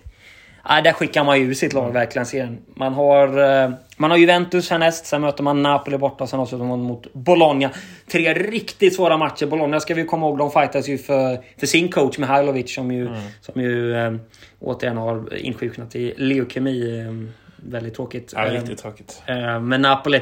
Nej, 0.69 0.83
där 0.83 0.93
skickar 0.93 1.25
man 1.25 1.41
ju 1.41 1.55
sitt 1.55 1.73
lag 1.73 1.93
verkligen. 1.93 2.27
Serien. 2.27 2.59
Man 2.77 2.95
har, 2.95 3.29
eh, 3.65 3.71
man 3.97 4.11
har 4.11 4.19
Juventus 4.19 4.71
härnäst, 4.71 5.07
sen 5.07 5.21
möter 5.21 5.43
man 5.43 5.63
Napoli 5.63 5.99
borta 5.99 6.27
sen 6.27 6.41
avslutar 6.41 6.65
man 6.65 6.81
mot 6.81 7.13
Bologna. 7.13 7.71
Tre 8.13 8.35
riktigt 8.35 8.97
svåra 8.97 9.17
matcher. 9.17 9.47
Bologna 9.47 9.81
ska 9.81 9.95
vi 9.95 10.05
komma 10.05 10.27
ihåg, 10.27 10.39
de 10.39 10.51
fightas 10.51 10.89
ju 10.89 10.99
för, 10.99 11.39
för 11.61 11.67
sin 11.67 11.89
coach 11.89 12.19
Mihailovic 12.19 12.75
som 12.75 12.91
ju, 12.93 13.07
Mm. 13.07 13.19
som 13.41 13.63
ju 13.63 13.95
eh, 13.97 14.13
återigen 14.61 14.97
har 14.97 15.37
insjuknat 15.37 15.97
i 15.97 16.15
leukemi. 16.17 17.01
Eh, 17.01 17.31
väldigt 17.71 17.95
tråkigt. 17.95 18.33
Ja, 18.37 18.47
Eh, 18.47 18.53
riktigt 18.53 18.79
tråkigt. 18.79 19.23
men 19.61 19.83
Napoli 19.83 20.21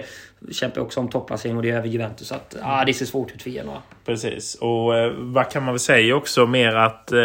kämpar 0.53 0.81
också 0.81 1.01
om 1.01 1.09
topplacering 1.09 1.57
och 1.57 1.63
det 1.63 1.71
är 1.71 1.77
över 1.77 1.89
Juventus. 1.89 2.29
Så 2.29 2.35
att, 2.35 2.57
ah, 2.63 2.85
det 2.85 2.95
ser 2.95 3.07
svårt 3.07 3.33
ut 3.35 3.43
för 3.43 3.51
Genoa. 3.51 3.83
Precis. 4.07 4.55
Och 4.55 4.93
vad 5.19 5.51
kan 5.51 5.63
man 5.65 5.75
väl 5.75 5.79
säga 5.81 6.17
också 6.17 6.47
mer 6.47 6.75
att 6.75 7.13
eh, 7.13 7.19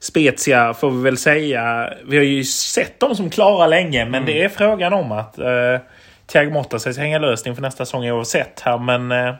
Spezia 0.00 0.74
får 0.74 0.90
vi 0.90 1.02
väl 1.02 1.18
säga. 1.18 1.92
Vi 2.04 2.16
har 2.16 2.24
ju 2.24 2.44
sett 2.44 3.00
dem 3.00 3.16
som 3.16 3.30
klara 3.30 3.66
länge 3.66 4.04
men 4.04 4.24
det 4.24 4.42
är 4.42 4.48
frågan 4.48 4.92
om 4.92 5.12
att 5.12 5.38
eh, 5.38 5.78
Thiago 6.26 6.50
Motta 6.50 6.78
sägs 6.78 6.98
hänga 6.98 7.18
löst 7.18 7.46
inför 7.46 7.62
nästa 7.62 7.84
säsong 7.84 8.10
oavsett 8.10 8.60
här. 8.60 8.78
Men, 8.78 9.12
eh, 9.12 9.34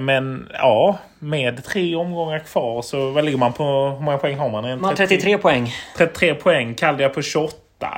men 0.00 0.48
ja, 0.52 0.98
med 1.18 1.64
tre 1.64 1.94
omgångar 1.94 2.38
kvar 2.38 2.82
så 2.82 3.10
vad 3.10 3.24
ligger 3.24 3.38
man 3.38 3.52
på? 3.52 3.64
Hur 3.64 4.04
många 4.04 4.18
poäng 4.18 4.38
har 4.38 4.48
man? 4.48 4.64
En 4.64 4.80
Man 4.80 4.88
har 4.88 4.96
33 4.96 5.38
poäng. 5.38 5.70
33 5.96 6.34
poäng. 6.34 6.74
Cagliari 6.74 7.12
på 7.12 7.22
28. 7.22 7.56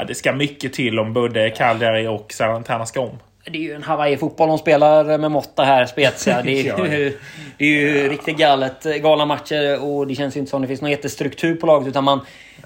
Det 0.08 0.14
ska 0.14 0.32
mycket 0.32 0.72
till 0.72 0.98
om 0.98 1.12
både 1.12 1.50
Cagliari 1.50 2.06
och 2.06 2.32
Salernitana 2.32 2.86
ska 2.86 3.00
om. 3.00 3.18
Det 3.50 3.58
är 3.58 3.62
ju 3.62 3.72
en 3.72 3.82
Hawaii-fotboll 3.82 4.48
de 4.48 4.58
spelar 4.58 5.18
med 5.18 5.30
Motta 5.30 5.64
här, 5.64 5.86
Spezia. 5.86 6.42
Det 6.44 6.60
är 6.60 6.64
Ja, 6.78 6.86
ju, 6.86 7.18
det 7.58 7.64
är 7.64 7.68
ju 7.68 8.08
riktigt 8.08 8.36
galet, 8.36 8.84
galna 9.02 9.26
matcher 9.26 9.84
och 9.84 10.06
det 10.06 10.14
känns 10.14 10.36
ju 10.36 10.40
inte 10.40 10.50
som 10.50 10.62
det 10.62 10.68
finns 10.68 10.80
någon 10.80 10.90
jättestruktur 10.90 11.54
på 11.54 11.66
laget 11.66 11.88
utan 11.88 12.04
man, 12.04 12.20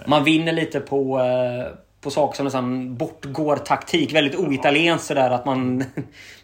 man 0.07 0.25
vinner 0.25 0.53
lite 0.53 0.81
på, 0.81 1.19
eh, 1.19 1.75
på 2.01 2.11
saker 2.11 2.37
som 2.37 2.45
nästan 2.45 2.95
bortgår 2.97 3.57
taktik. 3.57 4.15
Väldigt 4.15 4.39
oitalienskt 4.39 5.07
sådär 5.07 5.31
att 5.31 5.45
man... 5.45 5.85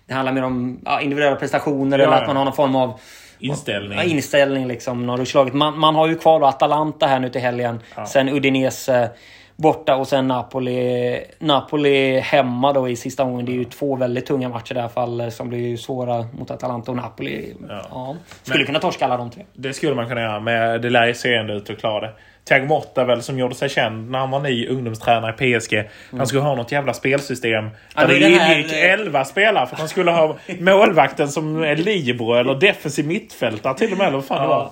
Det 0.07 0.14
handlar 0.14 0.33
mer 0.33 0.44
om 0.44 0.81
ja, 0.85 1.01
individuella 1.01 1.37
prestationer 1.37 1.99
Ja, 1.99 2.05
eller 2.05 2.16
ja. 2.16 2.20
att 2.20 2.27
man 2.27 2.37
har 2.37 2.44
någon 2.44 2.55
form 2.55 2.77
av 2.77 3.01
Inställning. 3.38 3.99
Ja, 3.99 4.05
inställning 4.05 4.68
liksom. 4.68 5.07
Man, 5.53 5.79
man 5.79 5.94
har 5.94 6.09
ju 6.09 6.18
kvar 6.18 6.40
då 6.40 6.47
Atalanta 6.47 7.07
här 7.07 7.20
nu 7.20 7.29
till 7.29 7.40
helgen. 7.40 7.81
Sen 8.07 8.29
Udinese 8.29 9.11
borta 9.57 9.97
och 9.97 10.09
sen 10.09 10.29
Napoli, 10.29 11.21
Napoli 11.38 12.19
hemma 12.21 12.73
då 12.73 12.88
i 12.88 12.97
sista 12.97 13.25
gången. 13.25 13.47
Det 13.47 13.53
är 13.53 13.57
ju 13.57 13.64
två 13.64 13.97
väldigt 13.97 14.27
tunga 14.27 14.49
matcher 14.49 14.73
i 14.73 14.75
det 14.75 14.81
här 14.81 14.88
fallet 14.88 15.35
som 15.35 15.49
blir 15.49 15.77
svåra 15.77 16.27
mot 16.38 16.51
Atalanta 16.51 16.90
och 16.90 16.97
Napoli. 16.97 17.55
Ja. 17.69 18.17
Skulle 18.43 18.59
Men- 18.59 18.67
kunna 18.67 18.79
torska 18.81 19.05
alla 19.05 19.17
de 19.17 19.31
tre. 19.31 19.45
Det 19.53 19.73
skulle 19.73 19.95
man 19.95 20.09
kunna 20.09 20.21
göra. 20.21 20.40
Men 20.40 20.81
det 20.81 20.90
lär 20.90 21.07
ju 21.07 21.14
se 21.14 21.35
ändå 21.35 21.55
ut 21.55 21.71
att 21.71 21.79
klara 21.79 22.01
det. 22.01 22.12
Thiago 22.49 22.67
Motta 22.67 23.05
väl 23.05 23.23
som 23.23 23.38
gjorde 23.38 23.55
sig 23.55 23.69
känd 23.69 24.11
när 24.11 24.19
han 24.19 24.31
var 24.31 24.40
ny 24.40 24.69
ungdomstränare 24.69 25.35
i 25.47 25.59
PSG. 25.61 25.90
Han 26.17 26.27
skulle 26.27 26.43
ha 26.43 26.55
något 26.55 26.73
jävla 26.73 26.93
spelsystem. 26.95 27.71
Ja, 27.97 28.01
Där 28.01 28.09
det 28.09 28.19
den 28.19 28.33
här- 28.38 28.55
ingick 28.59 28.73
11 28.73 29.25
spelare. 29.25 29.67
För 29.67 29.75
att 29.75 29.81
han 29.81 29.88
skulle 29.88 30.11
ha 30.11 30.37
målvakten 30.61 31.29
som 31.29 31.62
är 31.62 31.77
libero 31.77 32.35
eller 32.35 32.55
defensiv 32.55 33.07
mittfältare 33.07 33.75
till 33.75 33.93
och 33.93 33.99
med. 33.99 34.07
Eller 34.07 34.17
vad 34.17 34.25
fan 34.27 34.43
det 34.43 34.49
var. 34.49 34.71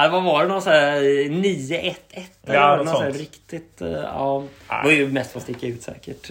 Ja, 0.00 0.08
vad 0.12 0.22
var 0.24 0.42
det? 0.42 0.48
Någon 0.48 0.62
sån 0.62 0.72
här 0.72 1.00
9-1-1? 1.00 1.94
eller 2.46 2.54
Ja, 2.54 2.76
något 2.76 2.86
någon 2.86 2.94
sånt. 2.94 3.16
riktigt... 3.16 3.80
eh, 3.82 3.88
Ja, 3.90 4.42
det 4.68 4.74
var 4.84 4.90
ju 4.90 5.08
mest 5.08 5.30
för 5.32 5.38
att 5.38 5.42
sticka 5.42 5.66
ut 5.66 5.82
säkert. 5.82 6.30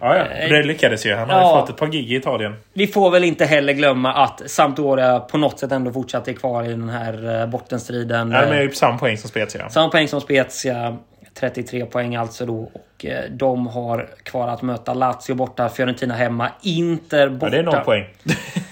Ja, 0.00 0.16
ja. 0.16 0.22
Och 0.22 0.50
det 0.52 0.62
lyckades 0.62 1.06
ju. 1.06 1.14
Han 1.14 1.30
har 1.30 1.40
ju 1.40 1.46
Ja. 1.46 1.60
fått 1.60 1.70
ett 1.70 1.76
par 1.76 1.86
gig 1.86 2.12
i 2.12 2.16
Italien. 2.16 2.54
Vi 2.72 2.86
får 2.86 3.10
väl 3.10 3.24
inte 3.24 3.44
heller 3.44 3.72
glömma 3.72 4.12
att 4.14 4.42
Sampdoria 4.46 5.20
på 5.20 5.38
något 5.38 5.58
sätt 5.58 5.72
ändå 5.72 5.92
fortsatt 5.92 6.28
är 6.28 6.32
kvar 6.32 6.64
i 6.64 6.68
den 6.68 6.88
här 6.88 7.40
eh, 7.40 7.46
bottenstriden. 7.46 8.30
Ja, 8.30 8.44
de 8.46 8.52
är 8.56 8.60
ju 8.62 8.68
på 8.68 8.74
samma 8.74 8.98
poäng 8.98 9.18
som 9.18 9.30
Spezia. 9.30 9.68
Samma 9.70 9.88
poäng 9.88 10.08
som 10.08 10.20
Spezia. 10.20 10.96
33 11.34 11.84
poäng 11.86 12.16
alltså 12.16 12.46
då. 12.46 12.70
Och 12.72 13.04
eh, 13.06 13.24
de 13.30 13.66
har 13.66 14.08
kvar 14.22 14.48
att 14.48 14.62
möta 14.62 14.94
Lazio 14.94 15.34
borta, 15.34 15.68
Fiorentina 15.68 16.14
hemma, 16.14 16.50
Inter 16.62 17.28
borta. 17.28 17.46
Ja, 17.46 17.50
det 17.50 17.58
är 17.58 17.62
noll 17.62 17.84
poäng. 17.84 18.04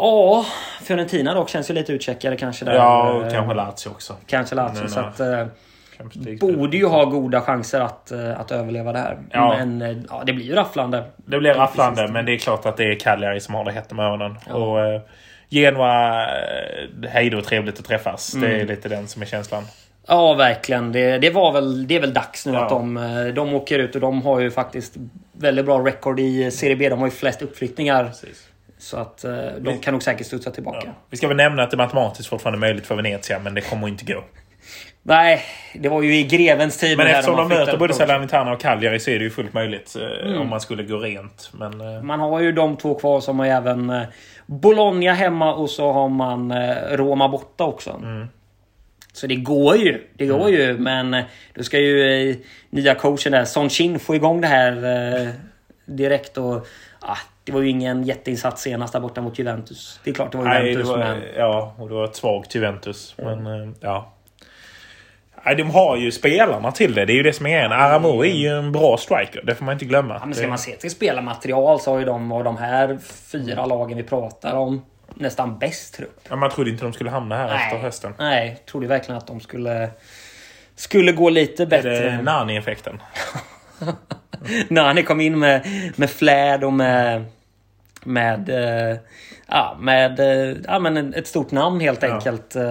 Ja, 0.00 0.46
Fiorentina 0.82 1.34
dock 1.34 1.48
känns 1.48 1.70
ju 1.70 1.74
lite 1.74 1.92
utcheckade 1.92 2.36
kanske 2.36 2.64
där. 2.64 2.74
Ja, 2.74 3.12
och 3.12 3.30
kanske 3.32 3.54
Lazio 3.54 3.88
också. 3.90 4.16
Kanske 4.26 4.54
Lazio. 4.54 4.80
Nej, 4.80 4.88
Så 4.88 5.00
att, 5.00 5.20
eh, 5.20 5.46
borde 6.40 6.76
ju 6.76 6.86
ha 6.86 7.04
goda 7.04 7.40
chanser 7.40 7.80
att, 7.80 8.10
eh, 8.10 8.40
att 8.40 8.50
överleva 8.50 8.92
det 8.92 8.98
här. 8.98 9.18
Ja. 9.30 9.56
Men 9.58 9.82
eh, 9.82 9.96
ja, 10.10 10.22
det 10.26 10.32
blir 10.32 10.44
ju 10.46 10.54
rafflande. 10.54 11.04
Det 11.16 11.38
blir 11.38 11.54
rafflande, 11.54 12.08
men 12.08 12.24
det 12.26 12.32
är 12.34 12.38
klart 12.38 12.66
att 12.66 12.76
det 12.76 12.84
är 12.84 12.94
Cagliari 13.00 13.40
som 13.40 13.54
har 13.54 13.64
det 13.64 13.72
hett 13.72 13.92
om 13.92 13.98
öronen. 13.98 14.36
Och 14.50 14.80
eh, 14.80 15.00
Genoa, 15.48 16.26
hej 17.08 17.30
då, 17.30 17.42
trevligt 17.42 17.78
att 17.78 17.84
träffas. 17.84 18.32
Det 18.32 18.46
Mm. 18.46 18.60
är 18.60 18.64
lite 18.66 18.88
den 18.88 19.08
som 19.08 19.22
är 19.22 19.26
känslan. 19.26 19.62
Ja, 20.06 20.34
verkligen. 20.34 20.92
Det, 20.92 21.18
det, 21.18 21.30
var 21.30 21.52
väl, 21.52 21.86
det 21.86 21.96
är 21.96 22.00
väl 22.00 22.14
dags 22.14 22.46
nu 22.46 22.52
Ja. 22.52 22.62
att 22.62 22.68
de, 22.68 23.32
de 23.34 23.54
åker 23.54 23.78
ut 23.78 23.94
och 23.94 24.00
de 24.00 24.22
har 24.22 24.40
ju 24.40 24.50
faktiskt 24.50 24.96
väldigt 25.32 25.64
bra 25.64 25.78
record 25.78 26.20
i 26.20 26.50
Serie 26.50 26.76
B. 26.76 26.88
De 26.88 26.98
har 26.98 27.06
ju 27.06 27.10
flest 27.10 27.42
uppflyttningar. 27.42 28.10
Så 28.88 28.96
att 28.96 29.24
eh, 29.24 29.46
de 29.60 29.78
kan 29.78 29.92
nog 29.94 30.02
säkert 30.02 30.26
studsa 30.26 30.50
tillbaka. 30.50 30.82
Ja. 30.84 30.92
Vi 31.10 31.16
ska 31.16 31.28
väl 31.28 31.36
nämna 31.36 31.62
att 31.62 31.70
det 31.70 31.76
matematiskt 31.76 32.28
fortfarande 32.28 32.56
är 32.56 32.60
möjligt 32.60 32.86
för 32.86 32.94
Venezia, 32.94 33.38
men 33.38 33.54
det 33.54 33.60
kommer 33.60 33.88
inte 33.88 34.04
gå. 34.04 34.24
Nej, 35.02 35.42
det 35.74 35.88
var 35.88 36.02
ju 36.02 36.16
i 36.16 36.22
grevens 36.22 36.76
tid. 36.76 36.98
Men 36.98 37.06
eftersom 37.06 37.36
de 37.36 37.48
möter 37.48 37.76
både. 37.76 37.94
Salernitana 37.94 38.52
och 38.52 38.60
Cagliari 38.60 39.00
så 39.00 39.10
är 39.10 39.18
det 39.18 39.24
ju 39.24 39.30
fullt 39.30 39.54
möjligt 39.54 39.96
eh, 39.96 40.26
Mm. 40.28 40.40
om 40.40 40.48
man 40.48 40.60
skulle 40.60 40.82
gå 40.82 40.98
rent. 40.98 41.50
Men 41.52 41.80
eh, 41.80 42.02
Man 42.02 42.20
har 42.20 42.40
ju 42.40 42.52
de 42.52 42.76
två 42.76 42.94
kvar 42.94 43.20
som 43.20 43.38
har 43.38 43.46
även 43.46 43.90
eh, 43.90 44.02
Bologna 44.46 45.12
hemma 45.12 45.54
och 45.54 45.70
så 45.70 45.92
har 45.92 46.08
man 46.08 46.52
Roma 46.90 47.28
borta 47.28 47.64
också. 47.64 47.90
Mm. 47.90 48.26
Så 49.12 49.26
det 49.26 49.36
går 49.36 49.76
ju. 49.76 50.06
Det 50.16 50.26
går 50.26 50.50
ju. 50.50 50.78
Men 50.78 51.22
då 51.54 51.62
ska 51.62 51.78
ju 51.78 52.36
nya 52.70 52.94
coachen 52.94 53.32
där, 53.32 53.44
Son 53.44 53.68
Chin, 53.68 53.98
få 53.98 54.14
igång 54.14 54.40
det 54.40 54.46
här 54.46 55.32
direkt. 55.86 56.38
Och, 56.38 56.66
ah, 57.00 57.18
det 57.48 57.54
var 57.54 57.60
ju 57.60 57.68
ingen 57.68 58.02
jätteinsats 58.02 58.62
senast 58.62 58.92
där 58.92 59.00
borta 59.00 59.20
mot 59.20 59.38
Juventus. 59.38 60.00
Det 60.04 60.10
är 60.10 60.14
klart 60.14 60.32
det 60.32 60.38
var 60.38 60.44
nej, 60.44 60.62
det 60.62 60.68
Juventus, 60.68 60.90
var, 60.90 60.98
men... 60.98 61.22
ja, 61.36 61.74
och 61.78 61.88
det 61.88 61.94
var 61.94 62.04
ett 62.04 62.16
svagt 62.16 62.54
Juventus. 62.54 63.14
Men 63.18 63.46
eh, 63.46 63.68
ja. 63.80 64.12
Nej, 65.44 65.56
de 65.56 65.62
har 65.62 65.96
ju 65.96 66.12
spelarna 66.12 66.72
till 66.72 66.94
det. 66.94 67.04
Det 67.04 67.12
är 67.12 67.14
ju 67.14 67.22
det 67.22 67.32
som 67.32 67.46
är 67.46 67.50
grejen. 67.50 67.72
Aramo 67.72 68.24
är 68.24 68.34
ju 68.34 68.48
en 68.48 68.72
bra 68.72 68.96
striker. 68.96 69.42
Det 69.42 69.54
får 69.54 69.64
man 69.64 69.72
inte 69.72 69.84
glömma. 69.84 70.14
Ja, 70.20 70.26
men 70.26 70.34
ska 70.34 70.48
man 70.48 70.58
se 70.58 70.72
till 70.72 70.90
spelarmaterial 70.90 71.80
så 71.80 71.90
har 71.90 71.98
ju 71.98 72.04
de 72.04 72.32
av 72.32 72.44
de 72.44 72.56
här 72.56 72.98
fyra 73.32 73.66
lagen 73.66 73.96
vi 73.96 74.02
pratar 74.02 74.54
om 74.54 74.84
nästan 75.14 75.58
bäst 75.58 75.94
trupp. 75.94 76.20
Ja, 76.28 76.36
man 76.36 76.50
trodde 76.50 76.70
inte 76.70 76.84
de 76.84 76.92
skulle 76.92 77.10
hamna 77.10 77.36
här 77.36 77.54
efter 77.54 77.78
hösten. 77.78 78.14
Nej, 78.18 78.62
trodde 78.66 78.86
verkligen 78.86 79.18
att 79.18 79.26
de 79.26 79.40
skulle, 79.40 79.90
skulle 80.74 81.12
gå 81.12 81.30
lite 81.30 81.62
Är 81.62 81.66
bättre. 81.66 82.10
det 82.10 82.22
Nani-effekten? 82.22 83.02
han 84.76 85.02
kom 85.02 85.20
in 85.20 85.38
med, 85.38 85.66
med 85.96 86.10
flärd 86.10 86.64
och 86.64 86.72
med... 86.72 87.24
Med, 88.08 88.48
eh, 88.48 88.96
ja, 89.48 89.76
med 89.80 90.20
eh, 90.20 90.56
ja, 90.66 90.78
men 90.78 91.14
ett 91.14 91.26
stort 91.26 91.50
namn 91.50 91.80
helt 91.80 92.02
Ja. 92.02 92.14
enkelt. 92.14 92.56
Eh, 92.56 92.64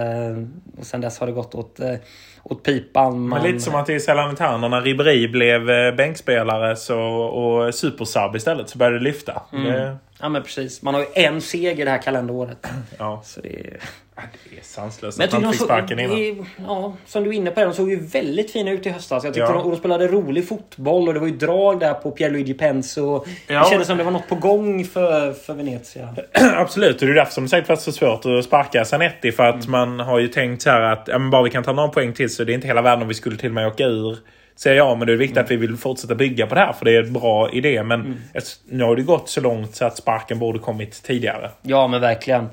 och 0.78 0.86
sen 0.86 1.00
dess 1.00 1.18
har 1.18 1.26
det 1.26 1.32
gått 1.32 1.54
åt, 1.54 1.80
eh, 1.80 1.94
åt 2.42 2.62
pipan. 2.62 3.12
Men 3.20 3.28
Man, 3.28 3.42
lite 3.42 3.60
som 3.60 3.74
att 3.74 3.88
är 3.88 3.98
Salernitana 3.98 4.68
när 4.68 4.80
Ribéry 4.80 5.28
blev 5.28 5.70
eh, 5.70 5.94
bänkspelare 5.94 6.76
så, 6.76 7.00
och 7.12 7.74
supersub 7.74 8.36
istället 8.36 8.68
så 8.68 8.78
började 8.78 8.98
det 8.98 9.04
lyfta. 9.04 9.42
Mm. 9.52 9.64
Det, 9.64 9.96
Ja 10.20 10.28
men 10.28 10.42
precis. 10.42 10.82
Man 10.82 10.94
har 10.94 11.00
ju 11.00 11.06
en 11.14 11.40
seger 11.40 11.84
det 11.84 11.90
här 11.90 12.02
kalenderåret. 12.02 12.66
ja. 12.98 13.22
Så 13.24 13.40
det 13.40 13.48
är... 13.60 13.78
Ja, 14.16 14.22
det 14.50 14.58
är 14.58 14.62
sanslöst 14.62 15.20
att 15.20 15.32
han 15.32 15.52
fick 15.52 15.62
sparken 15.62 15.98
innan. 15.98 16.16
det- 16.16 16.36
ja, 16.66 16.96
som 17.06 17.24
du 17.24 17.30
är 17.30 17.34
inne 17.34 17.50
på, 17.50 17.60
de 17.60 17.72
såg 17.74 17.90
ju 17.90 18.00
väldigt 18.06 18.50
fina 18.50 18.70
ut 18.70 18.86
i 18.86 18.90
höstas. 18.90 19.24
Jag 19.24 19.34
tyckte 19.34 19.52
Ja. 19.52 19.58
de, 19.62 19.70
de 19.70 19.76
spelade 19.76 20.06
rolig 20.08 20.48
fotboll 20.48 21.08
och 21.08 21.14
det 21.14 21.20
var 21.20 21.26
ju 21.26 21.36
drag 21.36 21.80
där 21.80 21.94
på 21.94 22.10
Pierluigi 22.10 22.54
Penso. 22.54 23.24
Ja. 23.46 23.60
Det 23.64 23.70
kändes 23.70 23.86
som 23.88 23.98
det 23.98 24.04
var 24.04 24.10
något 24.10 24.28
på 24.28 24.34
gång 24.34 24.84
för, 24.84 25.32
för 25.32 25.54
Venezia. 25.54 26.14
Absolut, 26.54 27.00
och 27.00 27.06
det 27.06 27.12
är 27.12 27.14
därför 27.14 27.32
som 27.32 27.44
det 27.44 27.50
säkert 27.50 27.68
varit 27.68 27.80
så 27.80 27.92
svårt 27.92 28.26
att 28.26 28.44
sparka 28.44 28.84
Zanetti. 28.84 29.32
För 29.32 29.44
att 29.44 29.66
Mm. 29.66 29.70
man 29.70 30.00
har 30.06 30.18
ju 30.18 30.28
tänkt 30.28 30.62
så 30.62 30.70
här 30.70 30.80
att 30.80 31.08
ja, 31.08 31.18
bara 31.18 31.42
vi 31.42 31.50
kan 31.50 31.62
ta 31.64 31.72
några 31.72 31.88
poäng 31.88 32.12
till 32.12 32.34
så 32.34 32.44
det 32.44 32.52
är 32.52 32.54
inte 32.54 32.66
hela 32.66 32.82
världen 32.82 33.02
om 33.02 33.08
vi 33.08 33.14
skulle 33.14 33.36
till 33.36 33.48
och 33.48 33.54
med 33.54 33.66
åka 33.66 33.84
ur 33.84 34.18
Serie 34.58 34.82
A. 34.84 34.94
Men 34.94 35.06
det 35.06 35.12
är 35.12 35.16
viktigt 35.16 35.38
att 35.38 35.50
vi 35.50 35.56
vill 35.56 35.76
fortsätta 35.76 36.14
bygga 36.14 36.46
på 36.46 36.54
det 36.54 36.60
här 36.60 36.72
för 36.72 36.84
det 36.84 36.96
är 36.96 37.02
en 37.02 37.12
bra 37.12 37.50
idé. 37.50 37.82
Men 37.82 38.20
ett- 38.34 38.60
nu 38.68 38.84
har 38.84 38.96
det 38.96 39.02
gått 39.02 39.28
så 39.28 39.40
långt 39.40 39.74
så 39.76 39.84
att 39.84 39.96
sparken 39.96 40.38
borde 40.38 40.58
kommit 40.58 41.02
tidigare. 41.02 41.50
Ja, 41.62 41.86
men 41.88 42.00
verkligen. 42.00 42.46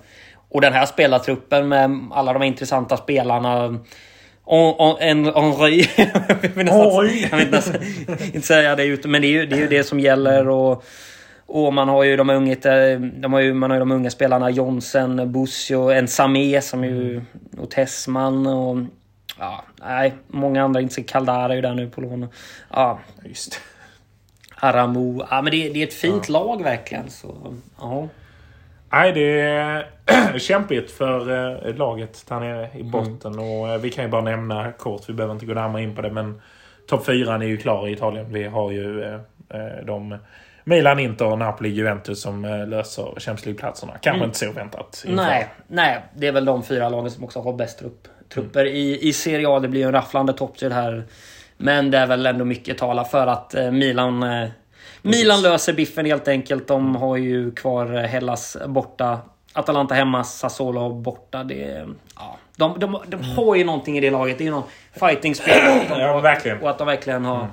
Och 0.50 0.62
den 0.62 0.74
här 0.74 0.86
spelartruppen 0.86 1.68
med 1.68 2.00
alla 2.12 2.34
de 2.34 2.44
intressanta 2.44 2.98
spelarna. 2.98 3.80
Henri. 4.48 5.90
jag 7.32 7.38
vill 7.38 7.52
nästan- 7.52 7.82
inte 8.34 8.42
säga 8.48 8.76
det 8.76 8.86
ute, 8.86 9.08
men 9.08 9.22
det 9.22 9.28
är 9.28 9.32
ju 9.32 9.46
det, 9.46 9.56
är 9.56 9.60
ju 9.60 9.68
det 9.68 9.84
som 9.84 10.00
gäller. 10.00 10.48
Och, 10.50 10.84
och 11.46 11.74
man 11.74 11.90
har 11.90 12.04
ju 12.04 12.18
de 12.18 12.30
unga, 12.30 12.56
de 13.20 13.34
har 13.34 13.40
ju, 13.40 13.54
man 13.54 13.70
har 13.70 13.76
ju 13.76 13.80
de 13.80 13.92
unga 13.92 14.10
spelarna 14.10 14.50
Jonsen, 14.50 15.32
Busio, 15.32 15.92
en 15.92 16.08
Samé 16.08 16.62
som 16.62 16.84
ju, 16.84 17.22
och 17.58 17.72
Tessman 17.72 18.48
och 18.48 18.78
ja, 19.40 19.64
nej, 19.86 20.14
många 20.28 20.64
andra. 20.64 20.82
Inte 20.82 21.04
Kaldara 21.04 21.52
är 21.52 21.56
ju 21.56 21.62
där 21.62 21.74
nu 21.74 21.90
på 21.90 22.02
lån. 22.02 22.28
Ja, 22.72 23.00
Just. 23.24 23.62
Aramo. 24.56 25.26
Ja, 25.30 25.42
men 25.42 25.52
det, 25.52 25.70
det 25.70 25.84
är 25.84 25.88
ett 25.88 25.94
fint 25.94 26.30
lag 26.30 26.64
verkligen. 26.64 27.10
Så, 27.10 27.54
ja. 27.80 28.08
Nej, 28.92 29.12
det 29.12 29.42
är 29.42 29.90
kämpigt 30.40 30.92
för 30.92 31.32
eh, 31.68 31.76
laget 31.76 32.26
där 32.28 32.40
nere 32.40 32.70
i 32.78 32.84
botten. 32.84 33.40
Och 33.40 33.70
eh, 33.70 33.78
vi 33.78 33.92
kan 33.92 34.04
ju 34.04 34.10
bara 34.10 34.22
nämna 34.22 34.72
kort, 34.72 35.10
vi 35.10 35.14
behöver 35.14 35.34
inte 35.34 35.46
gå 35.46 35.54
närmare 35.54 35.84
in 35.84 35.96
på 35.96 36.02
det. 36.02 36.12
Men 36.12 36.42
topp 36.88 37.06
fyran 37.06 37.42
är 37.42 37.46
ju 37.46 37.58
klar 37.58 37.88
i 37.88 37.92
Italien. 37.92 38.34
Vi 38.34 38.44
har 38.44 38.72
ju 38.72 39.04
eh, 39.04 39.20
eh, 39.50 39.86
de 39.86 40.18
Milan, 40.64 41.00
Inter, 41.00 41.36
Napoli, 41.36 41.70
Juventus 41.70 42.22
som 42.22 42.46
eh, 42.46 42.68
löser 42.68 43.04
Champions 43.04 43.46
League-platserna. 43.46 43.94
Kanske 44.02 44.26
inte 44.26 44.38
så 44.38 44.52
väntat. 44.52 45.04
inför. 45.08 45.24
Nej, 45.24 45.48
nej, 45.68 46.04
det 46.16 46.28
är 46.28 46.32
väl 46.32 46.46
de 46.46 46.64
fyra 46.64 46.90
lagen 46.90 47.12
som 47.12 47.24
också 47.24 47.42
har 47.42 47.54
bäst 47.54 47.80
trupp, 47.80 48.08
trupper. 48.34 48.66
I, 48.66 49.08
I 49.08 49.14
Serie 49.14 49.50
A 49.50 49.60
det 49.60 49.68
blir 49.68 49.82
ju 49.82 49.88
en 49.88 49.92
rafflande 49.92 50.34
toppstrid 50.34 50.72
här. 50.72 51.04
Men 51.58 51.92
det 51.92 51.98
är 51.98 52.08
väl 52.08 52.26
ändå 52.26 52.46
mycket 52.46 52.78
tala 52.78 53.04
för 53.04 53.28
att 53.28 53.56
eh, 53.56 53.72
Milan... 53.72 54.24
Eh, 54.24 54.50
Milan 55.02 55.42
löser 55.42 55.74
biffen 55.74 56.06
helt 56.06 56.28
enkelt. 56.28 56.68
De 56.68 56.96
har 56.96 57.18
ju 57.18 57.52
kvar 57.52 57.96
eh, 57.96 58.02
Hellas 58.02 58.58
borta. 58.68 59.20
Atalanta 59.54 59.96
hemma, 59.96 60.24
Sassuolo 60.24 60.94
borta. 60.94 61.44
Det, 61.44 61.88
ja, 62.16 62.38
de, 62.58 62.80
de, 62.80 62.98
de 63.08 63.24
har 63.24 63.56
ju 63.56 63.64
någonting 63.64 63.98
i 63.98 64.02
det 64.02 64.12
laget. 64.12 64.38
Det 64.38 64.44
är 64.44 64.46
ju 64.46 64.52
någon 64.52 64.70
fighting-spel. 65.00 65.82
Ja, 65.90 66.20
verkligen. 66.20 66.62
Och 66.62 66.70
att 66.70 66.78
de 66.78 66.88
verkligen 66.88 67.26
har 67.26 67.48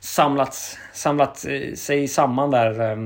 samlats, 0.00 0.78
samlat 0.92 1.46
sig 1.74 2.08
samman 2.08 2.50
där. 2.50 2.96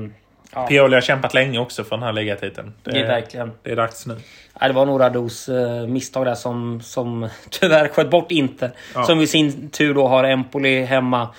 Ja, 0.53 0.67
Pioli 0.67 0.93
har 0.95 1.01
kämpat 1.01 1.33
länge 1.33 1.59
också 1.59 1.83
för 1.83 1.95
den 1.95 2.03
här 2.03 2.13
ligatiteln. 2.13 2.73
Det, 2.83 2.91
det 2.91 2.99
är 2.99 3.07
verkligen. 3.07 3.51
det 3.63 3.71
är 3.71 3.75
dags 3.75 4.05
nu. 4.05 4.17
Ja, 4.59 4.67
det 4.67 4.73
var 4.73 4.85
några 4.85 5.09
dos 5.09 5.49
eh, 5.49 5.87
misstag 5.87 6.25
där 6.25 6.35
som, 6.35 6.81
som 6.81 7.29
tyvärr 7.49 7.87
sköt 7.87 8.09
bort 8.09 8.31
Inter. 8.31 8.71
Ja. 8.95 9.03
Som 9.03 9.19
i 9.21 9.27
sin 9.27 9.69
tur 9.69 9.93
då 9.93 10.07
har 10.07 10.23
Empoli 10.23 10.83
hemma, 10.83 11.29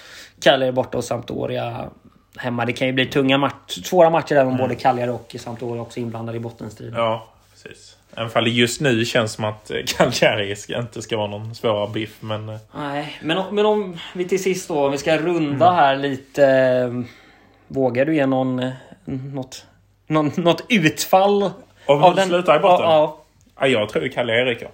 Cagliari 0.43 0.73
borta 0.73 0.99
och 0.99 1.05
Sampdoria 1.05 1.85
hemma. 2.37 2.65
Det 2.65 2.73
kan 2.73 2.87
ju 2.87 2.93
bli 2.93 3.07
tunga 3.07 3.39
match, 3.39 3.79
svåra 3.85 4.11
matcher 4.11 4.35
där 4.35 4.47
om 4.47 4.57
både 4.57 4.75
Cagliari 4.75 5.11
och 5.11 5.35
Sampdoria 5.39 5.83
också 5.83 6.01
inblandade 6.01 6.37
i 6.39 6.41
bottenstriden. 6.41 6.95
Ja, 6.97 7.27
precis. 7.53 7.95
Även 8.17 8.31
fall 8.31 8.45
det 8.45 8.51
just 8.51 8.81
nu 8.81 9.05
känns 9.05 9.33
som 9.33 9.45
att 9.45 9.71
eh, 9.71 9.77
Cagliari 9.87 10.55
inte 10.79 11.03
ska 11.03 11.17
vara 11.17 11.27
någon 11.27 11.55
svårare 11.55 11.89
biff. 11.95 12.17
Men 12.21 12.49
eh, 12.49 12.57
Nej, 12.77 13.19
men, 13.23 13.39
om- 13.39 13.55
men 13.55 13.67
om 13.67 13.99
vi 14.15 14.25
till 14.29 14.43
sist 14.43 14.69
då, 14.69 14.85
om 14.87 14.93
vi 14.93 14.99
ska 14.99 15.17
runda 15.17 15.73
här 15.73 15.97
lite. 15.97 17.05
Vågar 17.71 18.05
du 18.05 18.15
ge 18.15 18.27
någon, 18.27 18.71
något, 19.09 19.67
någon, 20.07 20.33
något 20.37 20.65
utfall? 20.69 21.51
Om 21.87 22.17
de 22.17 22.23
slutar 22.23 22.57
i 22.57 22.59
botten? 22.59 22.87
Ja, 22.87 23.17
ja, 23.57 23.67
ja. 23.67 23.67
jag 23.67 23.89
tror 23.89 24.09
Cagliari 24.09 24.51
ryker. 24.51 24.69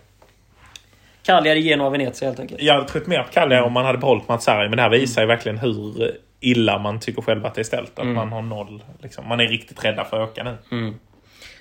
Cagliari, 1.23 1.61
Genoa, 1.61 1.91
Venezia 1.91 2.29
helt 2.29 2.41
enkelt. 2.41 2.63
Jag 2.63 2.75
hade 2.75 2.89
trott 2.89 3.07
mer 3.07 3.23
på 3.23 3.33
Cagliari 3.33 3.63
om 3.63 3.73
man 3.73 3.85
hade 3.85 3.99
behållit 3.99 4.29
Mats 4.29 4.45
Sarri. 4.45 4.69
Men 4.69 4.77
det 4.77 4.83
här 4.83 4.91
visar 4.91 5.23
ju 5.23 5.29
verkligen 5.29 5.59
hur 5.59 6.13
illa 6.41 6.79
man 6.79 7.01
tycker 7.01 7.23
själv 7.23 7.47
att 7.47 7.55
det 7.55 7.61
är 7.61 7.65
ställt. 7.65 7.99
Att 7.99 8.07
man 8.07 8.33
har 8.33 8.43
noll. 8.43 8.83
Liksom. 9.03 9.29
Man 9.29 9.41
är 9.41 9.47
riktigt 9.47 9.85
rädda 9.85 10.05
för 10.05 10.21
att 10.21 10.31
åka 10.31 10.43
nu. 10.43 10.95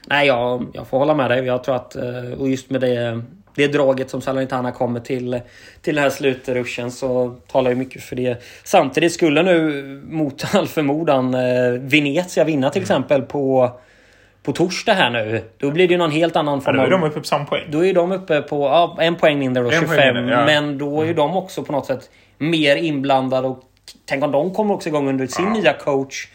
Nej, 0.08 0.28
jag, 0.28 0.66
jag 0.74 0.88
får 0.88 1.00
hålla 1.00 1.14
med 1.14 1.32
dig. 1.32 1.46
Jag 1.46 1.64
tror 1.64 1.76
att, 1.76 1.96
eh, 1.96 2.32
och 2.40 2.50
just 2.50 2.70
med 2.70 2.82
det, 2.82 3.22
det 3.56 3.68
draget 3.68 4.10
som 4.10 4.22
Salernitana 4.22 4.72
kommer 4.72 5.00
till, 5.00 5.42
till 5.82 5.96
den 5.96 6.04
här 6.04 6.10
slutruschen 6.10 6.92
så 6.92 7.36
talar 7.52 7.70
ju 7.70 7.76
mycket 7.76 8.04
för 8.04 8.16
det. 8.16 8.44
Samtidigt 8.64 9.12
skulle 9.12 9.44
nu 9.44 9.84
mot 10.10 10.56
all 10.56 10.68
förmodan 10.68 11.34
eh, 11.34 11.72
Venezia 11.72 12.44
vinna 12.44 12.70
till 12.70 12.82
exempel 12.82 13.22
på, 13.22 13.72
på 14.44 14.52
torsdag 14.52 14.94
här 14.94 15.10
nu. 15.10 15.42
Då 15.58 15.72
blir 15.72 15.88
det 15.88 15.92
ju 15.92 15.98
någon 15.98 16.12
helt 16.12 16.36
annan 16.36 16.56
Ja, 16.56 16.62
form 16.62 16.78
då 16.78 16.84
är 16.84 16.90
de 16.90 17.04
uppe 17.04 17.20
på 17.20 17.26
samma 17.26 17.46
poäng. 17.46 17.64
Då 17.72 17.86
är 17.86 17.94
de 17.94 18.12
uppe 18.12 18.42
på 18.42 18.66
ja, 18.66 18.98
en 19.00 19.16
poäng 19.16 19.40
mindre 19.40 19.64
då, 19.64 19.72
En 19.72 19.80
25. 19.80 19.96
poäng 19.96 20.14
mindre, 20.16 20.36
ja. 20.36 20.46
Men 20.46 20.78
då 20.78 21.02
är 21.02 21.06
ju 21.06 21.14
de 21.14 21.38
också 21.38 21.64
på 21.64 21.72
något 21.72 21.86
sätt 21.86 22.10
mer 22.38 22.76
inblandade. 22.76 23.48
Och 23.48 23.60
tänk 24.06 24.24
om 24.24 24.32
de 24.32 24.54
kommer 24.54 24.74
också 24.74 24.90
igång 24.90 25.10
under 25.10 25.28
sin 25.28 25.50
nya 25.50 25.74
coach. 25.74 26.28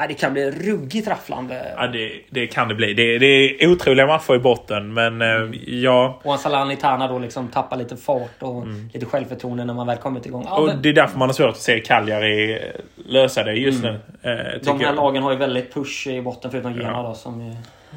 Ja, 0.00 0.06
det 0.06 0.14
kan 0.14 0.32
bli 0.32 0.50
ruggigt 0.50 1.08
rafflande. 1.08 1.72
Ja, 1.76 1.86
det, 1.86 2.12
det 2.30 2.46
kan 2.46 2.68
det 2.68 2.74
bli. 2.74 2.94
Det, 2.94 3.18
det 3.18 3.26
är 3.64 3.68
otroliga 3.72 4.06
matcher 4.06 4.34
i 4.34 4.38
botten. 4.38 4.94
Men 4.94 5.22
eh, 5.22 5.50
ja... 5.66 6.20
Och 6.24 6.38
Salernitana 6.40 7.08
då 7.08 7.18
liksom 7.18 7.48
tappar 7.48 7.76
lite 7.76 7.96
fart 7.96 8.42
och 8.42 8.64
lite 8.92 9.06
självförtroende 9.06 9.64
när 9.64 9.74
man 9.74 9.86
väl 9.86 9.96
kommit 9.96 10.26
igång. 10.26 10.44
Ja, 10.46 10.58
Och 10.58 10.66
men 10.66 10.82
det 10.82 10.88
är 10.88 10.92
därför 10.92 11.18
man 11.18 11.28
har 11.28 11.34
svårt 11.34 11.50
att 11.50 11.56
se 11.56 11.80
Cagliari 11.80 12.52
eh, 12.52 12.58
lösa 13.06 13.42
det 13.44 13.52
just 13.54 13.82
nu. 13.82 13.88
Eh, 14.22 14.30
de 14.64 14.78
här 14.80 14.86
jag. 14.86 14.94
lagen 14.96 15.22
har 15.22 15.30
ju 15.32 15.36
väldigt 15.38 15.74
push 15.74 16.06
i 16.06 16.22
botten 16.22 16.50
förutom 16.50 16.72
Genoa 16.74 16.92
Ja. 16.92 17.02
då 17.02 17.14
som 17.14 17.40
ju... 17.46 17.50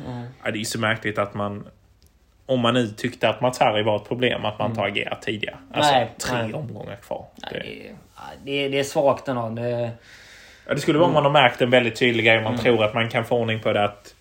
Ja. 0.07 0.21
Ja, 0.43 0.51
det 0.51 0.59
är 0.59 0.63
så 0.63 0.79
märkligt 0.79 1.17
att 1.17 1.33
man... 1.33 1.67
Om 2.45 2.59
man 2.59 2.73
nu 2.73 2.87
tyckte 2.87 3.29
att 3.29 3.41
Mats 3.41 3.59
Harry 3.59 3.83
var 3.83 3.95
ett 3.95 4.07
problem, 4.07 4.45
att 4.45 4.59
man 4.59 4.69
inte 4.69 4.81
har 4.81 4.87
agerat 4.87 5.21
tidigare. 5.21 5.55
Alltså 5.73 5.91
Nej, 5.91 6.11
tre 6.17 6.43
nej. 6.43 6.53
omgångar 6.53 6.95
kvar. 6.95 7.25
Nej, 7.51 7.51
Det, 8.43 8.51
det, 8.51 8.65
är- 8.65 8.69
det 8.69 8.79
är 8.79 8.83
svagt 8.83 9.27
ändå. 9.27 9.49
Det, 9.49 9.89
ja, 10.71 10.75
det 10.75 10.81
skulle 10.81 10.99
vara 10.99 11.07
om 11.07 11.13
man 11.13 11.23
har 11.23 11.31
märkt 11.31 11.61
en 11.61 11.69
väldigt 11.69 11.95
tydlig 11.95 12.25
grej. 12.25 12.41
Man 12.41 12.57
tror 12.57 12.83
att 12.83 12.93
man 12.93 13.09
kan 13.09 13.25
få 13.25 13.37
ordning 13.37 13.59
på 13.59 13.73
det. 13.73 13.83
Att, 13.83 14.15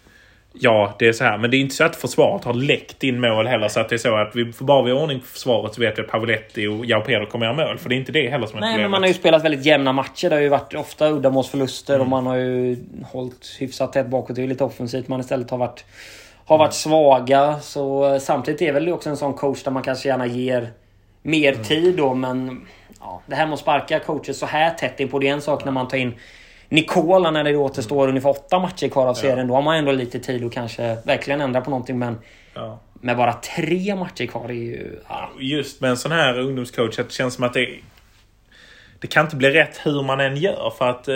ja, 0.53 0.95
det 0.99 1.09
är 1.09 1.13
så 1.13 1.25
här. 1.25 1.39
Men 1.39 1.51
det 1.51 1.57
är 1.57 1.59
inte 1.59 1.75
så 1.75 1.85
att 1.85 1.97
försvaret 1.97 2.45
har 2.45 2.55
läckt 2.55 3.05
in 3.05 3.21
mål 3.21 3.47
heller. 3.47 3.69
Så 3.69 3.81
att 3.81 3.89
det 3.89 3.97
är 3.97 3.99
så 3.99 4.17
att 4.17 4.37
vi, 4.37 4.53
bara 4.59 4.83
vi 4.83 4.91
har 4.91 5.03
ordning 5.03 5.21
på 5.21 5.27
försvaret 5.27 5.75
så 5.75 5.81
vet 5.81 5.99
vi 5.99 6.03
att 6.03 6.09
Pavoletti 6.09 6.67
och 6.67 6.87
Jao 6.87 7.01
Pedro 7.01 7.27
kommer 7.27 7.47
göra 7.47 7.57
mål. 7.57 7.79
För 7.79 7.89
det 7.89 7.95
är 7.95 7.97
inte 7.97 8.13
det 8.13 8.31
heller 8.31 8.47
som 8.47 8.57
är 8.57 8.61
nej, 8.61 8.69
men 8.69 8.75
problemet. 8.75 8.91
man 8.91 9.03
har 9.03 9.09
ju 9.09 9.15
spelat 9.15 9.45
väldigt 9.45 9.65
jämna 9.65 9.93
matcher. 9.93 10.29
Det 10.29 10.37
har 10.37 10.43
ju 10.43 10.49
varit 10.49 10.75
ofta 10.75 11.09
uddamålsförluster 11.09 12.01
och 12.01 12.09
man 12.09 12.27
har 12.27 12.37
ju 12.37 12.77
hållit 13.05 13.57
hyfsat 13.61 13.93
tätt 13.93 14.07
bakåt. 14.07 14.37
Det 14.37 14.41
är 14.41 14.43
ju 14.43 14.49
lite 14.49 14.65
offensivt. 14.65 15.09
Man 15.09 15.21
istället 15.21 15.51
har 15.51 15.59
varit, 15.59 15.85
har 16.45 16.59
varit 16.59 16.75
svaga. 16.75 17.61
Så 17.61 18.15
eh, 18.15 18.19
samtidigt 18.19 18.63
är 18.63 18.73
väl 18.73 18.85
det 18.85 18.93
också 18.93 19.11
en 19.11 19.17
sån 19.17 19.35
coach 19.35 19.63
där 19.63 19.71
man 19.71 19.83
kanske 19.83 20.09
gärna 20.09 20.27
ger 20.27 20.69
mer 21.23 21.55
tid 21.55 21.97
då. 21.97 22.15
Men 22.15 22.67
ja, 23.01 23.23
det 23.27 23.35
här 23.35 23.47
med 23.47 23.55
att 23.55 23.61
sparka 23.61 23.99
coacher 23.99 24.33
så 24.33 24.47
här 24.47 24.71
tätt 24.71 25.01
in 25.01 25.09
på 25.09 25.19
det 25.19 25.29
är 25.29 25.33
en 25.33 25.43
sak 25.43 25.65
när 25.65 25.73
man 25.73 25.89
tar 25.89 25.99
in 25.99 26.15
Nicola 26.71 27.31
när 27.31 27.45
det 27.45 27.57
återstår 27.57 28.09
ungefär 28.09 28.31
åtta 28.31 28.59
matcher 28.59 28.89
kvar 28.89 29.07
av 29.07 29.15
serien. 29.15 29.47
Då 29.49 29.55
har 29.55 29.63
man 29.63 29.77
ändå 29.77 29.93
lite 29.93 30.19
tid 30.21 30.45
att 30.45 30.53
kanske 30.53 30.97
verkligen 31.05 31.41
ändra 31.41 31.61
på 31.61 31.71
någonting. 31.71 31.99
Men 31.99 32.19
Ja. 32.55 32.81
med 33.01 33.17
bara 33.17 33.33
tre 33.33 33.95
matcher 33.97 34.27
kvar 34.27 34.45
är 34.49 34.53
ju... 34.53 34.99
Ja, 35.09 35.31
Just 35.39 35.81
med 35.81 35.91
en 35.91 35.97
sån 35.97 36.13
här 36.13 36.39
ungdomscoach, 36.39 36.97
det 36.97 37.13
känns 37.13 37.35
som 37.35 37.45
att 37.45 37.53
det... 37.55 37.69
Det 39.01 39.07
kan 39.07 39.25
inte 39.25 39.37
bli 39.37 39.51
rätt 39.51 39.81
hur 39.85 40.03
man 40.03 40.21
än 40.21 40.37
gör. 40.37 40.73
För 40.79 40.89
att 40.89 41.09
eh, 41.09 41.15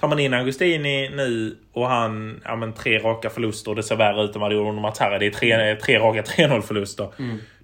tar 0.00 0.08
man 0.08 0.18
in 0.18 0.34
Augustini 0.34 1.08
nu 1.08 1.56
och 1.72 1.88
han... 1.88 2.40
Ja 2.44 2.56
men 2.56 2.72
tre 2.72 2.98
raka 2.98 3.30
förluster 3.30 3.70
och 3.70 3.76
det 3.76 3.82
ser 3.82 3.96
värre 3.96 4.22
ut 4.22 4.34
än 4.34 4.40
vad 4.40 4.50
det 4.50 4.54
gjorde 4.54 4.68
under 4.68 4.82
Mats 4.82 4.98
Harry. 4.98 5.18
Det 5.18 5.26
är 5.26 5.30
tre, 5.30 5.76
tre 5.76 5.98
raka 5.98 6.22
3-0 6.22 6.60
förluster. 6.60 7.08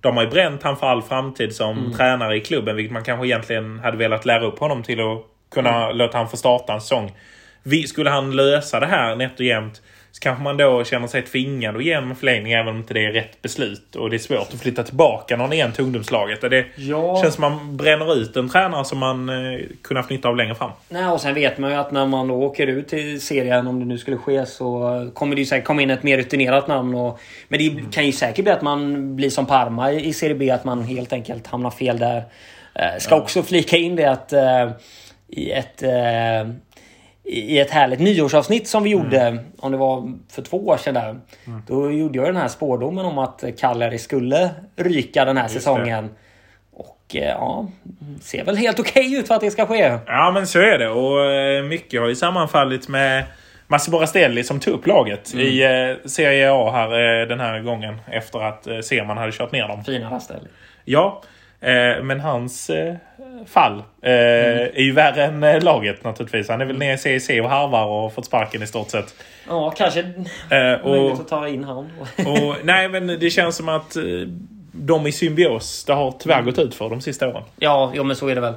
De 0.01 0.17
har 0.17 0.25
ju 0.25 0.31
bränt 0.31 0.63
han 0.63 0.77
för 0.77 0.87
all 0.87 1.03
framtid 1.03 1.55
som 1.55 1.93
tränare 1.97 2.37
i 2.37 2.41
klubben. 2.41 2.77
Vilket 2.77 2.93
man 2.93 3.05
kanske 3.05 3.27
egentligen 3.27 3.79
hade 3.79 3.97
velat 3.97 4.25
lära 4.27 4.47
upp 4.47 4.59
honom 4.59 4.83
till 4.83 5.01
att 5.01 5.25
kunna 5.51 5.91
låta 5.93 6.19
han 6.19 6.29
få 6.29 6.37
starta 6.37 6.73
en 6.73 6.81
säsong. 6.81 7.13
Vi, 7.63 7.87
skulle 7.87 8.11
han 8.11 8.37
lösa 8.37 8.81
det 8.81 8.87
här 8.87 9.17
nätt 9.17 9.35
och 9.41 9.47
jämnt 9.47 9.83
så 10.13 10.21
kanske 10.21 10.45
man 10.45 10.57
då 10.57 10.85
känner 10.85 11.07
sig 11.07 11.23
tvingad 11.23 11.77
att 11.77 11.85
ge 11.85 11.93
en 11.93 12.17
förlängning 12.17 12.53
även 12.53 12.69
om 12.69 12.77
inte 12.77 12.95
det 12.95 13.05
är 13.07 13.13
rätt 13.13 13.43
beslut. 13.43 13.97
Och 13.97 14.11
det 14.11 14.17
är 14.17 14.19
svårt 14.19 14.55
att 14.55 14.61
flytta 14.61 14.83
tillbaka 14.83 15.37
någon 15.37 15.53
igen 15.53 15.73
till 15.73 15.85
ungdomslaget. 15.85 16.41
Det 16.41 16.65
Ja. 16.77 17.23
känns 17.23 17.35
som 17.35 17.43
man 17.43 17.77
bränner 17.77 18.17
ut 18.17 18.37
en 18.37 18.49
tränare 18.49 18.85
som 18.85 18.99
man 18.99 19.29
eh, 19.29 19.61
kunde 19.83 20.01
haft 20.01 20.11
nytta 20.11 20.29
av 20.29 20.37
längre 20.37 20.55
fram. 20.55 20.71
Nej, 20.89 21.07
och 21.09 21.21
sen 21.21 21.35
vet 21.35 21.59
man 21.59 21.71
ju 21.71 21.77
att 21.77 21.93
när 21.93 22.07
man 22.07 22.29
då 22.29 22.35
åker 22.35 22.67
ut 22.67 22.89
till 22.89 23.21
serien, 23.21 23.67
om 23.67 23.81
det 23.81 23.87
nu 23.87 23.99
skulle 23.99 24.17
ske, 24.17 24.47
så 24.47 25.11
kommer 25.15 25.35
det 25.37 25.41
ju 25.41 25.47
säkert 25.47 25.67
komma 25.67 25.83
in 25.83 25.91
ett 25.91 26.03
mer 26.03 26.17
rutinerat 26.19 26.69
namn. 26.69 26.95
Och, 26.95 27.21
men 27.49 27.59
det 27.59 27.93
kan 27.93 28.07
ju 28.07 28.13
säkert 28.13 28.45
bli 28.45 28.53
att 28.53 28.63
man 28.63 29.17
blir 29.17 29.31
som 29.31 29.47
Parma 29.47 29.93
i 29.93 30.13
Serie 30.13 30.35
B, 30.37 30.51
att 30.51 30.65
man 30.65 30.83
helt 30.83 31.13
enkelt 31.13 31.47
hamnar 31.47 31.71
fel 31.71 31.99
där. 31.99 32.17
Eh, 32.75 32.99
ska 32.99 33.17
också 33.17 33.43
flika 33.43 33.77
in 33.77 33.97
det 33.97 34.05
att 34.11 34.33
eh, 34.33 34.71
i 35.29 35.53
ett 35.53 35.83
eh, 35.83 36.53
i 37.29 37.59
ett 37.59 37.71
härligt 37.71 38.01
nyårsavsnitt 38.01 38.69
som 38.69 38.83
vi 38.83 38.91
gjorde, 38.91 39.39
om 39.59 39.73
det 39.73 39.79
var 39.79 40.13
för 40.31 40.43
två 40.43 40.67
år 40.67 40.77
sedan 40.77 40.95
där. 40.95 41.21
Då 41.67 41.91
gjorde 41.91 42.19
jag 42.19 42.27
den 42.27 42.37
här 42.37 42.49
spårdomen 42.49 43.05
om 43.05 43.19
att 43.19 43.45
Cagliari 43.59 43.99
skulle 43.99 44.51
ryka 44.77 45.25
den 45.25 45.37
här 45.37 45.45
det. 45.45 45.51
säsongen. 45.51 46.11
Och 46.73 47.17
eh, 47.17 47.29
ja, 47.29 47.69
ser 48.21 48.45
väl 48.45 48.57
helt 48.57 48.81
okej 48.81 49.15
ut 49.15 49.29
för 49.29 49.35
att 49.35 49.41
det 49.41 49.51
ska 49.51 49.67
ske. 49.67 49.99
Ja 50.07 50.31
men 50.35 50.47
så 50.47 50.59
är 50.59 50.79
det. 50.79 50.89
Och 50.89 51.25
eh, 51.25 51.65
mycket 51.65 52.01
har 52.01 52.09
ju 52.09 52.17
sammanfallit 52.17 52.89
med 52.89 53.25
Massimo 53.67 53.99
Rastelli 53.99 54.45
som 54.45 54.61
tog 54.61 54.75
upp 54.75 54.87
laget 54.87 55.35
i 55.35 55.63
eh, 55.63 56.09
Serie 56.09 56.53
A 56.53 56.71
här 56.71 56.89
den 57.27 57.41
här 57.41 57.61
gången. 57.61 58.01
Efter 58.11 58.39
att 58.39 58.85
Seman 58.85 59.19
hade 59.19 59.33
kört 59.33 59.53
ner 59.53 59.69
dem. 59.69 59.85
Fina 59.85 60.11
Rastelli. 60.11 60.49
Ja. 60.85 61.23
Eh, 61.61 62.03
men 62.03 62.21
hans 62.21 62.71
eh, 62.71 62.95
fall 63.47 63.79
eh, 64.03 64.13
Mm. 64.13 64.69
är 64.75 64.83
ju 64.83 64.93
värre 64.93 65.25
än 65.25 65.65
laget 65.65 66.05
naturligtvis. 66.05 66.49
Han 66.49 66.61
är 66.61 66.65
väl 66.65 66.79
nere 66.79 66.93
i 66.93 66.99
CEC 66.99 67.41
och 67.41 67.51
harvar 67.51 67.87
och 67.87 68.15
fått 68.15 68.27
sparken 68.27 68.63
i 68.63 68.67
stort 68.67 68.91
sett. 68.91 69.15
Ja, 69.49 69.71
kanske 69.71 70.01
Eh, 70.51 70.73
och, 70.83 70.91
möjligt 70.91 71.21
att 71.21 71.29
ta 71.29 71.49
in 71.49 71.65
han. 71.65 71.79
och, 72.17 72.57
nej, 72.65 72.89
men 72.89 73.07
det 73.07 73.31
känns 73.31 73.57
som 73.57 73.69
att 73.69 73.97
de 74.73 75.07
i 75.07 75.13
symbios, 75.13 75.85
det 75.85 75.93
har 75.93 76.15
tyvärr 76.19 76.43
gått 76.43 76.59
ut 76.59 76.75
för 76.75 76.91
de 76.91 77.01
sista 77.01 77.29
åren. 77.29 77.43
Ja, 77.57 77.93
jo, 77.95 78.05
men 78.05 78.17
så 78.17 78.29
är 78.29 78.35
det 78.35 78.41
väl. 78.41 78.55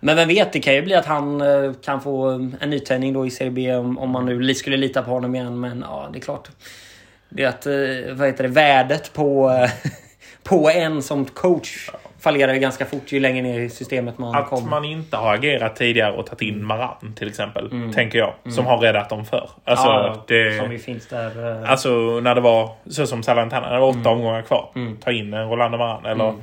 Men 0.00 0.16
vem 0.16 0.28
vet, 0.28 0.52
det 0.52 0.60
kan 0.60 0.74
ju 0.74 0.82
bli 0.82 0.94
att 0.94 1.06
han 1.06 1.42
kan 1.84 2.00
få 2.00 2.28
en 2.60 2.70
nytändning 2.70 3.12
då 3.12 3.26
i 3.26 3.30
Serie 3.30 3.50
B 3.50 3.74
om, 3.74 4.10
man 4.10 4.26
nu 4.26 4.54
skulle 4.54 4.76
lita 4.76 5.02
på 5.02 5.10
honom 5.10 5.34
igen. 5.34 5.60
Men 5.60 5.84
ja, 5.88 6.08
det 6.12 6.18
är 6.18 6.20
klart. 6.20 6.48
Det 7.28 7.42
är 7.42 7.48
att, 7.48 7.66
vad 8.18 8.26
heter 8.28 8.42
det, 8.42 8.48
värdet 8.48 9.12
på, 9.12 9.52
på 10.42 10.70
en 10.70 11.02
som 11.02 11.24
coach 11.24 11.90
fallerar 12.22 12.52
ju 12.54 12.58
ganska 12.60 12.84
fort 12.86 13.12
ju 13.12 13.20
längre 13.20 13.42
ner 13.42 13.60
i 13.60 13.68
systemet 13.70 14.18
man 14.18 14.34
Att 14.34 14.48
kommer. 14.48 14.70
man 14.70 14.84
inte 14.84 15.16
har 15.16 15.34
agerat 15.34 15.76
tidigare 15.76 16.12
och 16.16 16.26
tagit 16.26 16.42
in 16.42 16.64
Maran 16.64 17.14
till 17.18 17.28
exempel. 17.28 17.92
Tänker 17.94 18.18
jag. 18.18 18.32
Som 18.52 18.66
har 18.66 18.78
räddat 18.78 19.08
dem 19.08 19.24
förr. 19.24 19.50
Alltså, 19.64 19.88
Mm. 19.88 20.02
ja, 20.04 20.24
det, 20.28 20.58
Som 20.58 20.72
ju 20.72 20.78
finns 20.78 21.06
där. 21.08 21.62
eh, 21.62 21.70
alltså 21.70 21.90
när 22.20 22.34
det 22.34 22.40
var 22.40 22.70
så 22.90 23.06
som 23.06 23.22
Salantana, 23.22 23.72
det 23.72 23.80
var 23.80 23.88
åtta 23.88 23.98
Mm. 23.98 24.12
omgångar 24.12 24.42
kvar. 24.42 24.70
Ta 25.04 25.10
in 25.12 25.34
Rolando 25.34 25.78
Maran. 25.78 26.06
Eller 26.06 26.34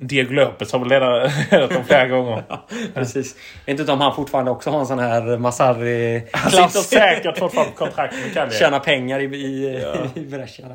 Diego 0.00 0.32
Lopez 0.32 0.72
har 0.72 0.78
väl 0.78 0.88
ledat 0.88 1.32
ledat 1.50 1.70
dem 1.70 1.84
flera 1.84 2.08
gånger. 2.08 2.42
Precis. 2.94 3.36
Jag 3.64 3.72
vet 3.74 3.80
inte 3.80 3.92
om 3.92 4.00
han 4.00 4.14
fortfarande 4.14 4.50
också 4.50 4.70
har 4.70 4.80
en 4.80 4.86
sån 4.86 4.98
här 4.98 5.38
Masari 5.38 6.22
Han 6.32 6.50
sitter 6.50 6.68
säkert 6.80 7.38
fortfarande 7.38 7.72
på 7.72 7.78
kontrakt 7.84 8.14
med 8.14 8.24
Cagliari. 8.34 8.58
Tjäna 8.58 8.78
pengar 8.80 9.20
i, 9.20 9.24
i, 9.24 9.84
i 10.14 10.20
Brescia. 10.20 10.66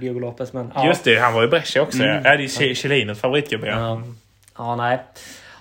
Diego 0.00 0.18
Lopez. 0.18 0.52
Men, 0.52 0.72
ja. 0.74 0.86
Just 0.86 1.04
det, 1.04 1.16
han 1.16 1.34
var 1.34 1.44
i 1.44 1.48
Brescia 1.48 1.82
också. 1.82 1.98
Ja, 1.98 2.20
det 2.22 2.28
är 2.28 2.38
Ch- 2.38 2.74
Chilinens 2.74 3.20
favoritgubbe. 3.20 3.66
Ja. 3.66 3.78
Ja. 3.78 4.02
ja, 4.58 4.76
nej. 4.76 4.98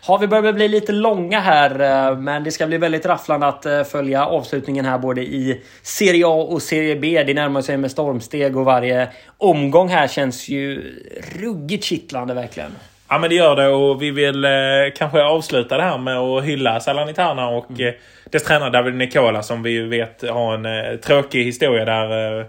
Har 0.06 0.20
vi 0.20 0.28
börjat 0.28 0.56
bli 0.56 0.68
lite 0.68 0.92
långa 0.92 1.40
här, 1.40 1.80
eh, 2.10 2.18
men 2.18 2.44
det 2.44 2.52
ska 2.52 2.68
bli 2.68 2.78
väldigt 2.78 3.06
rafflande 3.06 3.48
att 3.48 3.66
eh, 3.66 3.84
följa 3.84 4.26
avslutningen 4.26 4.86
här 4.86 4.98
både 4.98 5.22
i 5.22 5.62
Serie 5.82 6.26
A 6.28 6.30
och 6.34 6.62
Serie 6.62 6.96
B. 6.96 7.24
Det 7.28 7.34
närmar 7.34 7.62
sig 7.62 7.78
med 7.78 7.92
stormsteg 7.92 8.58
och 8.58 8.66
varje 8.66 9.08
omgång 9.38 9.90
här 9.90 10.08
känns 10.08 10.50
ju 10.50 10.94
ruggigt 11.40 11.84
kittlande 11.84 12.34
verkligen. 12.34 12.72
Ja 13.10 13.18
men 13.20 13.30
det 13.30 13.36
gör 13.36 13.56
det 13.56 13.68
och 13.68 14.02
vi 14.02 14.12
vill 14.12 14.46
eh, 14.46 14.52
kanske 14.98 15.24
avsluta 15.24 15.78
det 15.78 15.84
här 15.84 15.98
med 15.98 16.18
att 16.18 16.44
hylla 16.44 16.80
Salernitana 16.80 17.48
och 17.48 17.66
Mm. 17.70 17.88
eh, 17.88 17.94
dess 18.32 18.44
tränare 18.44 18.70
David 18.70 18.94
Nicola 18.96 19.44
som 19.44 19.64
vi 19.64 19.72
ju 19.72 19.88
vet 19.88 20.30
har 20.30 20.54
en 20.54 20.66
eh, 20.66 20.96
tråkig 21.00 21.44
historia 21.44 21.86
där 21.86 22.40
eh, 22.40 22.46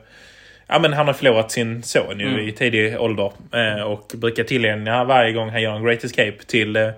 Ja 0.66 0.78
men 0.78 0.92
han 0.92 1.06
har 1.06 1.14
förlorat 1.14 1.50
sin 1.52 1.82
son 1.82 2.20
ju 2.20 2.26
Mm. 2.28 2.48
i 2.48 2.52
tidig 2.52 3.00
ålder. 3.00 3.32
Eh, 3.54 3.82
och 3.82 4.12
brukar 4.14 4.44
tillägna 4.44 5.04
varje 5.04 5.32
gång 5.32 5.50
han 5.50 5.62
gör 5.62 5.76
en 5.76 5.84
Great 5.84 6.04
Escape 6.04 6.44
till, 6.46 6.76
eh, 6.76 6.88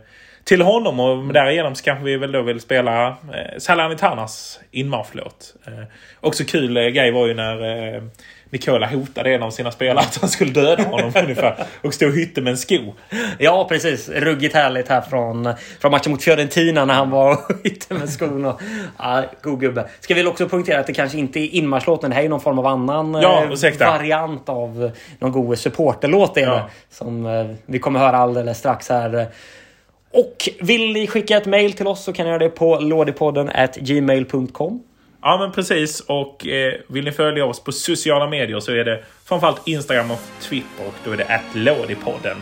till 0.44 0.62
honom. 0.62 1.00
Och 1.00 1.32
därigenom 1.32 1.74
så 1.74 1.84
kanske 1.84 2.04
vi 2.04 2.16
väl 2.16 2.32
då 2.32 2.42
vill 2.42 2.60
spela 2.60 3.08
eh, 3.08 3.58
Salernitanas 3.58 4.60
inmarschlåt. 4.70 5.54
Eh, 5.66 5.84
också 6.20 6.44
kul 6.44 6.76
eh, 6.76 6.86
grej 6.86 7.10
var 7.10 7.26
ju 7.26 7.34
när 7.34 7.94
eh, 7.96 8.02
Nicola 8.50 8.86
hotade 8.86 9.34
en 9.34 9.42
av 9.42 9.50
sina 9.50 9.70
spelare 9.72 9.98
att 10.04 10.16
han 10.20 10.30
skulle 10.30 10.52
döda 10.52 10.82
honom 10.82 11.12
ungefär. 11.22 11.64
Och 11.82 11.94
stod 11.94 12.08
och 12.08 12.14
hytte 12.14 12.40
med 12.40 12.50
en 12.50 12.56
sko. 12.56 12.94
Ja, 13.38 13.66
precis. 13.68 14.08
Ruggigt 14.08 14.54
härligt 14.54 14.88
här 14.88 15.00
från, 15.00 15.48
från 15.80 15.90
matchen 15.90 16.12
mot 16.12 16.22
Fiorentina 16.22 16.84
när 16.84 16.94
han 16.94 17.10
var 17.10 17.38
ute 17.64 17.94
med 17.94 18.08
skon. 18.10 18.44
Och, 18.44 18.60
ja, 18.98 19.24
god 19.42 19.60
gubbe. 19.60 19.88
Ska 20.00 20.14
vi 20.14 20.26
också 20.26 20.48
punktera 20.48 20.80
att 20.80 20.86
det 20.86 20.92
kanske 20.92 21.18
inte 21.18 21.40
är 21.40 21.54
inmarschlåten. 21.54 22.10
Det 22.10 22.16
här 22.16 22.22
är 22.22 22.28
någon 22.28 22.40
form 22.40 22.58
av 22.58 22.66
annan 22.66 23.14
Ja, 23.22 23.44
eh, 23.64 23.78
variant 23.78 24.48
av 24.48 24.90
någon 25.18 25.32
god 25.32 25.58
supporterlåt. 25.58 26.36
Är 26.36 26.42
Ja. 26.42 26.68
som 26.90 27.26
eh, 27.26 27.46
vi 27.66 27.78
kommer 27.78 28.00
höra 28.00 28.16
alldeles 28.16 28.58
strax 28.58 28.88
här. 28.88 29.26
Och 30.12 30.48
vill 30.60 30.92
ni 30.92 31.06
skicka 31.06 31.36
ett 31.36 31.46
mail 31.46 31.72
till 31.72 31.86
oss 31.86 32.04
så 32.04 32.12
kan 32.12 32.24
ni 32.24 32.30
göra 32.30 32.38
det 32.38 32.48
på 32.48 32.78
lådipodden 32.78 33.50
gmail.com. 33.76 34.82
Ja 35.26 35.36
men 35.38 35.52
precis 35.52 36.00
och 36.00 36.46
eh, 36.46 36.74
vill 36.86 37.04
ni 37.04 37.12
följa 37.12 37.44
oss 37.44 37.60
på 37.60 37.72
sociala 37.72 38.26
medier 38.26 38.60
så 38.60 38.72
är 38.72 38.84
det 38.84 39.04
framförallt 39.24 39.68
Instagram 39.68 40.10
och 40.10 40.20
Twitter 40.40 40.86
och 40.86 40.94
då 41.04 41.12
är 41.12 41.16
det 41.16 41.24
attlådipodden. 41.24 42.36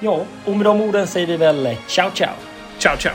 Ja, 0.00 0.24
och 0.44 0.56
med 0.56 0.66
de 0.66 0.80
orden 0.80 1.06
säger 1.06 1.26
vi 1.26 1.36
väl 1.36 1.66
eh, 1.66 1.78
ciao 1.88 2.10
ciao. 2.14 2.34
Ciao 2.78 2.96
ciao! 2.96 3.14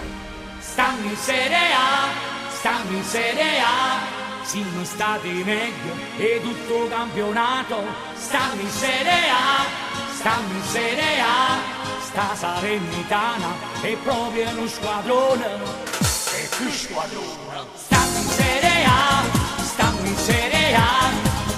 Stanno 0.61 1.09
in 1.09 1.15
Serie 1.15 1.69
A, 1.75 2.09
stanno 2.49 2.97
in 2.97 3.03
Serie 3.03 3.61
A, 3.61 3.99
siamo 4.45 4.85
stati 4.85 5.27
meglio 5.27 5.93
e 6.19 6.41
tutto 6.41 6.87
campionato. 6.89 7.75
Stanno 8.15 8.61
in 8.61 8.69
Serie 8.69 9.29
A, 9.29 9.65
stanno 10.19 10.53
in 10.55 10.63
Serie 10.63 11.19
A, 11.21 11.59
sta 11.99 12.35
Salernitana 12.35 13.49
è 13.81 13.95
proprio 14.03 14.49
uno 14.49 14.67
squadrone. 14.67 15.45
È 15.45 16.55
più 16.57 16.69
squadrone. 16.69 17.86
Serie 18.29 18.85
A, 18.85 19.23
stanno 19.63 20.05
in 20.05 20.17
Serie 20.17 20.75
A, 20.75 21.09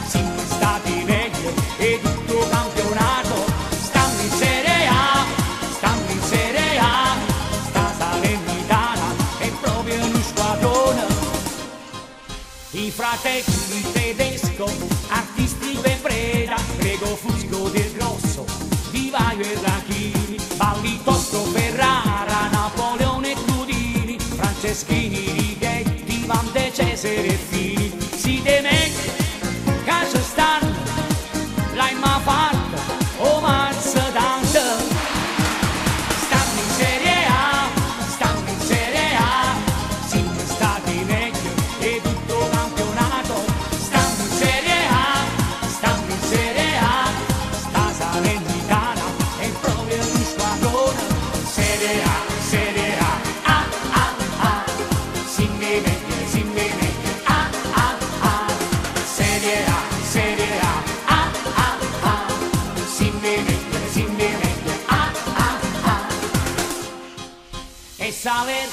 siamo 0.08 0.38
stati 0.46 1.04
meglio 1.06 1.54
e 1.78 2.00
tutto 2.02 2.48
campionato. 2.50 3.46
Stanno 3.82 4.22
in 4.22 4.32
Serie 4.32 4.88
A, 4.88 5.26
in 6.12 6.22
Serie 6.22 6.80
sta 7.70 7.94
Salernitana 7.98 9.16
è 9.40 9.50
proprio 9.62 10.06
uno 10.06 10.22
squadrone. 10.22 11.06
I 12.72 12.92
fratelli 12.92 13.92
tedesco, 13.92 14.72
artisti 15.10 15.78
ben 15.82 16.02
preda, 16.02 16.56
Prego 16.78 17.16
Fusco 17.16 17.70
del 17.70 17.92
Grosso, 17.94 18.46
Vivaio 18.92 19.44
e 19.44 19.58
Rachini, 19.62 20.38
Ballitotto 20.56 21.44
Ferrara, 21.46 22.48
Napoleone 22.52 23.32
e 23.32 23.36
Tudini, 23.46 24.20
Franceschini, 24.20 25.09
Cesare 26.80 27.40
fii 27.50 28.42
de 28.44 28.60
me 28.64 28.80
ca 29.86 30.00
să 30.12 30.20
stan 30.32 30.76
la 31.76 31.88
ma 32.02 32.49
A. 68.32 68.69